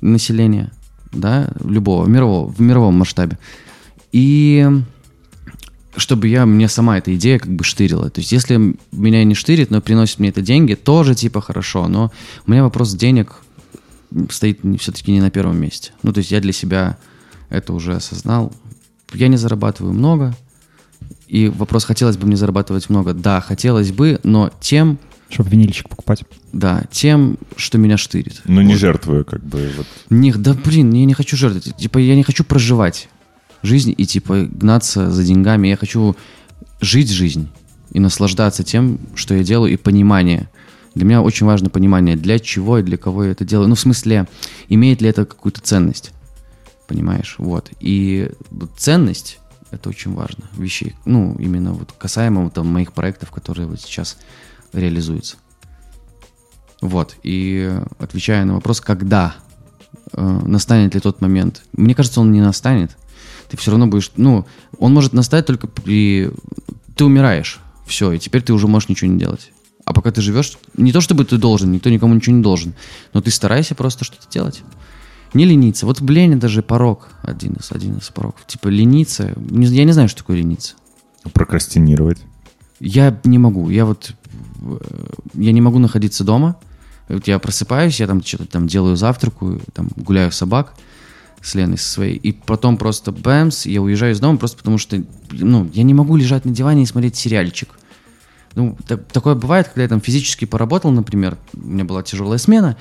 населения, 0.00 0.70
да, 1.12 1.50
любого, 1.64 2.06
мирового, 2.06 2.50
в 2.50 2.60
мировом 2.60 2.94
масштабе. 2.94 3.38
И 4.12 4.66
чтобы 5.98 6.28
я, 6.28 6.46
мне 6.46 6.68
сама 6.68 6.98
эта 6.98 7.14
идея 7.16 7.38
как 7.38 7.50
бы 7.52 7.64
штырила. 7.64 8.10
То 8.10 8.20
есть 8.20 8.32
если 8.32 8.76
меня 8.92 9.24
не 9.24 9.34
штырит, 9.34 9.70
но 9.70 9.80
приносит 9.80 10.18
мне 10.18 10.28
это 10.30 10.40
деньги, 10.42 10.74
тоже 10.74 11.14
типа 11.14 11.40
хорошо. 11.40 11.88
Но 11.88 12.12
у 12.46 12.50
меня 12.50 12.62
вопрос 12.62 12.92
денег 12.94 13.36
стоит 14.30 14.60
все-таки 14.80 15.12
не 15.12 15.20
на 15.20 15.30
первом 15.30 15.60
месте. 15.60 15.92
Ну, 16.02 16.12
то 16.12 16.18
есть 16.18 16.30
я 16.30 16.40
для 16.40 16.52
себя 16.52 16.96
это 17.50 17.72
уже 17.72 17.94
осознал. 17.96 18.52
Я 19.14 19.28
не 19.28 19.36
зарабатываю 19.36 19.92
много. 19.94 20.34
И 21.26 21.48
вопрос, 21.48 21.84
хотелось 21.84 22.16
бы 22.16 22.26
мне 22.26 22.36
зарабатывать 22.36 22.88
много? 22.90 23.12
Да, 23.14 23.40
хотелось 23.40 23.90
бы, 23.90 24.18
но 24.24 24.50
тем, 24.60 24.98
Щоб 25.30 25.48
вінільчик 25.48 25.88
покупати. 25.88 26.24
да, 26.52 26.84
тем, 26.90 27.36
что 27.56 27.78
меня 27.78 27.96
штырит. 27.98 28.42
Ну, 28.46 28.62
не 28.62 28.72
Вот. 28.72 28.78
жертвуя, 28.80 29.24
как 29.24 29.44
бы, 29.44 29.68
вот. 29.76 29.86
Не, 30.10 30.32
да 30.32 30.54
блин, 30.54 30.92
я 30.94 31.04
не 31.04 31.14
хочу 31.14 31.36
жертвовать. 31.36 31.76
Типа, 31.76 31.98
я 31.98 32.16
не 32.16 32.22
хочу 32.24 32.44
проживать 32.44 33.08
жизнь 33.62 33.94
и 33.96 34.06
типа 34.06 34.46
гнаться 34.50 35.10
за 35.10 35.24
деньгами. 35.24 35.68
Я 35.68 35.76
хочу 35.76 36.16
жить 36.80 37.10
жизнь 37.10 37.48
и 37.90 38.00
наслаждаться 38.00 38.62
тем, 38.62 38.98
что 39.14 39.34
я 39.34 39.42
делаю, 39.42 39.72
и 39.72 39.76
понимание. 39.76 40.48
Для 40.94 41.04
меня 41.04 41.22
очень 41.22 41.46
важно 41.46 41.70
понимание, 41.70 42.16
для 42.16 42.38
чего 42.38 42.78
и 42.78 42.82
для 42.82 42.96
кого 42.96 43.24
я 43.24 43.30
это 43.32 43.44
делаю. 43.44 43.68
Ну, 43.68 43.74
в 43.74 43.80
смысле, 43.80 44.26
имеет 44.68 45.00
ли 45.00 45.08
это 45.08 45.24
какую-то 45.24 45.60
ценность. 45.60 46.12
Понимаешь? 46.86 47.36
Вот. 47.38 47.70
И 47.80 48.30
ценность 48.76 49.38
это 49.70 49.88
очень 49.88 50.14
важно. 50.14 50.44
Вещей, 50.56 50.94
ну, 51.04 51.36
именно 51.38 51.72
вот 51.72 51.92
касаемо 51.92 52.50
там, 52.50 52.66
моих 52.66 52.92
проектов, 52.92 53.30
которые 53.30 53.66
вот 53.66 53.80
сейчас 53.80 54.16
реализуются. 54.72 55.36
Вот. 56.80 57.16
И 57.22 57.72
отвечая 57.98 58.44
на 58.44 58.54
вопрос, 58.54 58.80
когда 58.80 59.34
э, 60.12 60.40
настанет 60.44 60.94
ли 60.94 61.00
тот 61.00 61.20
момент, 61.20 61.62
мне 61.72 61.94
кажется, 61.94 62.20
он 62.20 62.32
не 62.32 62.40
настанет. 62.40 62.96
Ты 63.48 63.56
все 63.56 63.70
равно 63.70 63.86
будешь, 63.86 64.12
ну, 64.16 64.46
он 64.78 64.92
может 64.92 65.12
настать 65.12 65.46
только 65.46 65.66
при... 65.66 66.30
Ты 66.96 67.04
умираешь, 67.04 67.60
все, 67.86 68.12
и 68.12 68.18
теперь 68.18 68.42
ты 68.42 68.52
уже 68.52 68.66
можешь 68.66 68.88
ничего 68.88 69.10
не 69.10 69.18
делать. 69.18 69.52
А 69.84 69.94
пока 69.94 70.10
ты 70.10 70.20
живешь, 70.20 70.58
не 70.76 70.92
то 70.92 71.00
чтобы 71.00 71.24
ты 71.24 71.38
должен, 71.38 71.72
никто 71.72 71.88
никому 71.88 72.14
ничего 72.14 72.36
не 72.36 72.42
должен, 72.42 72.74
но 73.14 73.22
ты 73.22 73.30
старайся 73.30 73.74
просто 73.74 74.04
что-то 74.04 74.28
делать. 74.30 74.62
Не 75.34 75.44
лениться. 75.44 75.86
Вот 75.86 76.00
в 76.00 76.10
Лене 76.10 76.36
даже 76.36 76.62
порог 76.62 77.08
один 77.22 77.54
из, 77.54 77.70
один 77.72 77.98
из 77.98 78.08
пороков. 78.08 78.46
Типа 78.46 78.68
лениться. 78.68 79.34
Я 79.50 79.84
не 79.84 79.92
знаю, 79.92 80.08
что 80.08 80.18
такое 80.18 80.38
лениться. 80.38 80.74
прокрастинировать. 81.32 82.18
Я 82.80 83.18
не 83.24 83.38
могу. 83.38 83.68
Я 83.68 83.84
вот 83.84 84.14
э, 84.62 84.78
я 85.34 85.52
не 85.52 85.60
могу 85.60 85.78
находиться 85.78 86.24
дома. 86.24 86.56
Вот 87.08 87.26
я 87.26 87.38
просыпаюсь, 87.38 88.00
я 88.00 88.06
там 88.06 88.22
что-то 88.22 88.46
там 88.46 88.66
делаю 88.66 88.96
завтраку, 88.96 89.60
там 89.74 89.88
гуляю 89.96 90.32
собак 90.32 90.74
с 91.42 91.54
Леной 91.54 91.78
со 91.78 91.88
своей, 91.88 92.16
и 92.16 92.32
потом 92.32 92.76
просто 92.76 93.12
бэмс, 93.12 93.66
я 93.66 93.80
уезжаю 93.80 94.12
из 94.12 94.20
дома 94.20 94.38
просто 94.38 94.58
потому 94.58 94.78
что, 94.78 95.02
ну, 95.30 95.70
я 95.72 95.82
не 95.82 95.94
могу 95.94 96.16
лежать 96.16 96.44
на 96.44 96.52
диване 96.52 96.82
и 96.82 96.86
смотреть 96.86 97.16
сериальчик. 97.16 97.68
Ну, 98.54 98.76
так- 98.86 99.06
такое 99.12 99.34
бывает, 99.34 99.68
когда 99.68 99.82
я 99.82 99.88
там 99.88 100.00
физически 100.00 100.44
поработал, 100.44 100.90
например, 100.90 101.38
у 101.54 101.60
меня 101.60 101.84
была 101.84 102.02
тяжелая 102.02 102.38
смена, 102.38 102.76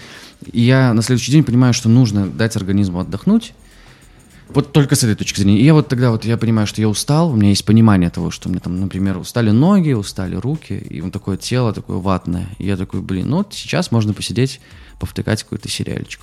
и 0.52 0.62
я 0.62 0.94
на 0.94 1.02
следующий 1.02 1.32
день 1.32 1.44
понимаю, 1.44 1.74
что 1.74 1.90
нужно 1.90 2.28
дать 2.28 2.56
организму 2.56 3.00
отдохнуть, 3.00 3.54
вот 4.50 4.72
только 4.72 4.96
с 4.96 5.04
этой 5.04 5.16
точки 5.16 5.42
зрения. 5.42 5.60
И 5.60 5.66
я 5.66 5.74
вот 5.74 5.90
тогда 5.90 6.12
вот 6.12 6.26
я 6.26 6.38
понимаю, 6.38 6.68
что 6.68 6.82
я 6.82 6.88
устал, 6.88 7.32
у 7.32 7.36
меня 7.36 7.50
есть 7.50 7.66
понимание 7.66 8.10
того, 8.10 8.32
что 8.32 8.50
меня 8.50 8.62
там, 8.62 8.80
например, 8.80 9.18
устали 9.18 9.52
ноги, 9.52 9.92
устали 9.92 10.36
руки, 10.36 10.74
и 10.74 11.02
вот 11.02 11.12
такое 11.12 11.38
тело 11.38 11.74
такое 11.74 11.98
ватное. 11.98 12.48
И 12.58 12.66
я 12.66 12.78
такой, 12.78 13.02
блин, 13.02 13.30
ну 13.30 13.38
вот 13.38 13.54
сейчас 13.54 13.92
можно 13.92 14.14
посидеть, 14.14 14.62
повтыкать 15.00 15.44
какой-то 15.44 15.70
сериальчик. 15.70 16.22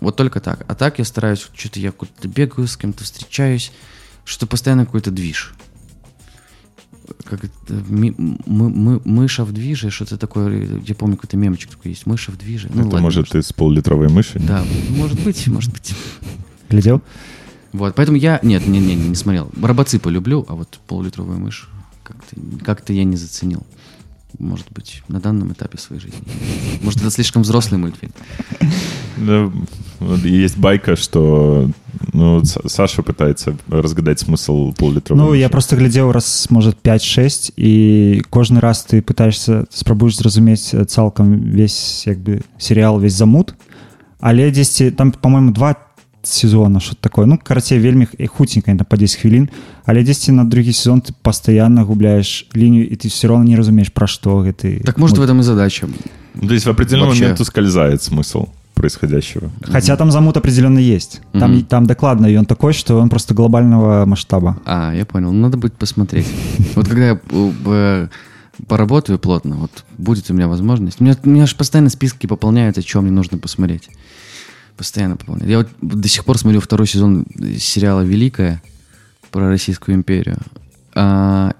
Вот 0.00 0.16
только 0.16 0.40
так. 0.40 0.64
А 0.68 0.74
так 0.74 0.98
я 0.98 1.04
стараюсь, 1.04 1.46
что-то 1.54 1.78
я 1.80 1.92
куда-то 1.92 2.28
бегаю, 2.28 2.66
с 2.66 2.76
кем-то 2.76 3.04
встречаюсь, 3.04 3.72
что 4.24 4.46
постоянно 4.46 4.86
какой-то 4.86 5.10
движ. 5.10 5.54
Как 7.24 7.44
это, 7.44 7.74
ми- 7.88 8.14
мы, 8.18 8.70
мы- 8.70 9.00
мыша 9.04 9.44
в 9.44 9.52
движе, 9.52 9.90
что-то 9.90 10.16
такое, 10.16 10.80
я 10.86 10.94
помню, 10.94 11.16
какой-то 11.16 11.36
мемчик 11.36 11.70
такой 11.70 11.90
есть, 11.90 12.06
мыша 12.06 12.32
в 12.32 12.38
движе. 12.38 12.68
Ну, 12.72 12.80
Это 12.80 12.84
ладно, 12.88 13.00
может 13.02 13.34
из 13.34 13.52
поллитровой 13.52 14.08
мыши? 14.08 14.38
Да, 14.38 14.64
может 14.90 15.20
быть, 15.22 15.46
может 15.48 15.70
быть. 15.72 15.94
Глядел? 16.70 17.02
Вот, 17.72 17.94
поэтому 17.94 18.16
я... 18.16 18.40
Нет, 18.42 18.66
не, 18.66 18.78
не, 18.78 18.94
не 18.94 19.14
смотрел. 19.14 19.50
Робоципа 19.60 20.08
люблю, 20.08 20.46
а 20.48 20.54
вот 20.54 20.78
полулитровую 20.86 21.38
мышь 21.38 21.68
как-то 22.04 22.36
как 22.64 22.88
я 22.90 23.04
не 23.04 23.16
заценил. 23.16 23.66
Может 24.38 24.70
быть, 24.72 25.02
на 25.08 25.20
данном 25.20 25.52
этапе 25.52 25.78
своей 25.78 26.00
жизни. 26.00 26.18
Может, 26.82 27.00
это 27.00 27.10
слишком 27.10 27.42
взрослый 27.42 27.78
мультфильм. 27.78 28.12
Да, 29.17 29.51
вот 29.99 30.19
есть 30.23 30.57
байка, 30.57 30.95
что 30.95 31.69
ну, 32.13 32.35
вот 32.35 32.45
Са- 32.45 32.67
Саша 32.69 33.01
пытается 33.01 33.57
разгадать 33.67 34.19
смысл 34.19 34.73
поллитровой 34.73 35.21
Ну, 35.23 35.33
я 35.33 35.45
мыши. 35.47 35.51
просто 35.51 35.75
глядзеў 35.75 36.11
раз 36.11 36.47
можа 36.49 36.69
5-6 36.71 37.51
і 37.57 38.23
кожны 38.29 38.59
раз 38.59 38.85
ты 38.89 39.01
пытаешься 39.01 39.65
спрабуеш 39.69 40.15
зразумець 40.17 40.73
э, 40.73 40.85
цалкам 40.85 41.33
весь 41.39 42.07
як 42.07 42.17
бы 42.19 42.41
серыял 42.57 42.99
весь 42.99 43.13
замут 43.13 43.53
але 44.21 44.51
дзесьці 44.51 44.91
там 44.91 45.11
по-моему 45.11 45.51
два 45.51 45.75
сезона 46.23 46.79
что 46.79 46.95
такое 46.95 47.25
ну 47.25 47.37
карацей 47.43 47.79
вельмі 47.79 48.07
і 48.17 48.27
хуценька 48.27 48.75
там 48.75 48.85
по 48.89 48.97
10 48.97 49.19
хвілін 49.21 49.49
але 49.85 50.03
дзесьці 50.03 50.31
на 50.31 50.43
другі 50.43 50.73
сезон 50.73 50.99
ты 51.01 51.11
пастаянна 51.21 51.83
губляешь 51.83 52.47
лінію 52.55 52.85
і 52.87 52.95
ты 52.95 53.07
все 53.09 53.27
равно 53.27 53.43
не 53.43 53.55
разумеешь 53.57 53.91
пра 53.91 54.07
што 54.07 54.39
гэты 54.43 54.81
Так 54.83 54.97
может 54.97 55.17
в 55.17 55.21
этом 55.21 55.39
и 55.39 55.43
задача. 55.43 55.87
Ну, 56.35 56.47
То 56.47 56.53
есть 56.53 56.65
в 56.65 56.69
определенный 56.69 57.07
Вообще. 57.07 57.23
момент 57.23 57.39
ускользает 57.41 58.01
смысл 58.01 58.47
происходящего. 58.74 59.50
хотя 59.62 59.96
там 59.96 60.10
замут 60.10 60.36
определенно 60.36 60.78
есть 60.78 61.20
там 61.32 61.52
Мгм. 61.54 61.64
там 61.64 61.86
докладно 61.86 62.26
и 62.26 62.36
он 62.36 62.44
такой 62.44 62.72
что 62.72 62.96
он 63.00 63.08
просто 63.08 63.32
глобального 63.34 64.04
масштаба 64.04 64.58
А, 64.64 64.92
я 64.94 65.04
понял. 65.06 65.32
Надо 65.32 65.56
будет 65.56 65.74
посмотреть. 65.74 66.26
Вот 66.74 66.88
когда 66.88 67.08
я 67.10 67.20
э, 67.30 68.08
поработаю 68.66 69.18
плотно, 69.18 69.56
вот 69.56 69.84
будет 69.98 70.30
у 70.30 70.34
меня 70.34 70.48
возможность. 70.48 71.00
У 71.00 71.04
меня, 71.04 71.16
у 71.24 71.28
меня 71.28 71.46
же 71.46 71.56
постоянно 71.56 71.90
списки 71.90 72.26
пополняются, 72.26 72.82
что 72.82 73.00
мне 73.00 73.10
нужно 73.10 73.38
посмотреть. 73.38 73.88
Постоянно 74.76 75.16
пополняют. 75.16 75.50
Я 75.50 75.58
вот 75.58 75.68
до 76.00 76.08
сих 76.08 76.24
пор 76.24 76.38
смотрю 76.38 76.60
второй 76.60 76.86
сезон 76.86 77.26
сериала 77.58 78.00
«Великая» 78.02 78.60
про 79.30 79.48
Российскую 79.48 79.94
империю. 79.96 80.38
А, 80.94 81.54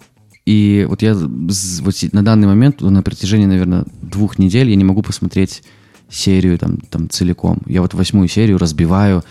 и 0.47 0.87
вот 0.89 1.03
я 1.03 1.15
вот 1.15 1.95
на 2.13 2.25
данный 2.25 2.47
момент, 2.47 2.81
на 2.81 3.03
протяжении, 3.03 3.47
наверное, 3.47 3.85
двух 4.03 4.39
недель 4.39 4.71
я 4.71 4.77
не 4.77 4.85
могу 4.85 5.03
посмотреть 5.03 5.63
серию 6.11 6.59
там, 6.59 6.79
там 6.79 7.09
целиком. 7.11 7.63
Я 7.67 7.83
вот 7.83 7.95
восьмую 7.95 8.29
серию 8.29 8.59
разбиваю, 8.59 9.25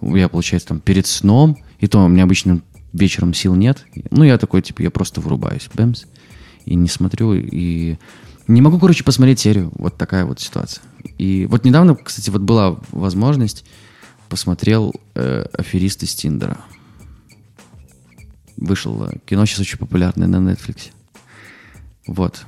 я, 0.00 0.28
получается, 0.28 0.68
там 0.68 0.80
перед 0.80 1.06
сном, 1.06 1.58
и 1.78 1.86
то 1.86 2.04
у 2.04 2.08
меня 2.08 2.24
обычно 2.24 2.62
вечером 2.92 3.34
сил 3.34 3.54
нет. 3.54 3.84
Ну, 4.10 4.24
я 4.24 4.38
такой, 4.38 4.62
типа, 4.62 4.82
я 4.82 4.90
просто 4.90 5.20
вырубаюсь, 5.20 5.68
бэмс, 5.74 6.04
и 6.64 6.74
не 6.74 6.88
смотрю, 6.88 7.34
и 7.34 7.96
не 8.48 8.60
могу, 8.60 8.78
короче, 8.78 9.04
посмотреть 9.04 9.40
серию. 9.40 9.70
Вот 9.74 9.96
такая 9.96 10.24
вот 10.24 10.40
ситуация. 10.40 10.82
И 11.18 11.46
вот 11.46 11.64
недавно, 11.64 11.94
кстати, 11.94 12.30
вот 12.30 12.42
была 12.42 12.78
возможность, 12.90 13.64
посмотрел 14.28 14.94
э, 15.14 15.44
«Аферисты 15.52 16.06
с 16.06 16.14
Тиндера». 16.14 16.58
Вышло 18.56 19.12
кино 19.24 19.46
сейчас 19.46 19.60
очень 19.60 19.78
популярное 19.78 20.26
на 20.26 20.36
Netflix. 20.36 20.90
Вот. 22.10 22.42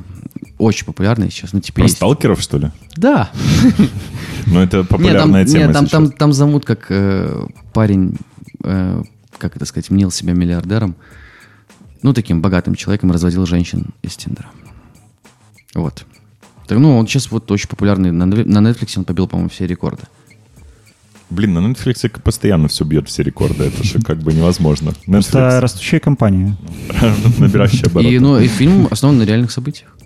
Очень 0.58 0.86
популярное 0.86 1.30
сейчас. 1.30 1.52
Ну, 1.52 1.60
типа, 1.60 1.76
Про 1.76 1.84
есть... 1.84 1.96
сталкеров, 1.96 2.40
что 2.40 2.58
ли? 2.58 2.70
Да. 2.96 3.30
Ну, 4.46 4.58
это 4.58 4.82
популярная 4.82 5.46
тема 5.46 5.66
нет, 5.66 5.72
там, 5.72 5.86
там, 5.86 6.10
там 6.10 6.32
зовут 6.32 6.64
как 6.64 6.86
э, 6.88 7.46
парень, 7.72 8.16
э, 8.64 9.02
как 9.38 9.54
это 9.54 9.64
сказать, 9.64 9.88
мнил 9.88 10.10
себя 10.10 10.32
миллиардером. 10.32 10.96
Ну, 12.02 12.12
таким 12.12 12.42
богатым 12.42 12.74
человеком 12.74 13.12
разводил 13.12 13.46
женщин 13.46 13.90
из 14.02 14.16
Тиндера. 14.16 14.48
Вот. 15.74 16.04
Так, 16.66 16.78
ну, 16.78 16.98
он 16.98 17.06
сейчас 17.06 17.30
вот 17.30 17.48
очень 17.52 17.68
популярный. 17.68 18.10
На 18.10 18.24
Netflix 18.24 18.98
он 18.98 19.04
побил, 19.04 19.28
по-моему, 19.28 19.48
все 19.48 19.64
рекорды. 19.68 20.02
Блин, 21.32 21.54
на 21.54 21.58
Netflix 21.60 22.08
постоянно 22.20 22.68
все 22.68 22.84
бьет 22.84 23.08
все 23.08 23.22
рекорды. 23.22 23.64
Это 23.64 23.82
же 23.84 24.00
как 24.00 24.18
бы 24.18 24.32
невозможно. 24.32 24.92
Netflix 25.06 25.60
растущая 25.60 26.00
компания 26.00 26.56
набирающая 27.38 27.86
обороты. 27.88 28.14
И, 28.14 28.18
ну, 28.18 28.38
и 28.38 28.46
фильм 28.48 28.86
основан 28.90 29.18
на 29.18 29.22
реальных 29.22 29.50
событиях. 29.50 29.96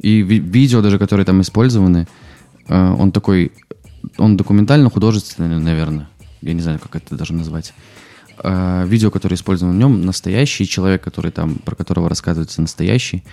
И 0.00 0.20
ви- 0.22 0.38
видео 0.40 0.82
даже, 0.82 0.98
которые 0.98 1.24
там 1.24 1.40
использованы, 1.40 2.06
э, 2.68 2.90
он 2.98 3.10
такой, 3.10 3.52
он 4.18 4.36
документально-художественный, 4.36 5.58
наверное. 5.58 6.08
Я 6.42 6.52
не 6.52 6.60
знаю, 6.60 6.78
как 6.78 6.94
это 6.96 7.16
даже 7.16 7.32
назвать. 7.32 7.72
Э, 8.42 8.84
Видео, 8.86 9.10
которое 9.10 9.36
использовано 9.36 9.74
в 9.74 9.78
нем, 9.78 10.04
настоящий 10.04 10.66
человек, 10.68 11.02
который 11.02 11.30
там, 11.30 11.54
про 11.54 11.74
которого 11.74 12.08
рассказывается, 12.08 12.60
настоящий. 12.60 13.24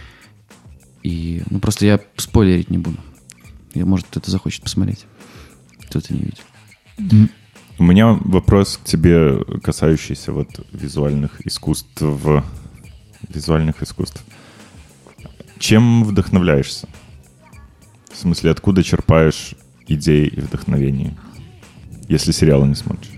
И, 1.04 1.42
ну, 1.50 1.60
просто 1.60 1.86
я 1.86 2.00
спойлерить 2.16 2.70
не 2.70 2.78
буду. 2.78 2.98
Я, 3.74 3.86
может, 3.86 4.06
кто-то 4.08 4.32
захочет 4.32 4.62
посмотреть. 4.64 5.06
Кто-то 5.90 6.14
не 6.14 6.20
видел. 6.20 6.44
У 7.80 7.84
меня 7.84 8.18
вопрос 8.26 8.78
к 8.78 8.86
тебе, 8.86 9.44
касающийся 9.64 10.32
вот 10.32 10.48
визуальных 10.72 11.46
искусств. 11.46 12.02
Визуальных 13.30 13.82
искусств. 13.82 14.24
Чем 15.58 16.04
вдохновляешься? 16.04 16.88
В 18.12 18.18
смысле, 18.18 18.52
откуда 18.52 18.84
черпаешь 18.84 19.56
идеи 19.88 20.28
и 20.28 20.42
вдохновение? 20.42 21.16
Если 22.08 22.32
сериалы 22.32 22.68
не 22.68 22.76
смотришь. 22.76 23.12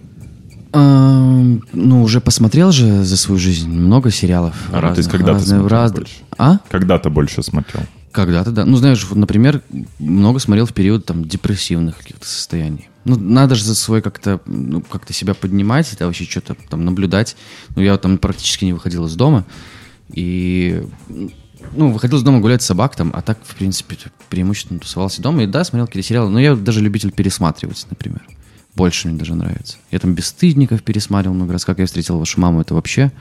Ну, 0.74 2.02
уже 2.04 2.20
посмотрел 2.20 2.72
же 2.72 3.04
за 3.04 3.18
свою 3.18 3.40
жизнь 3.40 3.70
много 3.70 4.12
сериалов. 4.12 4.56
А, 4.72 4.82
ну, 4.82 4.94
то 4.94 4.98
есть 5.00 5.12
разных, 5.14 5.42
смотрел 5.42 5.68
разных- 5.68 6.00
больше? 6.00 6.16
А? 6.38 6.58
Когда-то 6.70 7.10
больше 7.10 7.44
смотрел. 7.44 7.84
Когда-то, 8.14 8.52
да. 8.52 8.64
Ну, 8.64 8.78
знаешь, 8.78 9.04
вот, 9.06 9.18
например, 9.18 9.64
много 9.98 10.38
смотрел 10.38 10.68
в 10.68 10.74
период 10.74 11.04
там 11.04 11.26
депрессивных 11.26 11.98
каких-то 11.98 12.28
состояний. 12.28 12.88
Ну, 13.06 13.18
надо 13.18 13.56
же 13.56 13.64
за 13.66 13.74
свой 13.74 14.04
как-то, 14.04 14.40
ну, 14.46 14.82
как-то 14.82 15.14
себя 15.14 15.34
поднимать, 15.34 15.92
это 15.92 16.06
вообще 16.06 16.26
что-то 16.26 16.56
там 16.70 16.86
наблюдать. 16.86 17.36
Ну, 17.76 17.82
я 17.82 17.98
там 17.98 18.20
практически 18.20 18.66
не 18.66 18.74
выходил 18.74 19.08
из 19.08 19.16
дома. 19.16 19.46
И, 20.12 20.86
ну, 21.72 21.92
выходил 21.92 22.20
из 22.20 22.22
дома 22.22 22.40
гулять 22.40 22.62
с 22.62 22.68
собак 22.68 22.96
там, 22.96 23.12
а 23.16 23.24
так, 23.24 23.40
в 23.44 23.56
принципе, 23.56 23.98
преимущественно 24.30 24.80
тусовался 24.80 25.24
дома. 25.24 25.44
И 25.44 25.48
да, 25.48 25.64
смотрел 25.64 25.88
какие-то 25.88 26.08
сериалы, 26.08 26.30
но 26.30 26.40
я 26.40 26.56
даже 26.56 26.82
любитель 26.82 27.12
пересматривать, 27.12 27.84
например. 27.90 28.22
Больше 28.76 29.08
мне 29.08 29.18
даже 29.18 29.34
нравится. 29.34 29.78
Я 29.90 29.98
там 29.98 30.14
«Бесстыдников» 30.14 30.84
пересматривал 30.84 31.36
много 31.36 31.54
раз. 31.54 31.66
«Как 31.66 31.80
я 31.80 31.88
встретил 31.88 32.20
вашу 32.20 32.40
маму»— 32.40 32.62
это 32.62 32.76
вообще 32.76 33.12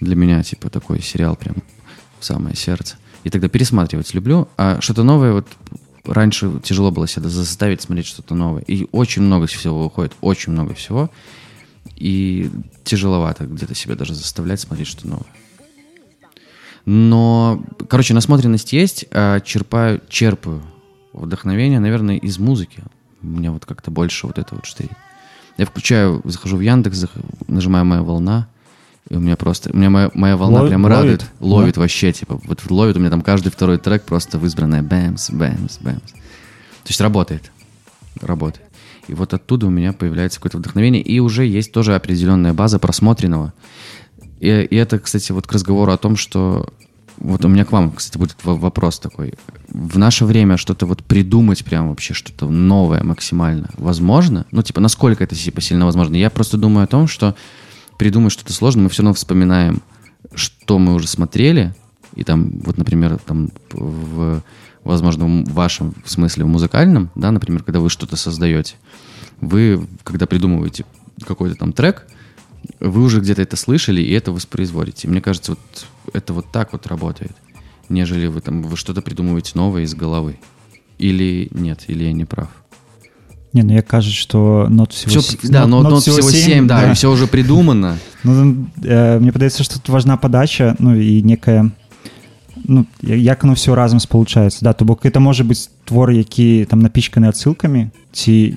для 0.00 0.16
меня, 0.16 0.42
типа, 0.42 0.68
такой 0.68 1.00
сериал 1.00 1.36
прям 1.36 1.56
в 2.18 2.24
самое 2.24 2.56
сердце. 2.56 2.96
И 3.26 3.28
тогда 3.28 3.48
пересматривать 3.48 4.14
люблю. 4.14 4.46
А 4.56 4.80
что-то 4.80 5.02
новое 5.02 5.32
вот 5.32 5.48
раньше 6.04 6.60
тяжело 6.62 6.92
было 6.92 7.08
себя 7.08 7.28
заставить 7.28 7.82
смотреть 7.82 8.06
что-то 8.06 8.36
новое. 8.36 8.62
И 8.62 8.86
очень 8.92 9.22
много 9.22 9.48
всего 9.48 9.82
выходит, 9.82 10.12
очень 10.20 10.52
много 10.52 10.74
всего. 10.74 11.10
И 11.96 12.48
тяжеловато 12.84 13.46
где-то 13.46 13.74
себя 13.74 13.96
даже 13.96 14.14
заставлять 14.14 14.60
смотреть 14.60 14.86
что-то 14.86 15.08
новое. 15.08 15.26
Но, 16.84 17.64
короче, 17.88 18.14
насмотренность 18.14 18.72
есть, 18.72 19.06
а 19.10 19.40
черпаю, 19.40 20.00
черпаю 20.08 20.62
вдохновение, 21.12 21.80
наверное, 21.80 22.18
из 22.18 22.38
музыки. 22.38 22.84
У 23.22 23.26
меня 23.26 23.50
вот 23.50 23.66
как-то 23.66 23.90
больше 23.90 24.28
вот 24.28 24.38
это 24.38 24.54
вот 24.54 24.66
штырит. 24.66 24.92
Я 25.58 25.66
включаю, 25.66 26.20
захожу 26.22 26.58
в 26.58 26.60
Яндекс, 26.60 27.06
нажимаю 27.48 27.84
«Моя 27.86 28.04
волна», 28.04 28.46
и 29.08 29.16
у 29.16 29.20
меня 29.20 29.36
просто, 29.36 29.70
у 29.72 29.76
меня 29.76 29.90
моя, 29.90 30.10
моя 30.14 30.36
волна 30.36 30.60
Ловит- 30.60 30.70
прям 30.70 30.82
ловит? 30.84 30.96
радует, 30.96 31.26
ловит 31.40 31.76
вообще, 31.76 32.12
типа, 32.12 32.40
вот 32.44 32.62
ловит 32.70 32.96
у 32.96 33.00
меня 33.00 33.10
там 33.10 33.22
каждый 33.22 33.50
второй 33.52 33.78
трек 33.78 34.02
просто 34.04 34.38
в 34.38 34.46
избранное 34.46 34.82
бэмс, 34.82 35.30
бэмс, 35.30 35.78
бэмс. 35.78 36.00
То 36.12 36.88
есть 36.88 37.00
работает, 37.00 37.50
работает. 38.20 38.64
И 39.08 39.14
вот 39.14 39.32
оттуда 39.34 39.66
у 39.66 39.70
меня 39.70 39.92
появляется 39.92 40.38
какое-то 40.38 40.58
вдохновение, 40.58 41.02
и 41.02 41.20
уже 41.20 41.46
есть 41.46 41.70
тоже 41.72 41.94
определенная 41.94 42.52
база 42.52 42.78
просмотренного. 42.80 43.52
И, 44.40 44.48
и 44.48 44.76
это, 44.76 44.98
кстати, 44.98 45.30
вот 45.32 45.46
к 45.46 45.52
разговору 45.52 45.92
о 45.92 45.96
том, 45.96 46.16
что 46.16 46.68
вот 47.18 47.44
у 47.44 47.48
меня 47.48 47.64
к 47.64 47.72
вам, 47.72 47.92
кстати, 47.92 48.18
будет 48.18 48.36
во- 48.42 48.56
вопрос 48.56 48.98
такой. 48.98 49.34
В 49.68 49.96
наше 49.98 50.24
время 50.24 50.56
что-то 50.56 50.86
вот 50.86 51.02
придумать 51.04 51.64
прям 51.64 51.88
вообще 51.88 52.12
что-то 52.12 52.48
новое 52.50 53.02
максимально 53.04 53.70
возможно? 53.78 54.44
Ну, 54.50 54.62
типа, 54.62 54.80
насколько 54.80 55.22
это 55.24 55.34
типа 55.34 55.60
сильно 55.60 55.84
возможно? 55.86 56.16
Я 56.16 56.28
просто 56.28 56.58
думаю 56.58 56.84
о 56.84 56.88
том, 56.88 57.06
что 57.06 57.34
придумать 57.98 58.32
что-то 58.32 58.52
сложное, 58.52 58.84
мы 58.84 58.88
все 58.90 59.02
равно 59.02 59.14
вспоминаем, 59.14 59.82
что 60.34 60.78
мы 60.78 60.94
уже 60.94 61.06
смотрели, 61.06 61.74
и 62.14 62.24
там, 62.24 62.60
вот, 62.60 62.78
например, 62.78 63.18
там 63.18 63.50
в, 63.72 64.42
возможно, 64.84 65.26
в 65.26 65.52
вашем 65.52 65.94
в 66.04 66.10
смысле, 66.10 66.44
в 66.44 66.48
музыкальном, 66.48 67.10
да, 67.14 67.30
например, 67.30 67.62
когда 67.62 67.80
вы 67.80 67.90
что-то 67.90 68.16
создаете, 68.16 68.76
вы, 69.40 69.86
когда 70.02 70.26
придумываете 70.26 70.84
какой-то 71.26 71.56
там 71.56 71.72
трек, 71.72 72.06
вы 72.80 73.02
уже 73.02 73.20
где-то 73.20 73.42
это 73.42 73.56
слышали 73.56 74.00
и 74.00 74.12
это 74.12 74.32
воспроизводите. 74.32 75.08
Мне 75.08 75.20
кажется, 75.20 75.52
вот 75.52 75.86
это 76.12 76.32
вот 76.32 76.50
так 76.50 76.72
вот 76.72 76.86
работает, 76.86 77.32
нежели 77.88 78.26
вы 78.26 78.40
там 78.40 78.62
вы 78.62 78.76
что-то 78.76 79.02
придумываете 79.02 79.52
новое 79.54 79.82
из 79.82 79.94
головы. 79.94 80.38
Или 80.98 81.48
нет, 81.50 81.84
или 81.88 82.04
я 82.04 82.12
не 82.12 82.24
прав. 82.24 82.48
не 83.53 83.63
ну 83.63 83.73
я 83.73 83.81
кажуць 83.81 84.13
что 84.13 84.67
нот 84.69 84.93
всего 84.93 85.11
Всё- 85.11 85.21
с- 85.21 85.49
да, 85.49 85.61
нот- 85.67 85.83
но, 85.83 85.89
нот 85.89 85.91
но 85.91 85.99
всего 85.99 86.31
7, 86.31 86.67
да, 86.67 86.91
и 86.91 86.93
все 86.93 87.11
уже 87.11 87.27
придумано. 87.27 87.97
Ну, 88.23 88.65
э, 88.83 89.19
мне 89.19 89.31
падаецца 89.31 89.63
что 89.63 89.75
тут 89.79 89.89
важна 89.89 90.17
падача 90.17 90.75
ну 90.79 90.95
і 90.95 91.21
некая 91.23 91.71
ну 92.63 92.85
я- 93.01 93.15
як 93.15 93.43
оно 93.43 93.53
все 93.53 93.75
разам 93.75 93.99
спалучаецца 93.99 94.59
да 94.61 94.73
то 94.73 94.85
бок 94.85 95.05
это 95.05 95.19
можа 95.19 95.43
быць 95.43 95.69
твор 95.85 96.11
які 96.11 96.65
там 96.69 96.79
напічканы 96.79 97.27
адсылкамі 97.27 97.89
ці 98.13 98.55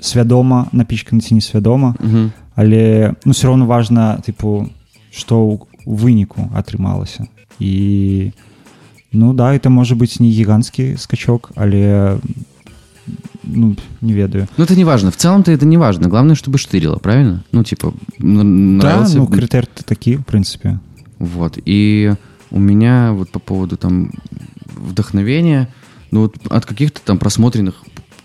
свядома 0.00 0.66
напічканы 0.72 1.20
ці 1.20 1.34
несвядома 1.34 1.94
Мгм. 2.00 2.32
але 2.56 3.14
ну 3.24 3.32
все 3.32 3.46
равно 3.46 3.66
важна 3.66 4.18
тыпу 4.26 4.68
што 5.12 5.36
ў 5.36 5.58
у 5.86 5.94
выніку 5.94 6.50
атрымалася 6.54 7.26
і 7.58 8.32
ну 9.12 9.32
да 9.32 9.54
это 9.54 9.68
можа 9.70 9.94
быць 9.94 10.20
не 10.20 10.28
гіганцкі 10.30 10.96
скачок 10.98 11.52
але 11.56 12.18
ну 13.43 13.75
не 14.01 14.13
ведаю 14.13 14.47
Ну, 14.57 14.63
это 14.63 14.75
не 14.75 14.83
важно. 14.85 15.11
В 15.11 15.15
целом-то 15.15 15.51
это 15.51 15.65
не 15.65 15.77
важно. 15.77 16.07
Главное, 16.09 16.35
чтобы 16.35 16.57
штырило, 16.57 16.97
правильно? 16.97 17.43
Ну, 17.51 17.63
типа, 17.63 17.93
н- 18.19 18.79
да, 18.79 18.87
нравился. 18.87 19.17
ну 19.17 19.27
крытэр 19.27 19.65
такі 19.65 20.17
в 20.17 20.23
прынцыпе 20.23 20.79
Вот. 21.19 21.57
И 21.65 22.13
у 22.51 22.59
меня 22.59 23.11
вот 23.13 23.29
по 23.29 23.39
поводу 23.39 23.77
там 23.77 24.11
вдохновения, 24.75 25.67
ну 26.11 26.21
вот 26.21 26.35
от 26.49 26.65
каких-то 26.65 27.01
там 27.01 27.17
просмотренных 27.17 27.75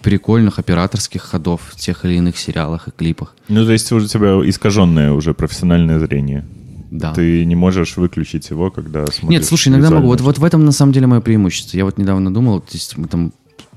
прикольных 0.03 0.59
операторских 0.59 1.23
ходов 1.23 1.61
в 1.71 1.77
тех 1.77 2.05
или 2.05 2.15
иных 2.15 2.39
сериалах 2.39 2.89
и 2.89 2.91
клипах. 2.91 3.37
Ну, 3.49 3.65
то 3.65 3.73
есть 3.73 3.93
у 3.93 4.01
тебя 4.01 4.41
искаженное 4.49 5.13
уже 5.13 5.35
профессиональное 5.35 5.99
зрение. 5.99 6.45
Да. 6.91 7.13
Ты 7.13 7.45
не 7.45 7.55
можешь 7.55 7.97
выключить 7.97 8.51
его, 8.51 8.71
когда 8.71 9.07
смотришь 9.07 9.31
Нет, 9.31 9.45
слушай, 9.45 9.69
иногда 9.69 9.91
могу. 9.91 10.07
Вот, 10.07 10.21
вот 10.21 10.39
в 10.39 10.45
этом 10.45 10.65
на 10.65 10.73
самом 10.73 10.93
деле 10.93 11.07
мое 11.07 11.21
преимущество. 11.21 11.77
Я 11.77 11.85
вот 11.85 11.99
недавно 11.99 12.33
думал, 12.35 12.61
то 12.61 12.73
есть 12.73 12.97
мы 12.97 13.07
там 13.07 13.33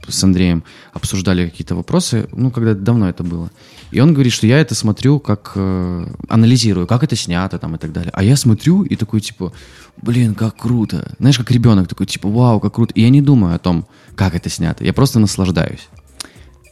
с 0.08 0.24
Андреем 0.24 0.64
обсуждали 0.94 1.50
какие-то 1.50 1.76
вопросы, 1.76 2.28
ну, 2.32 2.52
когда 2.52 2.74
давно 2.74 3.10
это 3.10 3.24
было. 3.24 3.52
И 3.92 4.00
он 4.00 4.14
говорит, 4.14 4.34
что 4.34 4.48
я 4.48 4.60
это 4.60 4.76
смотрю 4.76 5.20
как... 5.20 5.52
э, 5.56 6.08
анализирую, 6.28 6.88
как 6.88 7.04
это 7.04 7.16
снято 7.16 7.60
там 7.60 7.76
и 7.76 7.78
так 7.78 7.92
далее. 7.92 8.12
А 8.14 8.24
я 8.24 8.36
смотрю 8.36 8.84
и 8.84 8.96
такой, 8.96 9.22
типа, 9.22 9.54
блин, 10.02 10.34
как 10.36 10.58
круто. 10.58 11.16
Знаешь, 11.20 11.38
как 11.38 11.52
ребенок 11.52 11.88
такой, 11.88 12.08
типа, 12.08 12.30
вау, 12.30 12.60
как 12.60 12.74
круто. 12.74 12.94
И 12.96 13.02
я 13.02 13.10
не 13.10 13.22
думаю 13.22 13.56
о 13.56 13.60
том, 13.60 13.86
как 14.16 14.36
это 14.36 14.50
снято. 14.50 14.84
Я 14.84 14.94
просто 14.94 15.20
наслаждаюсь. 15.20 15.90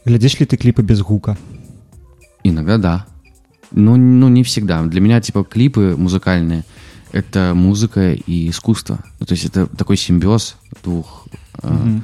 Глядишь 0.04 0.40
ли 0.40 0.46
ты 0.46 0.56
клипы 0.56 0.82
без 0.82 1.00
гука? 1.00 1.38
Иногда 2.42 2.78
да. 2.78 3.06
Ну, 3.70 3.96
ну, 3.96 4.28
не 4.28 4.42
всегда. 4.42 4.82
Для 4.82 5.00
меня, 5.00 5.20
типа, 5.20 5.44
клипы 5.44 5.94
музыкальные— 5.96 6.64
это 7.12 7.52
музыка 7.54 8.12
и 8.14 8.50
искусство. 8.50 8.98
Ну, 9.20 9.26
то 9.26 9.32
есть 9.32 9.44
это 9.44 9.66
такой 9.66 9.96
симбиоз 9.96 10.56
двух, 10.82 11.26
э, 11.62 12.00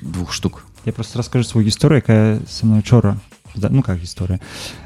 двух 0.00 0.32
штук. 0.32 0.64
Я 0.84 0.92
просто 0.92 1.18
расскажу 1.18 1.44
свою 1.44 1.68
историю, 1.68 1.98
якая 1.98 2.40
со 2.48 2.66
мной 2.66 2.82
вчора 2.82 3.16
да, 3.56 3.68
ну 3.70 3.82
как 3.82 4.02
история 4.02 4.40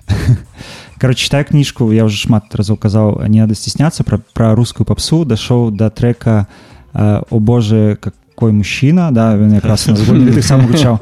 короче 0.99 1.25
читаю 1.25 1.45
книжку 1.45 1.91
я 1.93 2.05
уже 2.05 2.17
шмат 2.17 2.55
разоў 2.55 2.77
казаў 2.77 3.25
не 3.29 3.41
надо 3.41 3.55
стесняться 3.55 4.05
про 4.05 4.19
про 4.19 4.55
русскую 4.55 4.87
попсу 4.87 5.25
дошел 5.25 5.71
до 5.71 5.91
трека 5.91 6.49
э, 6.93 7.23
о 7.31 7.39
боже 7.39 7.99
какой 8.01 8.53
мужчина 8.53 9.11
да 9.13 9.35
ён 9.35 9.55
якраз 9.55 9.85
ты 9.85 10.43
сам 10.43 10.67
гучаў 10.67 11.01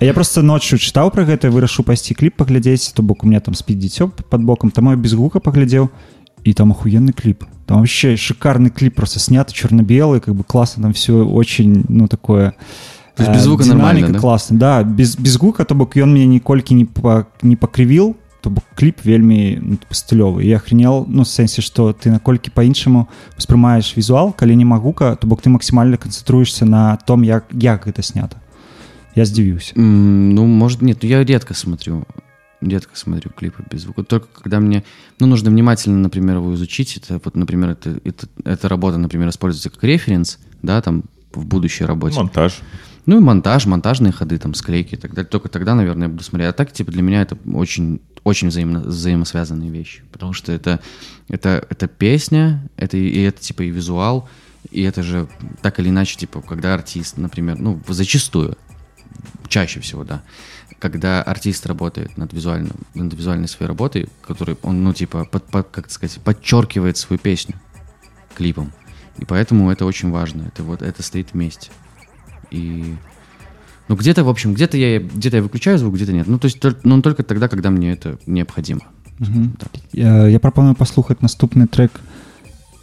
я 0.00 0.14
просто 0.14 0.42
ночью 0.42 0.78
чытаў 0.78 1.10
про 1.10 1.24
гэта 1.24 1.50
вырашу 1.50 1.82
пайсці 1.82 2.14
кліп 2.14 2.36
паглядзець 2.36 2.92
то 2.92 3.02
бок 3.02 3.24
у 3.24 3.26
меня 3.26 3.40
там 3.40 3.54
спіць 3.54 3.78
дзіцё 3.78 4.08
под 4.08 4.42
боком 4.42 4.70
там 4.70 4.90
я 4.90 4.96
без 4.96 5.14
гука 5.14 5.40
паглядзеў 5.40 5.90
и 6.44 6.52
там 6.54 6.70
охуенный 6.70 7.12
клип 7.12 7.44
там 7.66 7.78
вообще 7.78 8.16
шикарный 8.16 8.70
клип 8.70 8.94
просто 8.94 9.18
снят 9.18 9.52
черно-белый 9.52 10.20
как 10.20 10.34
бы 10.34 10.44
классно 10.44 10.82
там 10.84 10.92
все 10.92 11.24
очень 11.24 11.84
ну 11.88 12.08
такое 12.08 12.54
То 13.16 13.22
есть 13.24 13.32
без 13.34 13.40
э, 13.40 13.44
звука 13.44 13.64
динамика 13.64 13.84
нормально, 13.84 14.12
да? 14.12 14.18
классно 14.20 14.58
да 14.58 14.82
без 14.84 15.16
без 15.16 15.36
гука 15.36 15.64
то 15.64 15.74
бок 15.74 15.96
ён 15.96 16.12
мне 16.12 16.26
ніколькі 16.26 16.74
не 16.74 16.84
па, 16.84 17.26
не 17.42 17.56
пакрывіл 17.56 18.16
то 18.40 18.50
бок 18.50 18.64
кліп 18.76 19.04
вельмі 19.04 19.58
ну, 19.60 19.76
типа, 19.76 19.92
стылёвы 19.94 20.44
я 20.44 20.56
охренел 20.56 21.04
ну 21.08 21.22
в 21.22 21.26
сэнсе 21.26 21.60
что 21.60 21.92
ты 21.92 22.10
наколькі 22.10 22.50
по-іншаму 22.50 23.08
успрымаеш 23.36 23.96
візуал 23.96 24.32
калі 24.32 24.56
не 24.56 24.64
магука 24.64 25.16
то 25.16 25.26
бок 25.26 25.42
ты 25.42 25.50
максімальна 25.50 25.96
канцэнтруешься 25.96 26.64
на 26.64 26.96
том 27.04 27.22
як 27.24 27.44
як 27.52 27.86
гэта 27.86 28.02
снята 28.02 28.36
я 29.16 29.24
здзівіўся 29.24 29.74
М, 29.76 30.34
Ну, 30.34 30.46
может, 30.46 30.80
нет, 30.82 30.98
ну, 31.02 31.08
я 31.08 31.24
редко 31.24 31.52
смотрю, 31.54 32.04
редко 32.67 32.95
смотрю 32.97 33.31
клипы 33.31 33.63
без 33.69 33.81
звука. 33.81 34.03
Только 34.03 34.27
когда 34.41 34.59
мне, 34.59 34.83
ну, 35.19 35.27
нужно 35.27 35.49
внимательно, 35.49 35.97
например, 35.97 36.37
его 36.37 36.53
изучить. 36.55 36.97
Это, 36.97 37.19
вот, 37.23 37.35
например, 37.35 37.69
это, 37.69 37.99
это, 38.03 38.27
эта 38.43 38.69
работа, 38.69 38.97
например, 38.97 39.29
используется 39.29 39.69
как 39.69 39.83
референс, 39.83 40.39
да, 40.61 40.81
там, 40.81 41.03
в 41.33 41.45
будущей 41.45 41.85
работе. 41.85 42.17
Монтаж. 42.17 42.59
Ну, 43.05 43.17
и 43.17 43.19
монтаж, 43.19 43.65
монтажные 43.65 44.13
ходы, 44.13 44.37
там, 44.37 44.53
склейки 44.53 44.95
и 44.95 44.97
так 44.97 45.13
далее. 45.13 45.29
Только 45.29 45.49
тогда, 45.49 45.75
наверное, 45.75 46.07
я 46.07 46.11
буду 46.11 46.23
смотреть. 46.23 46.49
А 46.49 46.53
так, 46.53 46.71
типа, 46.71 46.91
для 46.91 47.01
меня 47.01 47.21
это 47.21 47.37
очень, 47.53 47.99
очень 48.23 48.47
взаимно, 48.47 48.79
взаимосвязанные 48.79 49.69
вещи. 49.69 50.03
Потому 50.11 50.33
что 50.33 50.51
это, 50.51 50.79
это, 51.27 51.65
это 51.69 51.87
песня, 51.87 52.69
это, 52.77 52.95
и 52.95 53.21
это, 53.21 53.41
типа, 53.41 53.63
и 53.63 53.69
визуал, 53.69 54.29
и 54.71 54.81
это 54.83 55.03
же 55.03 55.27
так 55.61 55.79
или 55.79 55.89
иначе, 55.89 56.17
типа, 56.17 56.41
когда 56.41 56.73
артист, 56.73 57.17
например, 57.17 57.59
ну, 57.59 57.81
зачастую, 57.89 58.57
чаще 59.49 59.79
всего, 59.81 60.03
да, 60.03 60.23
когда 60.79 61.21
артист 61.21 61.65
работает 61.65 62.17
над 62.17 62.33
визуальным, 62.33 62.75
над 62.93 63.13
визуальной 63.13 63.47
своей 63.47 63.67
работой, 63.67 64.09
который 64.21 64.57
он, 64.63 64.83
ну, 64.83 64.93
типа, 64.93 65.25
под, 65.25 65.45
под- 65.45 65.69
как 65.69 65.89
сказать, 65.91 66.19
подчеркивает 66.23 66.97
свою 66.97 67.19
песню 67.19 67.55
клипом. 68.35 68.71
И 69.17 69.25
поэтому 69.25 69.71
это 69.71 69.85
очень 69.85 70.11
важно. 70.11 70.43
Это 70.47 70.63
вот 70.63 70.81
это 70.81 71.03
стоит 71.03 71.33
вместе. 71.33 71.69
И 72.51 72.95
ну 73.87 73.95
где-то, 73.95 74.23
в 74.23 74.29
общем, 74.29 74.53
где-то 74.53 74.77
я 74.77 74.99
где-то 74.99 75.37
я 75.37 75.43
выключаю 75.43 75.77
звук, 75.77 75.95
где-то 75.95 76.13
нет. 76.13 76.27
Ну 76.27 76.39
то 76.39 76.45
есть, 76.45 76.59
только, 76.59 76.79
ну 76.83 77.01
только 77.01 77.23
тогда, 77.23 77.47
когда 77.47 77.69
мне 77.69 77.93
это 77.93 78.17
необходимо. 78.25 78.81
Так. 79.59 79.69
я, 79.91 80.27
я 80.27 80.39
прапаную 80.39 80.75
паслухаць 80.75 81.21
наступны 81.21 81.67
трек 81.67 81.91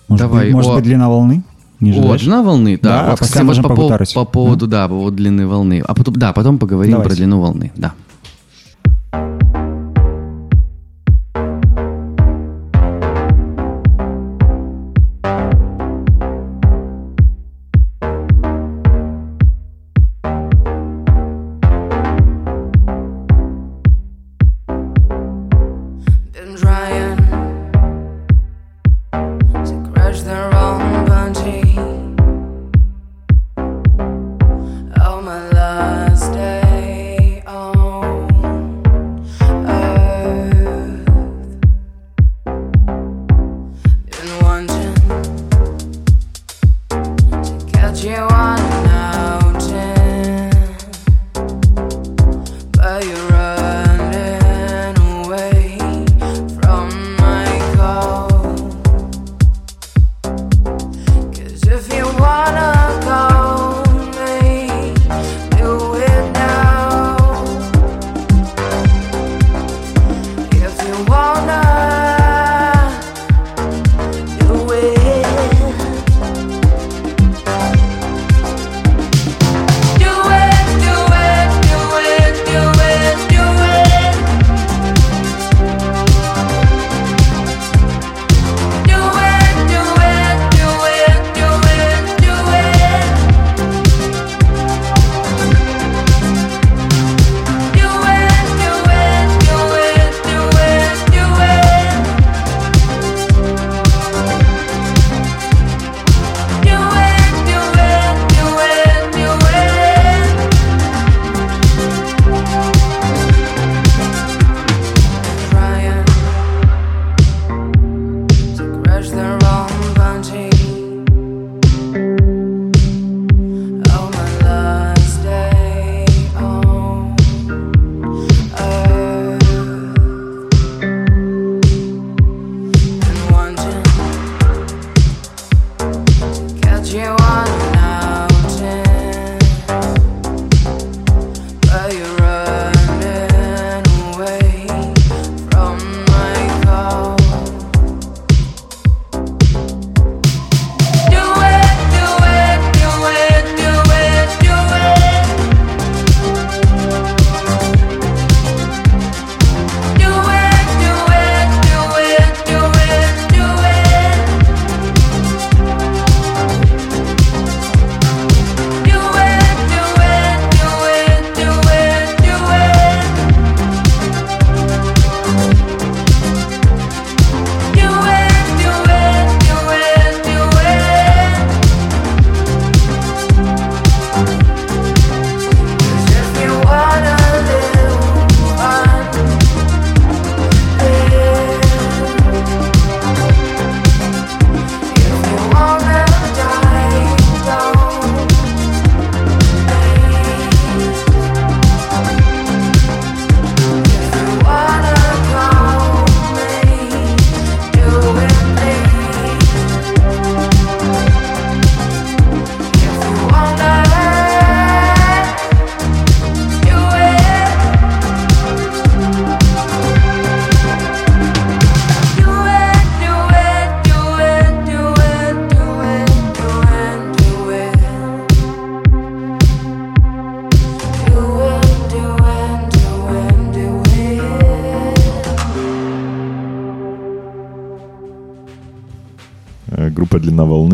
может 0.09 0.27
Давай, 0.27 0.47
быть, 0.47 0.55
может 0.55 0.71
о- 0.71 0.75
быть 0.77 0.85
длина 0.85 1.09
волны 1.09 1.43
не 1.81 1.91
ожидаешь? 1.91 2.21
длина 2.23 2.43
волны, 2.43 2.79
да. 2.83 2.89
Да, 2.89 3.01
а 3.01 3.11
вот, 3.11 3.19
после 3.19 3.27
кстати, 3.27 3.45
можем 3.45 3.63
по, 3.63 3.69
погутарить. 3.71 4.15
по 4.15 4.25
поводу, 4.25 4.67
да, 4.67 4.89
по 4.89 4.95
поводу 4.95 5.17
длины 5.17 5.47
волны. 5.47 5.83
А 5.87 5.95
потом, 5.95 6.15
да, 6.17 6.33
потом 6.33 6.59
поговорим 6.59 6.93
Давайте. 6.93 7.09
про 7.11 7.17
длину 7.17 7.41
волны, 7.41 7.73
да. 7.77 7.93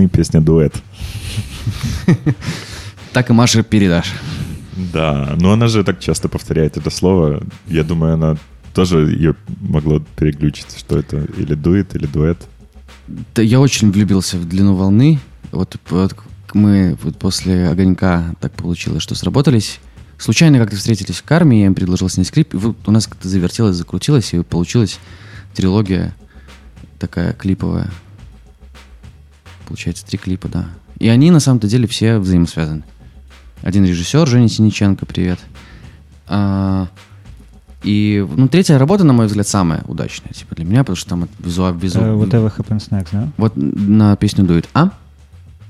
«Длина 0.07 0.09
волны», 0.09 0.09
песня 0.09 0.41
«Дуэт». 0.41 0.75
Так 3.13 3.31
и 3.31 3.33
Маше 3.33 3.63
передашь. 3.63 4.13
Да, 4.93 5.35
но 5.41 5.53
она 5.53 5.69
же 5.69 5.85
так 5.85 6.01
часто 6.01 6.29
повторяет 6.29 6.77
это 6.77 6.91
слово. 6.91 7.43
Я 7.67 7.83
думаю, 7.83 8.15
она 8.15 8.37
тоже 8.75 9.11
ее 9.11 9.35
могло 9.61 10.03
переключить, 10.17 10.79
что 10.79 10.99
это 10.99 11.27
или 11.39 11.55
дует, 11.55 11.97
или 11.97 12.07
дуэт. 12.07 12.37
Да, 13.35 13.43
я 13.43 13.61
очень 13.61 13.91
влюбился 13.91 14.37
в 14.37 14.47
длину 14.47 14.75
волны. 14.75 15.19
Вот, 15.51 15.77
вот 15.89 16.15
мы 16.53 16.97
вот 17.03 17.19
после 17.19 17.69
огонька 17.69 18.35
так 18.41 18.53
получилось, 18.53 19.03
что 19.03 19.15
сработались. 19.15 19.81
Случайно 20.19 20.59
как-то 20.59 20.77
встретились 20.77 21.17
в 21.17 21.23
карме, 21.23 21.61
я 21.61 21.67
им 21.67 21.75
предложил 21.75 22.09
снять 22.11 22.31
клип. 22.31 22.55
И 22.55 22.57
вот 22.59 22.77
у 22.87 22.91
нас 22.91 23.07
как-то 23.07 23.29
завертелось, 23.29 23.77
закрутилось, 23.77 24.35
и 24.35 24.43
получилась 24.43 24.99
трилогия 25.55 26.15
такая 26.99 27.33
клиповая. 27.33 27.91
Получается, 29.67 30.07
три 30.07 30.19
клипа, 30.19 30.49
да. 30.49 30.67
И 30.99 31.09
они 31.09 31.31
на 31.31 31.41
самом-то 31.41 31.69
деле 31.69 31.87
все 31.87 32.19
взаимосвязаны. 32.19 32.85
Один 33.63 33.85
режиссер, 33.85 34.27
Женя 34.27 34.49
Синиченко, 34.49 35.07
привет. 35.07 35.39
А, 36.29 36.89
и, 37.83 38.27
ну, 38.37 38.49
третья 38.49 38.79
работа, 38.79 39.05
на 39.05 39.13
мой 39.13 39.27
взгляд, 39.27 39.47
самая 39.47 39.83
удачная, 39.87 40.33
типа, 40.33 40.55
для 40.55 40.65
меня, 40.65 40.81
потому 40.81 40.97
что 40.97 41.11
там 41.11 41.29
визуал, 41.39 41.75
визу... 41.75 42.01
Whatever 42.01 42.53
happens 42.57 42.91
next, 42.91 43.09
да? 43.13 43.29
Вот 43.37 43.53
на 43.57 44.17
песню 44.17 44.45
дует. 44.45 44.69
А? 44.75 44.91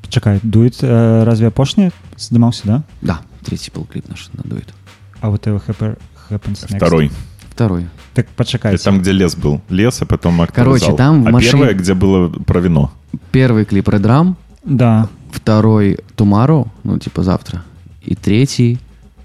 Чекай, 0.08 0.40
дует 0.42 0.82
е, 0.82 1.24
разве 1.24 1.48
апошні 1.48 1.90
здымаўся, 2.18 2.62
да? 2.64 2.82
Да, 3.02 3.20
третий 3.42 3.72
был 3.74 3.84
клип 3.86 4.08
наш 4.08 4.28
на 4.32 4.42
дует. 4.44 4.72
А 5.20 5.30
whatever 5.30 5.60
happen- 5.66 5.98
happens 6.30 6.64
next. 6.64 6.76
Второй. 6.76 7.10
Второй. 7.56 7.86
Так 8.12 8.26
почекайте. 8.36 8.74
Это 8.74 8.84
там, 8.84 9.00
где 9.00 9.12
лес 9.12 9.34
был. 9.34 9.62
Лес, 9.70 10.02
а 10.02 10.04
потом 10.04 10.42
актовый 10.42 10.64
Короче, 10.78 10.86
зал. 10.88 10.96
там 10.96 11.24
в 11.24 11.28
А 11.28 11.30
машине- 11.30 11.52
первое, 11.52 11.72
где 11.72 11.94
было 11.94 12.28
про 12.28 12.60
вино. 12.60 12.92
Первый 13.32 13.64
клип 13.64 13.88
Редрам, 13.88 14.36
Да. 14.62 15.08
второй 15.32 15.98
Tomorrow, 16.18 16.68
ну, 16.84 16.98
типа 16.98 17.22
завтра, 17.22 17.64
и 18.02 18.14
третий 18.14 18.78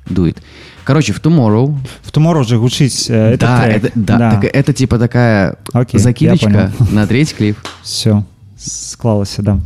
дует. 0.10 0.42
Короче, 0.86 1.12
в 1.12 1.22
Tomorrow... 1.22 1.76
В 2.04 2.12
Tomorrow 2.14 2.46
же 2.46 2.58
гучить 2.58 3.10
э, 3.10 3.34
этот 3.34 3.42
да, 3.42 3.64
трек. 3.64 3.84
это, 3.84 3.92
да, 3.96 4.18
так 4.32 4.44
это 4.46 4.72
типа 4.74 4.98
такая 4.98 5.58
Окей, 5.74 6.00
закидочка 6.00 6.72
на 6.90 7.06
третий 7.08 7.36
клип. 7.36 7.58
Все. 7.84 8.24
Склалося, 8.58 9.42
да. 9.42 9.60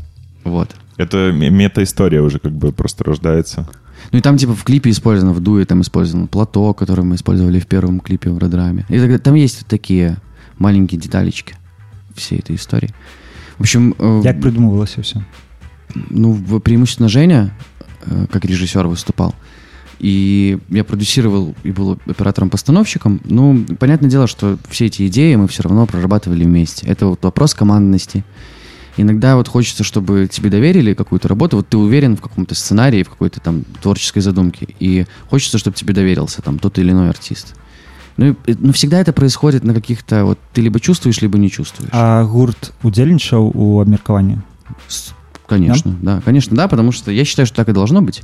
Вот. 0.43 0.72
Это 0.97 1.32
мета-история 1.32 2.22
уже 2.22 2.39
как 2.39 2.51
бы 2.53 2.72
просто 2.72 3.03
рождается. 3.03 3.68
Ну 4.11 4.17
и 4.19 4.21
там 4.21 4.37
типа 4.37 4.53
в 4.55 4.63
клипе 4.63 4.89
использовано, 4.89 5.33
в 5.33 5.39
дуе 5.41 5.65
там 5.65 5.81
использовано 5.81 6.27
плато, 6.27 6.73
который 6.73 7.03
мы 7.05 7.15
использовали 7.15 7.59
в 7.59 7.67
первом 7.67 7.99
клипе 7.99 8.29
в 8.29 8.37
Редраме. 8.39 8.85
И 8.89 8.99
так- 8.99 9.21
там 9.21 9.35
есть 9.35 9.61
вот 9.61 9.67
такие 9.67 10.17
маленькие 10.57 10.99
деталечки 10.99 11.55
всей 12.15 12.39
этой 12.39 12.55
истории. 12.55 12.93
В 13.57 13.61
общем, 13.61 13.95
э, 13.97 14.21
Як 14.23 14.41
придумывалося 14.41 15.01
все? 15.01 15.21
ну, 16.09 16.35
преимущественно 16.59 17.09
Женя, 17.09 17.53
э, 18.05 18.25
как 18.31 18.45
режиссер, 18.45 18.87
выступал. 18.87 19.33
И 19.99 20.57
я 20.69 20.83
продюсировал 20.83 21.55
и 21.63 21.71
был 21.71 21.97
оператором-постановщиком. 22.05 23.21
Ну, 23.23 23.65
понятное 23.79 24.09
дело, 24.09 24.27
что 24.27 24.57
все 24.69 24.87
эти 24.87 25.07
идеи 25.07 25.35
мы 25.35 25.47
все 25.47 25.63
равно 25.63 25.85
прорабатывали 25.85 26.43
вместе. 26.43 26.85
Это 26.85 27.07
вот 27.07 27.23
вопрос 27.23 27.53
командности. 27.53 28.25
Иногда 28.96 29.36
вот 29.36 29.48
хочется, 29.48 29.84
чтобы 29.84 30.28
тебе 30.30 30.50
доверили 30.50 30.94
какую-то 30.94 31.28
работу, 31.28 31.56
вот 31.56 31.68
ты 31.68 31.76
уверен 31.78 32.16
в 32.16 32.20
каком-то 32.20 32.54
сценарии, 32.54 33.02
в 33.02 33.08
какой-то 33.08 33.40
там 33.40 33.62
творческой 33.82 34.20
задумке, 34.20 34.66
и 34.80 35.06
хочется, 35.30 35.58
чтобы 35.58 35.76
тебе 35.76 35.94
доверился 35.94 36.42
там 36.42 36.58
тот 36.58 36.78
или 36.78 36.91
иной 36.91 37.08
артист. 37.08 37.54
Ну, 38.16 38.37
и- 38.46 38.57
но 38.58 38.72
всегда 38.72 39.00
это 39.00 39.12
происходит 39.12 39.64
на 39.64 39.72
каких-то, 39.72 40.24
вот 40.24 40.38
ты 40.53 40.61
либо 40.61 40.80
чувствуешь, 40.80 41.22
либо 41.22 41.38
не 41.38 41.49
чувствуешь. 41.50 41.91
А 41.92 42.24
гурт 42.24 42.72
удзельнічаў 42.82 43.53
у 43.54 43.78
абмеркаванні 43.80 44.38
С- 44.88 45.12
Конечно, 45.49 45.95
да? 46.03 46.20
конечно, 46.24 46.57
да, 46.57 46.68
потому 46.68 46.92
что 46.92 47.11
я 47.11 47.24
считаю, 47.24 47.46
что 47.46 47.57
так 47.57 47.68
и 47.68 47.72
должно 47.72 48.03
быть. 48.03 48.22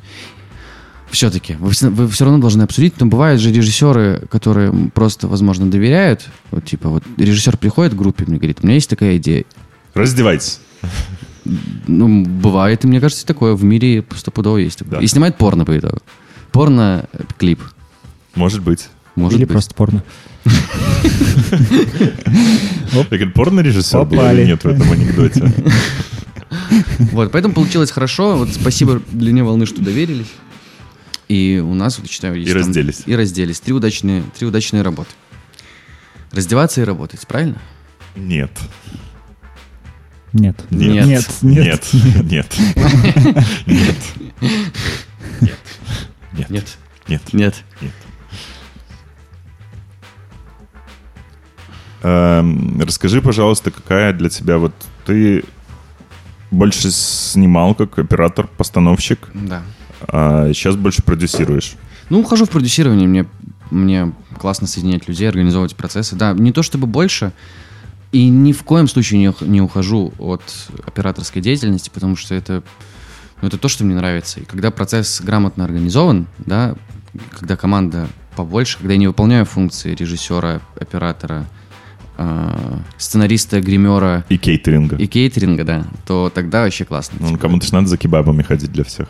Все-таки 1.10 1.54
вы, 1.60 1.70
все- 1.70 1.88
вы 1.88 2.08
все 2.08 2.24
равно 2.24 2.40
должны 2.40 2.62
обсудить, 2.62 3.00
но 3.00 3.06
бывают 3.06 3.40
же 3.40 3.52
режиссеры, 3.52 4.26
которые 4.30 4.72
просто, 4.92 5.28
возможно, 5.28 5.70
доверяют. 5.70 6.28
Вот 6.50 6.64
типа 6.64 6.88
вот 6.88 7.04
режиссер 7.16 7.56
приходит 7.56 7.94
к 7.94 7.96
группе, 7.96 8.24
мне 8.26 8.36
говорит, 8.38 8.58
у 8.62 8.66
меня 8.66 8.74
есть 8.74 8.90
такая 8.90 9.16
идея. 9.16 9.44
Раздевайтесь. 9.93 10.59
Ну, 11.87 12.23
бывает, 12.25 12.83
и 12.83 12.87
мне 12.87 12.99
кажется, 13.01 13.25
такое 13.25 13.53
в 13.55 13.63
мире 13.63 14.03
стопудово 14.15 14.57
есть. 14.57 14.87
Да. 14.87 14.99
И 14.99 15.07
снимает 15.07 15.37
порно 15.37 15.65
по 15.65 15.77
итогу. 15.77 15.97
Порно-клип. 16.51 17.59
Может 18.35 18.61
быть. 18.61 18.87
Может 19.15 19.37
или 19.37 19.45
быть. 19.45 19.51
просто 19.51 19.75
порно 19.75 20.03
Так 23.09 23.33
порно-режиссер 23.33 24.05
был 24.05 24.17
Попали. 24.17 24.41
или 24.41 24.47
нет 24.47 24.63
в 24.63 24.67
этом 24.67 24.91
анекдоте? 24.91 25.51
Вот, 27.11 27.31
поэтому 27.31 27.53
получилось 27.53 27.91
хорошо. 27.91 28.37
Вот 28.37 28.49
спасибо 28.49 29.01
длине 29.11 29.43
волны, 29.43 29.65
что 29.65 29.81
доверились. 29.81 30.31
И 31.27 31.61
у 31.63 31.73
нас, 31.73 31.97
вот, 31.99 32.09
считаю, 32.09 32.35
есть 32.35 32.49
И 32.49 32.53
там- 32.53 32.61
разделись. 32.61 33.03
И 33.05 33.15
разделись. 33.15 33.59
Три 33.59 33.73
удачные, 33.73 34.23
три 34.37 34.47
удачные 34.47 34.81
работы. 34.83 35.09
Раздеваться 36.31 36.81
и 36.81 36.83
работать, 36.83 37.25
правильно? 37.27 37.57
Нет. 38.15 38.51
Нет 40.33 40.55
Нет. 40.71 41.05
нет 41.05 41.29
Нет. 41.41 41.87
Нет. 42.23 42.55
Нет. 43.65 43.95
Нет. 45.41 45.57
Нет. 46.49 46.77
Нет. 47.07 47.33
Нет. 47.33 47.55
Нет. 47.81 47.93
Эм, 52.03 52.79
Расскажи, 52.81 53.21
пожалуйста, 53.21 53.71
какая 53.71 54.13
для 54.13 54.29
тебя 54.29 54.57
вот 54.57 54.73
ты 55.05 55.43
больше 56.49 56.89
снимал 56.91 57.75
как 57.75 57.99
оператор-постановщик, 57.99 59.29
Да. 59.33 59.61
а 60.07 60.47
сейчас 60.53 60.75
больше 60.75 61.03
продюсируешь. 61.03 61.73
Ну, 62.09 62.19
ухожу 62.19 62.45
в 62.45 62.49
продюсирование, 62.49 63.07
мне, 63.07 63.25
мне 63.69 64.11
классно 64.37 64.67
соединять 64.67 65.07
людей, 65.07 65.29
организовывать 65.29 65.75
процессы. 65.75 66.15
Да, 66.15 66.33
не 66.33 66.51
то 66.51 66.63
чтобы 66.63 66.87
больше, 66.87 67.31
и 68.11 68.27
ни 68.29 68.51
в 68.51 68.63
коем 68.63 68.87
случае 68.87 69.19
не, 69.19 69.33
не 69.47 69.61
ухожу 69.61 70.13
от 70.17 70.41
операторской 70.85 71.41
деятельности, 71.41 71.89
потому 71.93 72.15
что 72.15 72.35
это, 72.35 72.63
ну, 73.41 73.47
это 73.47 73.57
то, 73.57 73.67
что 73.69 73.83
мне 73.85 73.95
нравится. 73.95 74.39
И 74.41 74.45
когда 74.45 74.71
процесс 74.71 75.21
грамотно 75.21 75.63
организован, 75.63 76.27
да, 76.39 76.75
когда 77.37 77.55
команда 77.55 78.07
побольше, 78.35 78.77
когда 78.77 78.93
я 78.93 78.99
не 78.99 79.07
выполняю 79.07 79.45
функции 79.45 79.93
режиссера, 79.95 80.61
оператора, 80.79 81.45
э, 82.17 82.77
сценариста, 82.97 83.61
гримера 83.61 84.25
И 84.29 84.37
кейтеринга. 84.37 84.95
и 84.97 85.07
кейтеринга, 85.07 85.63
да, 85.63 85.85
то 86.05 86.31
тогда 86.33 86.63
вообще 86.63 86.85
классно. 86.85 87.17
Ну, 87.21 87.27
Типа, 87.29 87.39
кому-то 87.41 87.65
же 87.65 87.73
надо 87.73 87.87
за 87.87 87.97
кебабами 87.97 88.43
ходить 88.43 88.71
для 88.71 88.83
всех. 88.83 89.07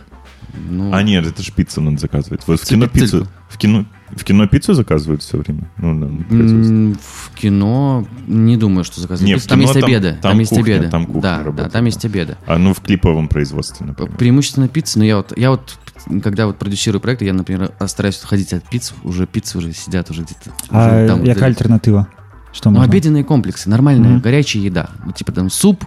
ну, 0.69 0.94
А 0.94 1.02
нет, 1.03 1.26
это 1.26 1.41
же 1.44 1.52
пиццу 1.52 1.82
надо 1.82 1.98
заказывать. 1.98 2.41
Вот 2.48 2.60
в 2.60 2.65
кино 2.65 2.88
пиццу. 2.88 3.28
в 3.49 3.57
кино, 3.57 3.86
в 4.16 4.24
кино 4.24 4.48
пиццу 4.48 4.74
заказывают 4.74 5.22
все 5.24 5.38
время. 5.38 5.70
Ну, 5.78 6.00
да, 6.00 6.08
на 6.36 6.96
В 7.02 7.32
кино 7.36 8.06
не 8.28 8.58
думаю, 8.58 8.84
что 8.84 9.00
заказывать. 9.02 9.28
Не, 9.28 9.34
пиццу. 9.36 9.46
в 9.46 9.50
там 9.50 9.60
кино 9.60 9.68
есть 9.70 9.80
там- 9.80 9.90
обеды. 9.90 10.12
там 10.14 10.32
Там, 10.32 10.40
есть 10.40 10.50
кухня, 10.50 10.64
обеды. 10.76 10.90
там 10.90 11.06
кухня 11.06 11.22
да, 11.22 11.38
да, 11.38 11.44
работает, 11.44 11.72
там 11.74 11.82
да. 11.82 11.86
есть 11.88 12.06
обеды. 12.06 12.38
А 12.46 12.58
ну 12.58 12.74
в 12.74 12.82
клиповом 12.82 13.28
производстве, 13.28 13.86
например. 13.86 14.12
Преимущественно 14.18 14.68
пицца, 14.68 15.00
но 15.00 15.06
я 15.06 15.18
вот, 15.18 15.34
я 15.38 15.52
вот, 15.52 15.78
когда 16.24 16.46
вот 16.48 16.58
продюсирую 16.58 17.00
проекты, 17.02 17.26
я, 17.26 17.34
например, 17.34 17.72
стараюсь 17.88 18.18
ходить 18.18 18.54
от 18.54 18.64
пицц, 18.70 18.92
уже 19.04 19.28
пиццы 19.28 19.58
уже 19.58 19.74
сидят 19.74 20.10
уже 20.10 20.24
где-то. 20.24 20.52
А 20.70 20.88
уже 20.98 21.08
там 21.08 21.20
вот 21.20 21.28
яка 21.28 21.40
эти- 21.42 21.46
альтэрнатыва 21.46 22.08
что 22.54 22.70
Ну, 22.70 22.78
можна? 22.80 22.92
обеденные 22.92 23.24
комплексы, 23.24 23.70
нормальная, 23.70 24.10
Мгм. 24.12 24.20
горячая 24.20 24.62
еда. 24.64 24.90
Вот, 25.06 25.16
типа 25.16 25.32
там 25.32 25.50
суп 25.50 25.86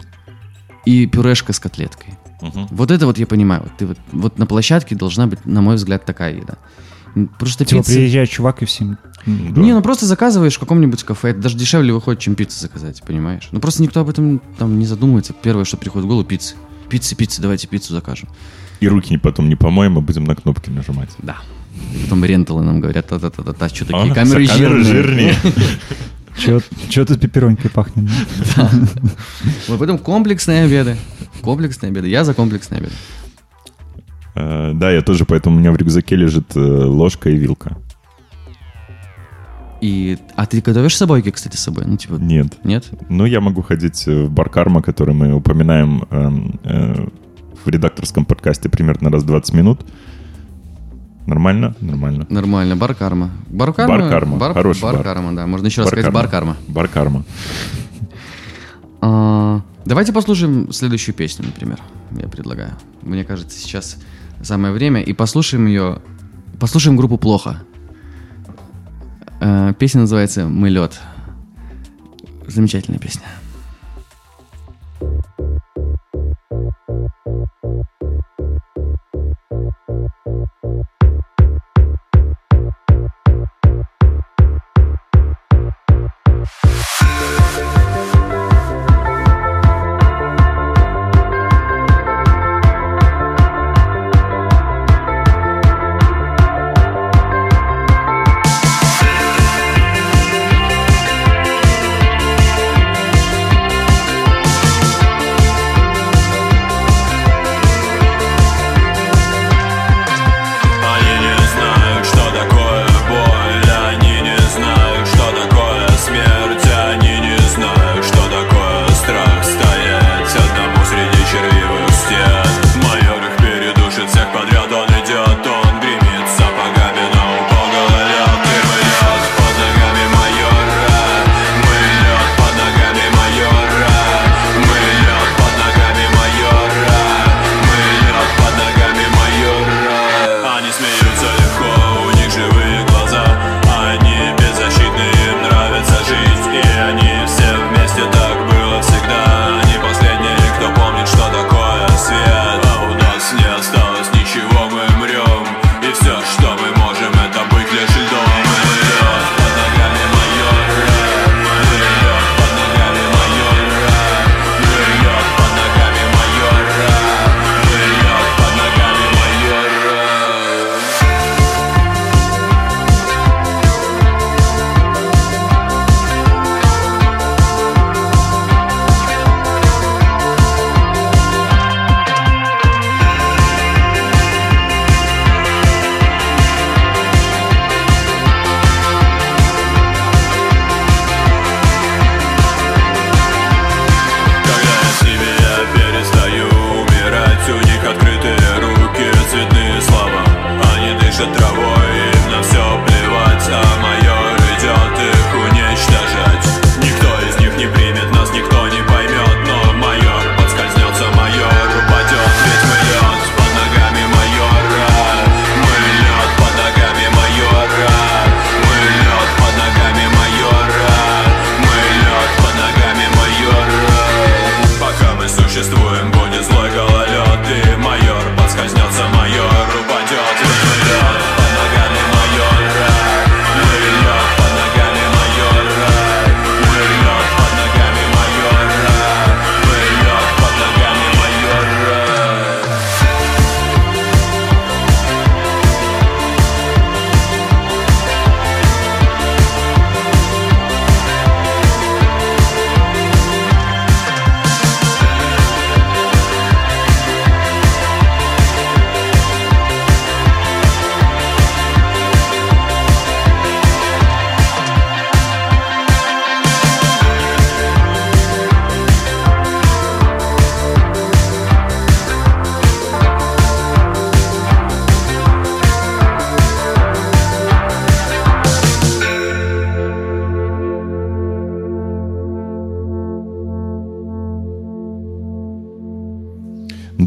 и 0.87 1.07
пюрешка 1.07 1.53
с 1.53 1.61
котлеткой. 1.61 2.15
Мгм. 2.41 2.69
Вот 2.71 2.91
это 2.91 3.05
вот 3.07 3.19
я 3.19 3.27
понимаю. 3.27 3.63
Вот, 3.65 3.73
ты 3.77 3.87
вот, 3.87 3.99
вот 4.13 4.39
на 4.39 4.47
площадке 4.47 4.95
должна 4.95 5.27
быть, 5.27 5.45
на 5.45 5.61
мой 5.61 5.77
взгляд, 5.77 6.05
такая 6.07 6.35
еда. 6.35 6.55
Просто 7.39 7.65
Типа 7.65 7.83
пицца... 7.83 7.95
приезжает 7.95 8.31
чувак 8.31 8.63
и 8.63 8.65
всем 8.65 8.99
Да. 9.27 9.61
Не, 9.61 9.73
ну 9.73 9.83
просто 9.83 10.07
заказываешь 10.07 10.57
в 10.57 10.59
каком-нибудь 10.59 11.03
кафе. 11.05 11.31
Это 11.31 11.41
даже 11.41 11.57
дешевле 11.57 11.93
выходит, 11.93 12.21
чем 12.21 12.35
пиццу 12.35 12.61
заказать, 12.61 13.03
понимаешь? 13.07 13.49
Ну 13.53 13.61
просто 13.61 13.83
никто 13.83 14.01
об 14.01 14.09
этом 14.09 14.41
там 14.59 14.79
не 14.79 14.87
задумывается. 14.87 15.33
Первое, 15.33 15.65
что 15.65 15.77
приходит 15.77 16.07
в 16.07 16.09
голову, 16.09 16.25
пиццы. 16.25 16.57
Пиццы, 16.89 17.15
пиццы, 17.15 17.41
давайте 17.41 17.67
пиццу 17.69 17.95
закажем. 17.95 18.29
И 18.81 18.89
руки 18.89 19.17
потом 19.17 19.49
не 19.49 19.57
помоем, 19.57 19.97
а 19.97 20.01
будем 20.01 20.25
на 20.25 20.35
кнопки 20.35 20.71
нажимать. 20.71 21.11
Да. 21.19 21.37
И 21.95 22.03
потом 22.05 22.25
ренталы 22.25 22.63
нам 22.63 22.81
говорят, 22.81 23.09
та-та-та-та-та, 23.09 23.69
что 23.69 23.87
такие 23.87 24.13
А, 24.13 24.15
камеры 24.15 24.47
камеры 24.47 24.85
жирные. 24.85 25.35
Чё 26.89 27.05
тут 27.05 27.21
пепперонькой 27.21 27.71
пахнет? 27.71 28.11
да? 28.57 28.71
Вот 29.69 29.79
поэтому 29.79 29.99
комплексные 29.99 30.65
обеды. 30.65 30.97
Комплексные 31.41 31.91
обеды. 31.91 32.09
Я 32.09 32.25
за 32.25 32.35
комплексные 32.35 32.79
обеды. 32.79 32.95
Э, 34.35 34.73
Да, 34.75 34.91
я 34.91 35.03
тоже, 35.03 35.25
поэтому 35.25 35.57
у 35.57 35.59
меня 35.61 35.73
в 35.73 35.77
рюкзаке 35.77 36.17
лежит 36.17 36.57
э, 36.57 36.61
ложка 36.61 37.31
и 37.31 37.37
вилка. 37.37 37.77
И... 39.81 40.19
А 40.37 40.47
ты 40.47 40.61
готовишь 40.61 40.97
собойки, 40.97 41.31
кстати, 41.31 41.57
с 41.57 41.61
собой? 41.61 41.85
Ну, 41.87 41.97
типа... 41.97 42.15
Нет. 42.15 42.55
Нет? 42.65 42.89
Ну, 43.09 43.27
я 43.27 43.41
могу 43.41 43.63
ходить 43.63 44.09
э, 44.09 44.25
в 44.25 44.31
бар 44.31 44.49
Карма, 44.49 44.81
который 44.83 45.15
мы 45.15 45.35
упоминаем 45.35 46.05
эм, 46.11 46.59
э, 46.65 47.07
в 47.65 47.69
редакторском 47.69 48.25
подкасте 48.25 48.69
примерно 48.69 49.11
раз 49.11 49.23
в 49.25 49.27
20 49.27 49.55
минут. 49.55 49.85
Нормально? 51.27 51.75
Нормально. 51.81 52.27
Нормально. 52.29 52.77
Бар 52.77 52.95
карма. 52.95 53.31
Бар 53.49 53.73
карма? 53.73 53.99
Бар 53.99 54.09
карма. 54.11 54.37
Бар, 54.37 54.53
Хороший 54.53 54.83
бар 54.83 54.95
бар. 54.97 55.03
карма, 55.05 55.33
да. 55.35 55.47
Можно 55.47 55.67
еще 55.67 55.81
раз 55.83 55.91
сказать 55.91 56.13
бар 56.13 56.29
карма. 56.29 56.57
Бар 56.69 56.89
Карма. 56.89 57.25
А, 59.01 59.63
Давайте 59.87 60.13
послушаем 60.13 60.73
следующую 60.73 61.15
песню, 61.15 61.47
например. 61.47 61.79
Я 62.13 62.29
предлагаю. 62.29 62.73
Мне 63.03 63.25
кажется, 63.25 63.59
сейчас 63.59 63.99
самое 64.43 64.73
время. 64.73 65.03
И 65.03 65.13
послушаем 65.13 65.67
ее. 65.67 66.01
Послушаем 66.59 66.97
группу 66.97 67.19
Плохо. 67.19 67.63
Э, 69.41 69.73
Песня 69.79 70.03
называется 70.03 70.47
Мы 70.47 70.71
лед. 70.71 71.01
Замечательная 72.47 72.99
песня. 72.99 73.27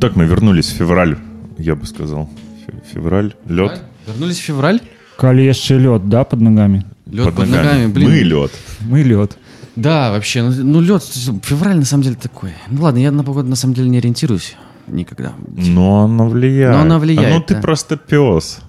Так, 0.08 0.16
мы 0.16 0.24
вернулись 0.24 0.68
в 0.72 0.76
февраль, 0.78 1.18
я 1.58 1.76
бы 1.76 1.86
сказал. 1.86 2.30
Фе- 2.66 2.82
Февраль, 2.94 3.34
лед. 3.46 3.82
Вернулись 4.08 4.38
в 4.38 4.42
февраль. 4.42 4.80
Яшчэ 5.22 5.78
лед 5.78 6.08
да 6.08 6.24
под 6.24 6.40
ногами 6.40 6.86
Лед 7.08 7.36
под, 7.36 7.50
ногами, 7.50 7.88
блин. 7.88 8.10
Мы 8.10 8.20
лед. 8.20 8.52
мы 8.80 9.04
лед 9.04 9.38
Да, 9.76 10.12
вообще, 10.12 10.44
ну, 10.44 10.52
ну 10.64 10.80
лед, 10.80 11.04
февраль 11.44 11.76
на 11.76 11.84
самом 11.84 12.04
деле 12.04 12.16
такой. 12.16 12.52
Ну 12.70 12.84
ладно, 12.84 13.00
я 13.00 13.12
на 13.12 13.26
погоду 13.26 13.50
на 13.50 13.58
самом 13.58 13.74
деле 13.74 13.90
не 13.90 13.98
ориентируюсь 13.98 14.56
никогда. 14.88 15.34
Но 15.46 16.06
она 16.06 16.24
влияет. 16.24 16.74
Но 16.74 16.82
она 16.84 17.00
влияет, 17.00 17.30
А 17.30 17.38
ну 17.40 17.42
ты 17.44 17.56
да. 17.56 17.62
просто 17.62 17.98
пес. 17.98 18.62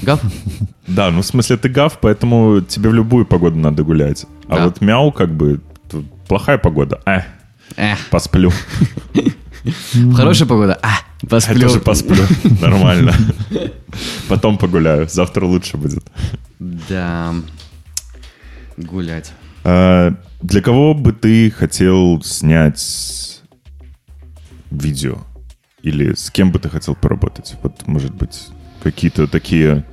Гав? 0.00 0.22
Да, 0.86 1.10
ну 1.10 1.20
в 1.20 1.26
смысле 1.26 1.58
ты 1.58 1.68
гав, 1.68 1.98
поэтому 2.00 2.62
тебе 2.62 2.88
в 2.88 2.94
любую 2.94 3.26
погоду 3.26 3.58
надо 3.58 3.82
гулять. 3.82 4.24
А 4.48 4.56
Да. 4.56 4.64
вот 4.64 4.80
мяу 4.80 5.12
как 5.12 5.34
бы 5.36 5.60
плохая 6.26 6.56
погода. 6.56 6.98
Э, 7.04 7.20
Эх, 7.76 7.98
посплю. 8.08 8.50
хорошая 10.14 10.48
погода. 10.48 10.78
А, 10.82 10.98
Я 11.22 11.28
посплю. 11.28 11.60
тоже 11.60 11.80
посплю. 11.80 12.24
Нормально. 12.60 13.14
Потом 14.28 14.58
погуляю. 14.58 15.08
Завтра 15.08 15.44
лучше 15.46 15.76
будет. 15.76 16.04
Да. 16.58 17.34
Гулять. 18.76 19.32
А, 19.64 20.14
Для 20.42 20.60
кого 20.60 20.94
бы 20.94 21.12
ты 21.12 21.50
хотел 21.50 22.22
снять 22.22 23.42
видео? 24.70 25.18
Или 25.82 26.14
с 26.14 26.30
кем 26.30 26.50
бы 26.52 26.58
ты 26.58 26.68
хотел 26.68 26.94
поработать? 26.94 27.56
Вот, 27.62 27.86
может 27.86 28.14
быть, 28.14 28.48
какие-то 28.82 29.26
такие... 29.26 29.84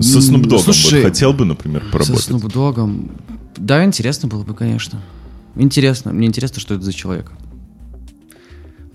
Со 0.00 0.18
Dogg'ом 0.18 0.58
слушай, 0.58 1.02
вот 1.02 1.10
хотел 1.10 1.32
бы, 1.32 1.44
например, 1.44 1.82
Со 1.84 1.90
поработать? 1.90 2.28
Snoop 2.28 2.52
Dogg'ом. 2.52 3.10
Да, 3.56 3.84
интересно 3.84 4.28
было 4.28 4.42
бы, 4.42 4.54
конечно. 4.54 5.02
Интересно. 5.54 6.12
Мне 6.12 6.26
интересно, 6.26 6.60
что 6.60 6.74
это 6.74 6.84
за 6.84 6.92
человек. 6.92 7.32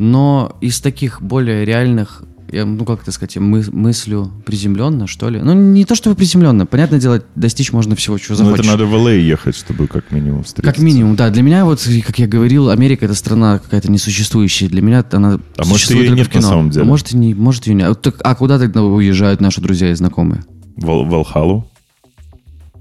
Но 0.01 0.57
из 0.61 0.81
таких 0.81 1.21
более 1.21 1.63
реальных 1.63 2.23
я, 2.51 2.65
ну 2.65 2.83
как 2.85 3.03
это 3.03 3.11
сказать, 3.13 3.37
мы, 3.37 3.63
мыслю 3.71 4.29
приземленно, 4.45 5.05
что 5.07 5.29
ли. 5.29 5.39
Ну, 5.39 5.53
не 5.53 5.85
то 5.85 5.93
чтобы 5.95 6.15
приземленно. 6.17 6.65
Понятное 6.65 6.99
дело, 6.99 7.21
достичь 7.35 7.71
можно 7.71 7.95
всего, 7.95 8.17
чего 8.17 8.35
Ну, 8.37 8.43
захочешь. 8.45 8.65
это 8.65 8.71
надо 8.71 8.85
в 8.87 8.93
LA 8.95 9.19
ехать, 9.19 9.55
чтобы 9.55 9.87
как 9.87 10.11
минимум 10.11 10.43
встретиться. 10.43 10.73
Как 10.73 10.83
минимум, 10.83 11.15
да. 11.15 11.29
Для 11.29 11.43
меня, 11.43 11.63
вот, 11.65 11.87
как 12.05 12.17
я 12.19 12.27
говорил, 12.27 12.69
Америка 12.71 13.05
это 13.05 13.13
страна 13.13 13.59
какая-то 13.59 13.89
несуществующая. 13.91 14.67
Для 14.67 14.81
меня 14.81 15.05
она 15.11 15.39
А 15.57 15.65
может, 15.65 15.91
ее 15.91 16.09
нет 16.09 16.27
в 16.27 16.29
кино. 16.31 16.41
на 16.41 16.47
самом 16.49 16.69
деле? 16.71 16.83
А 16.83 16.87
может, 16.87 17.13
и 17.13 17.17
не, 17.17 17.33
может, 17.35 17.67
ее 17.67 17.75
нет. 17.75 17.87
А, 17.89 17.93
так- 17.95 18.19
а 18.23 18.35
куда 18.35 18.57
тогда 18.59 18.81
уезжают 18.81 19.39
наши 19.39 19.61
друзья 19.61 19.91
и 19.91 19.93
знакомые? 19.93 20.43
Вал- 20.77 21.05
Валхалу? 21.05 21.70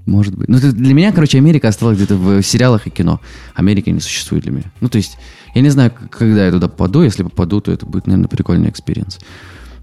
Может 0.05 0.35
быть. 0.35 0.49
Ну, 0.49 0.57
для 0.59 0.93
меня, 0.93 1.11
короче, 1.11 1.37
Америка 1.37 1.67
осталась 1.67 1.97
где-то 1.97 2.15
в 2.15 2.41
сериалах 2.41 2.87
и 2.87 2.89
кино. 2.89 3.21
Америка 3.53 3.91
не 3.91 3.99
существует 3.99 4.43
для 4.43 4.51
меня. 4.51 4.71
Ну, 4.81 4.89
то 4.89 4.97
есть, 4.97 5.17
я 5.53 5.61
не 5.61 5.69
знаю, 5.69 5.91
когда 6.09 6.45
я 6.45 6.51
туда 6.51 6.67
попаду. 6.67 7.03
Если 7.03 7.23
попаду, 7.23 7.61
то 7.61 7.71
это 7.71 7.85
будет, 7.85 8.07
наверное, 8.07 8.27
прикольный 8.27 8.69
experience. 8.69 9.19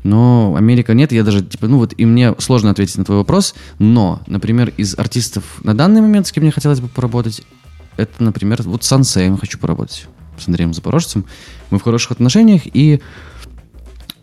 Но 0.04 0.54
Америка 0.56 0.94
нет, 0.94 1.12
я 1.12 1.24
даже, 1.24 1.42
типа, 1.42 1.66
ну 1.66 1.78
вот, 1.78 1.92
и 1.96 2.06
мне 2.06 2.34
сложно 2.38 2.70
ответить 2.70 2.96
на 2.98 3.04
твой 3.04 3.18
вопрос, 3.18 3.54
но, 3.78 4.22
например, 4.26 4.72
из 4.76 4.96
артистов 4.96 5.44
на 5.64 5.76
данный 5.76 6.00
момент, 6.00 6.26
с 6.26 6.32
кем 6.32 6.44
мне 6.44 6.52
хотелось 6.52 6.80
бы 6.80 6.88
поработать, 6.88 7.42
это, 7.96 8.22
например, 8.22 8.62
вот 8.62 8.84
с 8.84 8.92
SunSay 8.92 9.25
ем 9.25 9.36
хочу 9.36 9.58
поработать, 9.58 10.06
с 10.38 10.46
Андреем 10.46 10.72
Запорожцем. 10.72 11.24
Мы 11.70 11.78
в 11.78 11.82
хороших 11.82 12.12
отношениях, 12.12 12.62
и 12.64 13.00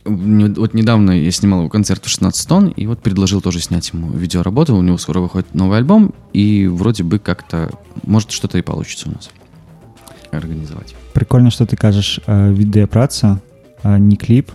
вот 0.04 0.74
недавно 0.74 1.10
я 1.12 1.30
снимал 1.30 1.60
его 1.60 1.68
концерт 1.68 2.04
в 2.04 2.08
16 2.08 2.48
тонн, 2.48 2.68
и 2.68 2.86
вот 2.86 2.98
предложил 3.00 3.40
тоже 3.40 3.60
снять 3.60 3.90
ему 3.94 4.10
видеоработу. 4.12 4.76
У 4.76 4.82
него 4.82 4.98
скоро 4.98 5.20
выходит 5.20 5.54
новый 5.54 5.78
альбом, 5.78 6.12
и 6.32 6.66
вроде 6.66 7.02
бы 7.04 7.18
как-то, 7.18 7.70
может, 8.06 8.30
что-то 8.30 8.58
и 8.58 8.62
получится 8.62 9.08
у 9.08 9.12
нас 9.12 9.30
организовать. 10.32 10.94
Прикольно, 11.12 11.50
що 11.50 11.66
ти 11.66 11.76
кажеш 11.76 12.20
е, 12.28 12.50
відеопраця, 12.50 13.38
а 13.82 13.98
не 13.98 14.16
кліп. 14.16 14.50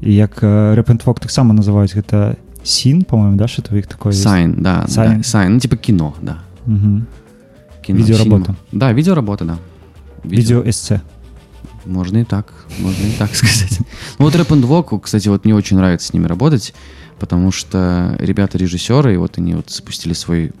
І 0.00 0.14
як 0.14 0.42
е, 0.42 0.46
Rap 0.46 0.84
and 0.84 1.04
Folk 1.04 1.20
так 1.20 1.30
само 1.30 1.54
називають, 1.54 1.96
гэта 1.96 2.34
сін, 2.64 3.02
по-моему, 3.02 3.36
да, 3.36 3.48
що 3.48 3.62
твоїх 3.62 3.86
такое 3.86 4.12
є? 4.12 4.18
Сайн, 4.22 4.54
да, 4.58 4.84
Сайн. 4.88 5.16
да, 5.16 5.22
сайн, 5.22 5.52
ну 5.54 5.60
типа 5.60 5.76
кино, 5.76 6.12
да. 6.22 6.36
Мгм. 6.66 7.06
Кино, 7.86 7.98
Видеоработа. 7.98 8.44
синема. 8.44 8.56
Да, 8.72 8.92
видеоработа, 8.92 9.44
да. 9.44 9.58
Відео 10.24 10.72
СЦ. 10.72 10.92
Можно 11.85 12.19
и 12.19 12.23
так, 12.23 12.53
можно 12.79 13.03
и 13.05 13.11
так 13.11 13.35
сказать. 13.35 13.79
Ну 14.19 14.25
вот 14.25 14.35
Рэп 14.35 14.51
and 14.51 14.63
Walk, 14.63 14.99
кстати, 15.01 15.27
вот 15.27 15.45
мне 15.45 15.55
очень 15.55 15.77
нравится 15.77 16.07
с 16.07 16.13
ними 16.13 16.27
работать, 16.27 16.73
потому 17.19 17.51
что 17.51 18.15
ребята-режиссеры, 18.19 19.13
и 19.13 19.17
вот 19.17 19.37
они 19.37 19.55
вот 19.55 19.69
запустили 19.69 20.13
свой 20.13 20.51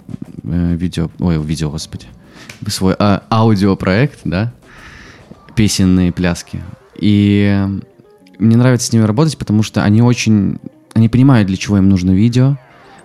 э, 0.43 0.75
видео, 0.75 1.09
ой, 1.19 1.41
видео, 1.43 1.69
господи, 1.69 2.05
свой 2.67 2.95
а, 2.97 3.23
аудиопроект, 3.29 4.19
да, 4.23 4.53
песенные 5.55 6.11
пляски. 6.11 6.61
И 6.99 7.65
мне 8.39 8.57
нравится 8.57 8.87
с 8.87 8.93
ними 8.93 9.03
работать, 9.03 9.37
потому 9.37 9.63
что 9.63 9.83
они 9.83 10.01
очень, 10.01 10.59
они 10.93 11.09
понимают, 11.09 11.47
для 11.47 11.57
чего 11.57 11.77
им 11.77 11.89
нужно 11.89 12.11
видео, 12.11 12.57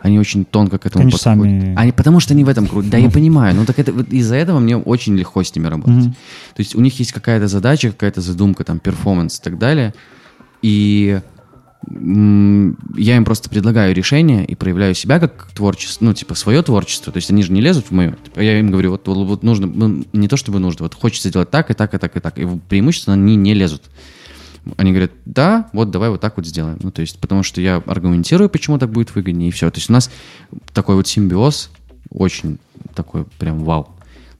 они 0.07 0.19
очень 0.19 0.45
тонко 0.45 0.79
к 0.79 0.87
этому 0.87 1.03
Они 1.03 1.13
подходят. 1.13 1.23
сами- 1.41 1.75
Они, 1.77 1.93
потому 1.93 2.21
что 2.21 2.35
они 2.35 2.45
в 2.45 2.49
этом 2.49 2.67
крут. 2.67 2.89
Да, 2.89 2.97
я 2.99 3.11
понимаю. 3.11 3.55
Ну 3.55 3.65
так 3.67 3.79
это 3.79 3.93
вот 3.93 4.09
из-за 4.09 4.37
этого 4.37 4.59
мне 4.61 4.77
очень 4.77 5.17
легко 5.17 5.43
с 5.43 5.55
ними 5.55 5.67
работать. 5.69 5.95
Мгм. 6.05 6.13
То 6.13 6.61
есть 6.61 6.75
у 6.75 6.81
них 6.81 6.99
есть 6.99 7.13
какая-то 7.13 7.49
задача, 7.49 7.91
какая-то 7.91 8.21
задумка, 8.21 8.65
там, 8.65 8.79
перформанс 8.79 9.39
и 9.39 9.43
так 9.43 9.59
далее. 9.59 9.93
И 10.63 11.21
я 11.89 13.17
им 13.17 13.25
просто 13.25 13.49
предлагаю 13.49 13.95
решение 13.95 14.45
и 14.45 14.55
проявляю 14.57 14.95
себя 14.95 15.21
как 15.21 15.49
творчество, 15.55 16.05
ну, 16.07 16.15
типа, 16.15 16.35
свое 16.35 16.63
творчество. 16.63 17.13
То 17.13 17.19
есть 17.19 17.31
они 17.31 17.43
же 17.45 17.53
не 17.53 17.61
лезут 17.61 17.87
в 17.87 17.91
мое. 17.93 18.17
Типа, 18.25 18.41
Я 18.41 18.59
им 18.59 18.71
говорю, 18.71 18.91
вот, 18.93 19.07
вот 19.07 19.43
нужно, 19.45 19.67
ну, 19.69 20.05
не 20.13 20.27
то 20.29 20.37
чтобы 20.37 20.59
нужно, 20.59 20.83
вот 20.85 20.95
хочется 20.95 21.31
делать 21.31 21.51
так, 21.51 21.71
и 21.71 21.75
так, 21.75 21.95
и 21.95 21.99
так, 21.99 22.17
и 22.17 22.21
так. 22.21 22.39
И 22.39 22.47
преимущественно 22.69 23.15
они 23.15 23.37
не 23.37 23.55
лезут. 23.55 23.83
Они 24.77 24.91
говорят, 24.91 25.13
да, 25.25 25.69
вот 25.73 25.91
давай 25.91 26.11
вот 26.11 26.21
так 26.21 26.37
вот 26.37 26.47
сделаем. 26.47 26.79
Ну, 26.83 26.91
то 26.91 27.01
есть, 27.01 27.19
потому 27.21 27.43
что 27.43 27.61
я 27.61 27.77
аргументирую, 27.87 28.51
почему 28.51 28.79
так 28.79 28.91
будет 28.91 29.15
выгоднее, 29.15 29.49
и 29.49 29.53
все. 29.53 29.71
То 29.71 29.79
есть 29.79 29.91
у 29.91 29.93
нас 29.93 30.11
такой 30.73 30.97
вот 30.97 31.07
симбиоз, 31.07 31.71
очень 32.11 32.59
такой 32.95 33.25
прям 33.39 33.65
вау. 33.65 33.89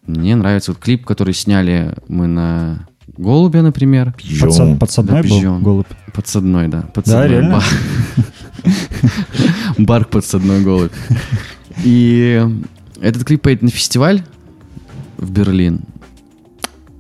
Мне 0.07 0.37
нравится 0.37 0.73
вот 0.73 0.81
клип, 0.81 1.05
который 1.05 1.35
сняли 1.35 1.95
мы 2.09 2.27
на 2.27 2.87
Голубе, 3.17 3.63
например. 3.63 4.15
Подсад- 4.41 4.79
подсадной 4.79 5.23
Да, 5.23 5.29
был 5.29 5.61
голубь. 5.61 5.87
Подсадной, 6.13 6.69
да. 6.69 6.83
Подсадной 6.93 7.29
реально? 7.29 7.53
бар. 7.55 7.65
Барк 9.79 10.11
подсадной 10.11 10.63
голубь. 10.63 10.93
И 11.85 12.45
этот 13.01 13.25
клип 13.25 13.43
поедет 13.43 13.63
на 13.63 13.71
фестиваль 13.71 14.23
в 15.17 15.31
Берлин. 15.31 15.81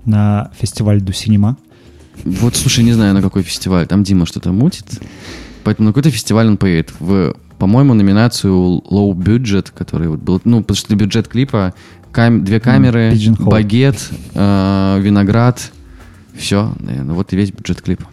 На 0.04 0.50
фестиваль 0.58 1.00
Ду 1.00 1.12
Синема. 1.12 1.56
Вот, 2.24 2.56
слушай, 2.56 2.82
не 2.84 2.92
знаю, 2.92 3.14
на 3.14 3.22
какой 3.22 3.42
фестиваль. 3.42 3.86
Там 3.86 4.02
Дима 4.02 4.26
что-то 4.26 4.52
мутит. 4.52 4.86
Поэтому 5.64 5.86
на 5.88 5.92
какой-то 5.92 6.10
фестиваль 6.10 6.46
он 6.46 6.56
поедет. 6.56 6.92
В, 6.98 7.34
по-моему, 7.58 7.94
номинацию 7.94 8.52
Low 8.52 9.12
Budget, 9.14 9.72
который 9.76 10.08
вот 10.08 10.20
был... 10.20 10.40
Ну, 10.44 10.60
потому 10.60 10.76
что 10.76 10.94
бюджет 10.96 11.28
клипа 11.28 11.74
кам- 12.12 12.44
две 12.44 12.60
камеры, 12.60 13.12
Pigeonhole. 13.12 13.50
багет, 13.50 14.10
э, 14.34 14.98
виноград. 15.00 15.72
Все, 16.36 16.74
наверное, 16.80 17.14
вот 17.14 17.32
и 17.32 17.36
весь 17.36 17.50
бюджет 17.50 17.80
клипа. 17.82 18.04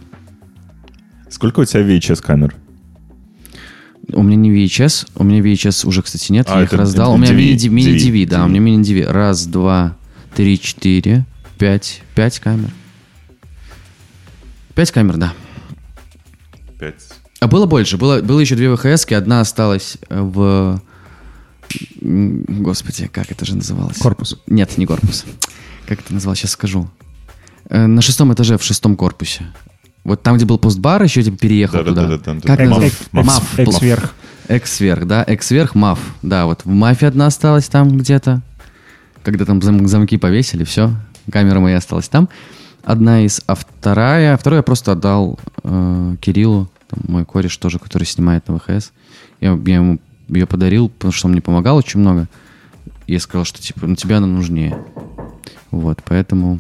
Сколько 1.30 1.62
у 1.62 1.66
тебя 1.66 1.82
VHS-камер? 1.82 2.56
У 4.12 4.22
меня 4.22 4.36
не 4.36 4.52
VHS, 4.52 5.08
у 5.16 5.24
меня 5.24 5.40
VHS 5.42 5.88
уже, 5.88 6.02
кстати, 6.02 6.32
нет, 6.32 6.48
А, 6.50 6.58
я 6.60 6.64
их 6.66 6.74
раздал. 6.74 7.14
У 7.14 7.18
меня 7.18 7.34
мини-DV, 7.34 7.70
мини 7.70 7.96
DV, 7.96 8.12
DV, 8.12 8.28
да, 8.28 8.46
у 8.46 8.48
меня 8.48 8.60
мини-DV. 8.60 9.10
Раз, 9.12 9.46
два, 9.48 9.96
три, 10.36 10.60
четыре, 10.60 11.26
пять, 11.58 12.02
пять 12.16 12.40
камер. 12.40 12.70
Пять 14.76 14.91
камер, 14.91 15.18
да. 15.18 15.34
Пять. 16.80 16.95
А 17.40 17.48
было 17.48 17.66
больше. 17.66 17.98
Было, 17.98 18.22
было 18.22 18.40
еще 18.40 18.56
две 18.56 18.74
ВХС, 18.76 19.06
одна 19.12 19.41
осталась 19.41 19.98
э, 20.10 20.20
в... 20.22 20.82
Господи, 22.02 23.08
как 23.08 23.32
это 23.32 23.45
же 23.45 23.56
называлось? 23.56 23.98
Корпус. 23.98 24.38
Нет, 24.48 24.78
не 24.78 24.86
корпус. 24.86 25.26
Как 25.88 26.00
это 26.00 26.14
называлось, 26.14 26.40
сейчас 26.40 26.52
скажу. 26.52 26.90
Э, 27.70 27.86
На 27.88 28.02
шестом 28.02 28.34
этаже, 28.34 28.58
в 28.58 28.64
шестом 28.64 28.95
корпусе. 28.95 29.45
Вот 30.04 30.22
там, 30.22 30.36
где 30.36 30.45
был 30.45 30.58
постбар, 30.58 31.02
еще 31.04 31.24
типа 31.24 31.38
переехал 31.38 31.80
туда. 31.80 32.04
Да-да-да-да-да. 32.04 32.41
Как 32.48 32.60
Эк- 32.60 32.68
называется? 32.70 33.04
Маф, 33.12 33.26
Маф. 33.26 33.60
Экс-верх. 33.60 34.14
Экс-верх, 34.50 35.06
да, 35.08 35.24
экс-верх, 35.26 35.74
МАФ. 35.76 36.00
Да, 36.22 36.45
вот 36.45 36.66
в 36.66 36.70
МАФе 36.70 37.08
одна 37.08 37.28
осталась 37.28 37.70
там 37.70 37.98
где-то. 37.98 38.41
Когда 39.24 39.45
там 39.45 39.62
зам- 39.62 39.88
замки 39.88 40.18
повесили, 40.18 40.66
все. 40.66 40.94
Камера 41.32 41.60
моя 41.62 41.78
осталась 41.78 42.10
там. 42.10 42.28
Одна 42.84 43.22
из, 43.26 43.41
а 43.47 43.55
вторая, 43.55 44.35
вторую 44.38 44.57
я 44.60 44.64
просто 44.64 44.91
отдал 44.91 45.39
э, 45.64 46.15
Кириллу, 46.19 46.69
там, 46.89 46.99
мой 47.07 47.26
кореш 47.26 47.55
тоже, 47.57 47.80
который 47.80 48.03
снимает 48.03 48.47
на 48.49 48.57
ВХС. 48.60 48.91
Я, 49.39 49.57
я 49.65 49.76
ему 49.76 49.99
ее 50.27 50.45
подарил, 50.45 50.89
потому 50.89 51.11
что 51.14 51.27
он 51.27 51.31
мне 51.34 51.41
помогал 51.41 51.77
очень 51.77 52.01
много. 52.01 52.27
Я 53.07 53.19
сказал, 53.19 53.45
что 53.45 53.61
типа, 53.61 53.88
ну 53.88 53.95
тебе 53.95 54.15
она 54.15 54.27
нужнее. 54.27 54.77
Вот, 55.72 56.01
поэтому 56.05 56.60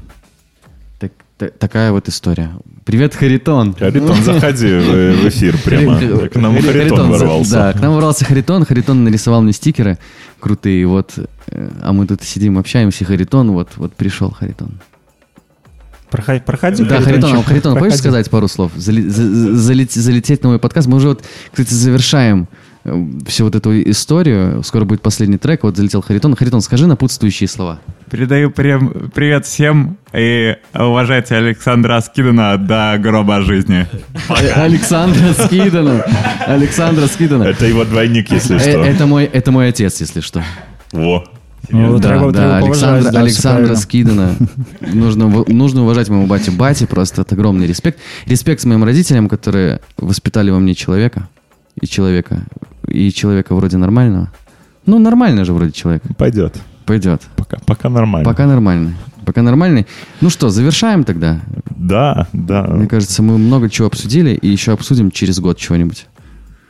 так- 0.99 1.11
та- 1.37 1.49
такая 1.49 1.91
вот 1.91 2.07
история. 2.07 2.51
Привет, 2.85 3.15
Харитон. 3.15 3.73
Харитон, 3.73 4.23
заходи 4.23 4.67
в, 4.67 5.23
в 5.23 5.27
эфир 5.27 5.57
прямо. 5.57 5.99
К 6.29 6.35
нам 6.35 6.55
Хари- 6.55 6.67
Харитон 6.71 6.97
за- 6.97 7.19
ворвался. 7.19 7.51
Да, 7.53 7.73
к 7.73 7.81
нам 7.81 7.93
ворвался 7.93 8.23
Харитон. 8.25 8.65
Харитон 8.65 9.03
нарисовал 9.03 9.41
мне 9.41 9.51
стикеры 9.53 9.97
крутые. 10.39 10.85
Вот, 10.87 11.13
э, 11.47 11.69
а 11.81 11.91
мы 11.93 12.07
тут 12.07 12.23
сидим, 12.23 12.57
общаемся. 12.57 13.03
Харитон, 13.05 13.51
вот, 13.51 13.71
вот 13.75 13.93
пришел 13.93 14.31
Харитон. 14.31 14.79
Проходи, 16.13 16.39
проходи. 16.45 16.83
Да, 16.83 17.01
Харитон, 17.01 17.05
Харитончик, 17.05 17.39
а, 17.39 17.43
Харитон, 17.49 17.79
хочешь 17.79 17.97
сказать 17.97 18.29
пару 18.29 18.47
слов? 18.47 18.71
Зали- 18.75 19.07
за- 19.09 19.55
залет- 19.55 19.91
залететь 19.91 20.43
на 20.43 20.49
мой 20.49 20.59
подкаст. 20.59 20.87
Мы 20.87 20.97
уже 20.97 21.07
вот, 21.09 21.23
кстати, 21.51 21.73
завершаем 21.73 22.47
э, 22.85 23.05
всю 23.27 23.45
вот 23.45 23.55
эту 23.55 23.81
историю. 23.89 24.61
Скоро 24.63 24.85
будет 24.85 25.01
последний 25.01 25.37
трек. 25.37 25.63
Вот 25.63 25.75
залетел 25.75 26.01
Харитон. 26.03 26.35
Харитон, 26.35 26.61
скажи 26.61 26.85
напутствующие 26.85 27.47
слова. 27.47 27.79
Передаю 28.11 28.51
прем- 28.51 29.09
привет 29.15 29.45
всем 29.47 29.97
и 30.13 30.55
уважайте 30.73 31.35
Александра 31.35 31.99
Скидана 32.01 32.57
до 32.57 32.97
гроба 32.99 33.41
жизни. 33.41 33.87
Э, 34.29 34.51
Александра 34.65 35.33
Скидана. 35.33 36.05
Александра 36.45 37.07
Скидана. 37.07 37.43
Это 37.45 37.65
его 37.65 37.85
двойник, 37.85 38.29
если 38.31 38.57
Э, 38.57 38.59
что. 38.59 38.69
Это 38.83 39.05
мой, 39.07 39.23
это 39.25 39.51
мой 39.51 39.69
отец, 39.69 39.99
если 39.99 40.19
что. 40.21 40.43
Во. 40.91 41.23
Ну, 41.69 41.97
да, 41.99 42.07
треба- 42.09 42.31
да, 42.31 42.39
треба 42.39 42.57
Александра, 42.57 43.11
да, 43.11 43.19
Александра. 43.19 43.75
Скидана. 43.75 44.35
Нужно, 44.93 45.43
нужно 45.47 45.83
уважать 45.83 46.09
моему 46.09 46.27
батю 46.27 46.51
Бати, 46.51 46.85
просто 46.85 47.21
это 47.21 47.35
огромный 47.35 47.67
респект. 47.67 47.99
Респект 48.27 48.61
с 48.61 48.65
моим 48.65 48.83
родителям, 48.83 49.29
которые 49.29 49.79
воспитали 49.97 50.51
во 50.51 50.59
мне 50.59 50.73
человека. 50.75 51.27
И 51.81 51.87
человека. 51.87 52.43
И 52.87 53.11
человека 53.11 53.55
вроде 53.55 53.77
нормального. 53.77 54.29
Ну, 54.85 54.99
нормально 54.99 55.45
же 55.45 55.53
вроде 55.53 55.71
человек. 55.71 56.03
Пойдет. 56.17 56.61
Пойдет. 56.85 57.21
Пока, 57.37 57.57
пока 57.65 57.89
нормально. 57.89 58.29
Пока 58.29 58.45
нормальный. 58.45 58.93
Пока 59.25 59.41
нормальный. 59.41 59.87
Ну 60.21 60.29
что, 60.29 60.49
завершаем 60.49 61.05
тогда. 61.05 61.39
Да, 61.69 62.27
да. 62.33 62.63
Мне 62.63 62.87
кажется, 62.87 63.23
мы 63.23 63.37
много 63.37 63.69
чего 63.69 63.87
обсудили, 63.87 64.31
и 64.31 64.49
еще 64.49 64.73
обсудим 64.73 65.11
через 65.11 65.39
год 65.39 65.57
чего-нибудь. 65.57 66.07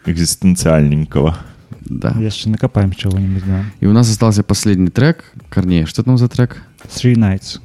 Экзистенциальненького. 0.06 1.36
Да. 1.85 2.15
Яшчэ 2.19 2.49
накопаем 2.49 2.91
чего-нибудь, 2.93 3.45
да. 3.45 3.65
И 3.80 3.85
у 3.85 3.93
нас 3.93 4.10
остался 4.10 4.43
последний 4.43 4.89
трек. 4.89 5.26
Корней, 5.49 5.85
что 5.85 6.03
там 6.03 6.18
за 6.18 6.27
трек? 6.30 6.61
Three 6.85 7.15
Nights. 7.15 7.60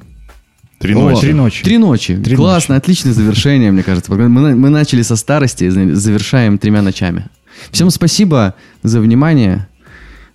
Три 0.79 0.93
О, 0.95 0.99
ночи. 1.09 1.21
Три 1.21 1.33
ночи. 1.33 1.63
Три 1.63 1.77
ночи. 1.77 2.15
Три 2.17 2.35
Классно, 2.35 2.75
отличное 2.77 3.11
завершение, 3.13 3.71
мне 3.71 3.83
кажется. 3.83 4.13
Мы, 4.13 4.55
мы 4.55 4.69
начали 4.69 5.01
со 5.01 5.15
старости, 5.17 5.67
за- 5.69 5.95
завершаем 5.95 6.57
тремя 6.57 6.81
ночами. 6.81 7.25
Всем 7.71 7.89
спасибо 7.89 8.55
за 8.83 9.01
внимание. 9.01 9.67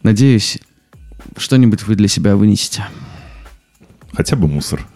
Надеюсь, 0.02 0.58
что-нибудь 1.38 1.84
вы 1.86 1.94
для 1.94 2.08
себя 2.08 2.36
вынесете. 2.36 2.84
Хотя 4.12 4.36
бы 4.36 4.46
мусор. 4.46 4.86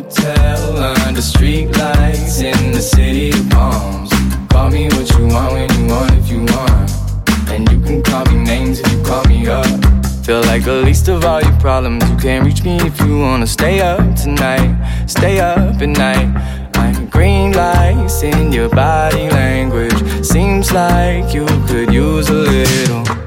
Motel 0.00 0.76
under 1.06 1.20
street 1.22 1.66
lights 1.76 2.40
in 2.40 2.72
the 2.72 2.80
city 2.80 3.30
of 3.30 3.50
palms. 3.50 4.10
Call 4.48 4.70
me 4.70 4.86
what 4.88 5.08
you 5.10 5.26
want 5.26 5.52
when 5.52 5.68
you 5.78 5.86
want 5.92 6.12
if 6.12 6.28
you 6.30 6.40
want. 6.40 6.90
And 7.50 7.70
you 7.70 7.80
can 7.80 8.02
call 8.02 8.24
me 8.26 8.36
names 8.44 8.80
if 8.80 8.92
you 8.92 9.02
call 9.02 9.24
me 9.24 9.46
up. 9.46 9.66
Feel 10.24 10.42
like 10.42 10.64
the 10.64 10.82
least 10.84 11.08
of 11.08 11.24
all 11.24 11.42
your 11.42 11.58
problems. 11.60 12.08
You 12.08 12.16
can't 12.16 12.44
reach 12.44 12.62
me 12.64 12.76
if 12.80 13.00
you 13.00 13.18
wanna 13.18 13.46
stay 13.46 13.80
up 13.80 14.16
tonight. 14.16 14.72
Stay 15.06 15.40
up 15.40 15.80
at 15.82 15.88
night. 15.88 16.30
Green 17.10 17.52
lights 17.52 18.22
in 18.22 18.52
your 18.52 18.68
body 18.70 19.28
language. 19.28 20.00
Seems 20.24 20.72
like 20.72 21.34
you 21.34 21.44
could 21.68 21.92
use 21.92 22.30
a 22.30 22.34
little 22.34 23.19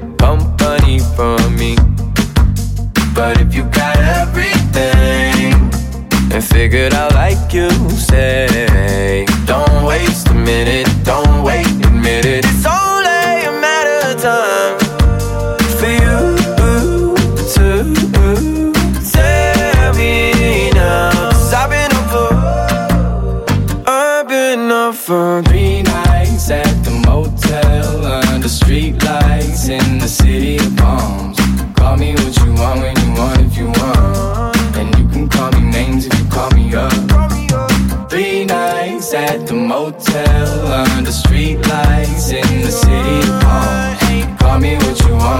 figured 6.74 6.94
out 6.94 7.14
like 7.14 7.52
you 7.52 7.70
say, 7.90 9.24
don't 9.46 9.84
waste 9.84 10.26
a 10.30 10.34
minute, 10.34 10.88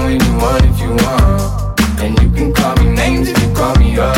you 0.03 0.19
want 0.37 0.63
if 0.65 0.79
you 0.79 0.89
want. 0.89 1.79
And 1.99 2.19
you 2.21 2.29
can 2.31 2.53
call 2.53 2.75
me 2.77 2.91
names 2.91 3.29
if 3.29 3.41
you 3.41 3.53
call 3.53 3.75
me 3.75 3.97
up. 3.97 4.17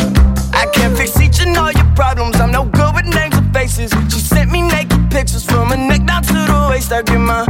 I 0.53 0.65
can't 0.73 0.97
fix 0.97 1.19
each 1.21 1.39
and 1.41 1.55
all 1.57 1.71
your 1.71 1.89
problems. 1.95 2.35
I'm 2.37 2.51
no 2.51 2.65
good 2.65 2.93
with 2.95 3.05
names 3.05 3.35
or 3.37 3.45
faces. 3.53 3.91
She 4.11 4.19
sent 4.19 4.51
me 4.51 4.61
naked 4.61 5.09
pictures 5.09 5.45
from 5.45 5.69
her 5.69 5.77
neck 5.77 6.05
down 6.05 6.23
to 6.23 6.33
the 6.33 6.67
waist. 6.69 6.91
I 6.91 7.01
get 7.01 7.19
my 7.19 7.46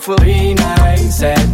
delightful. 0.00 0.16
Be 0.24 0.54
nice 0.54 1.49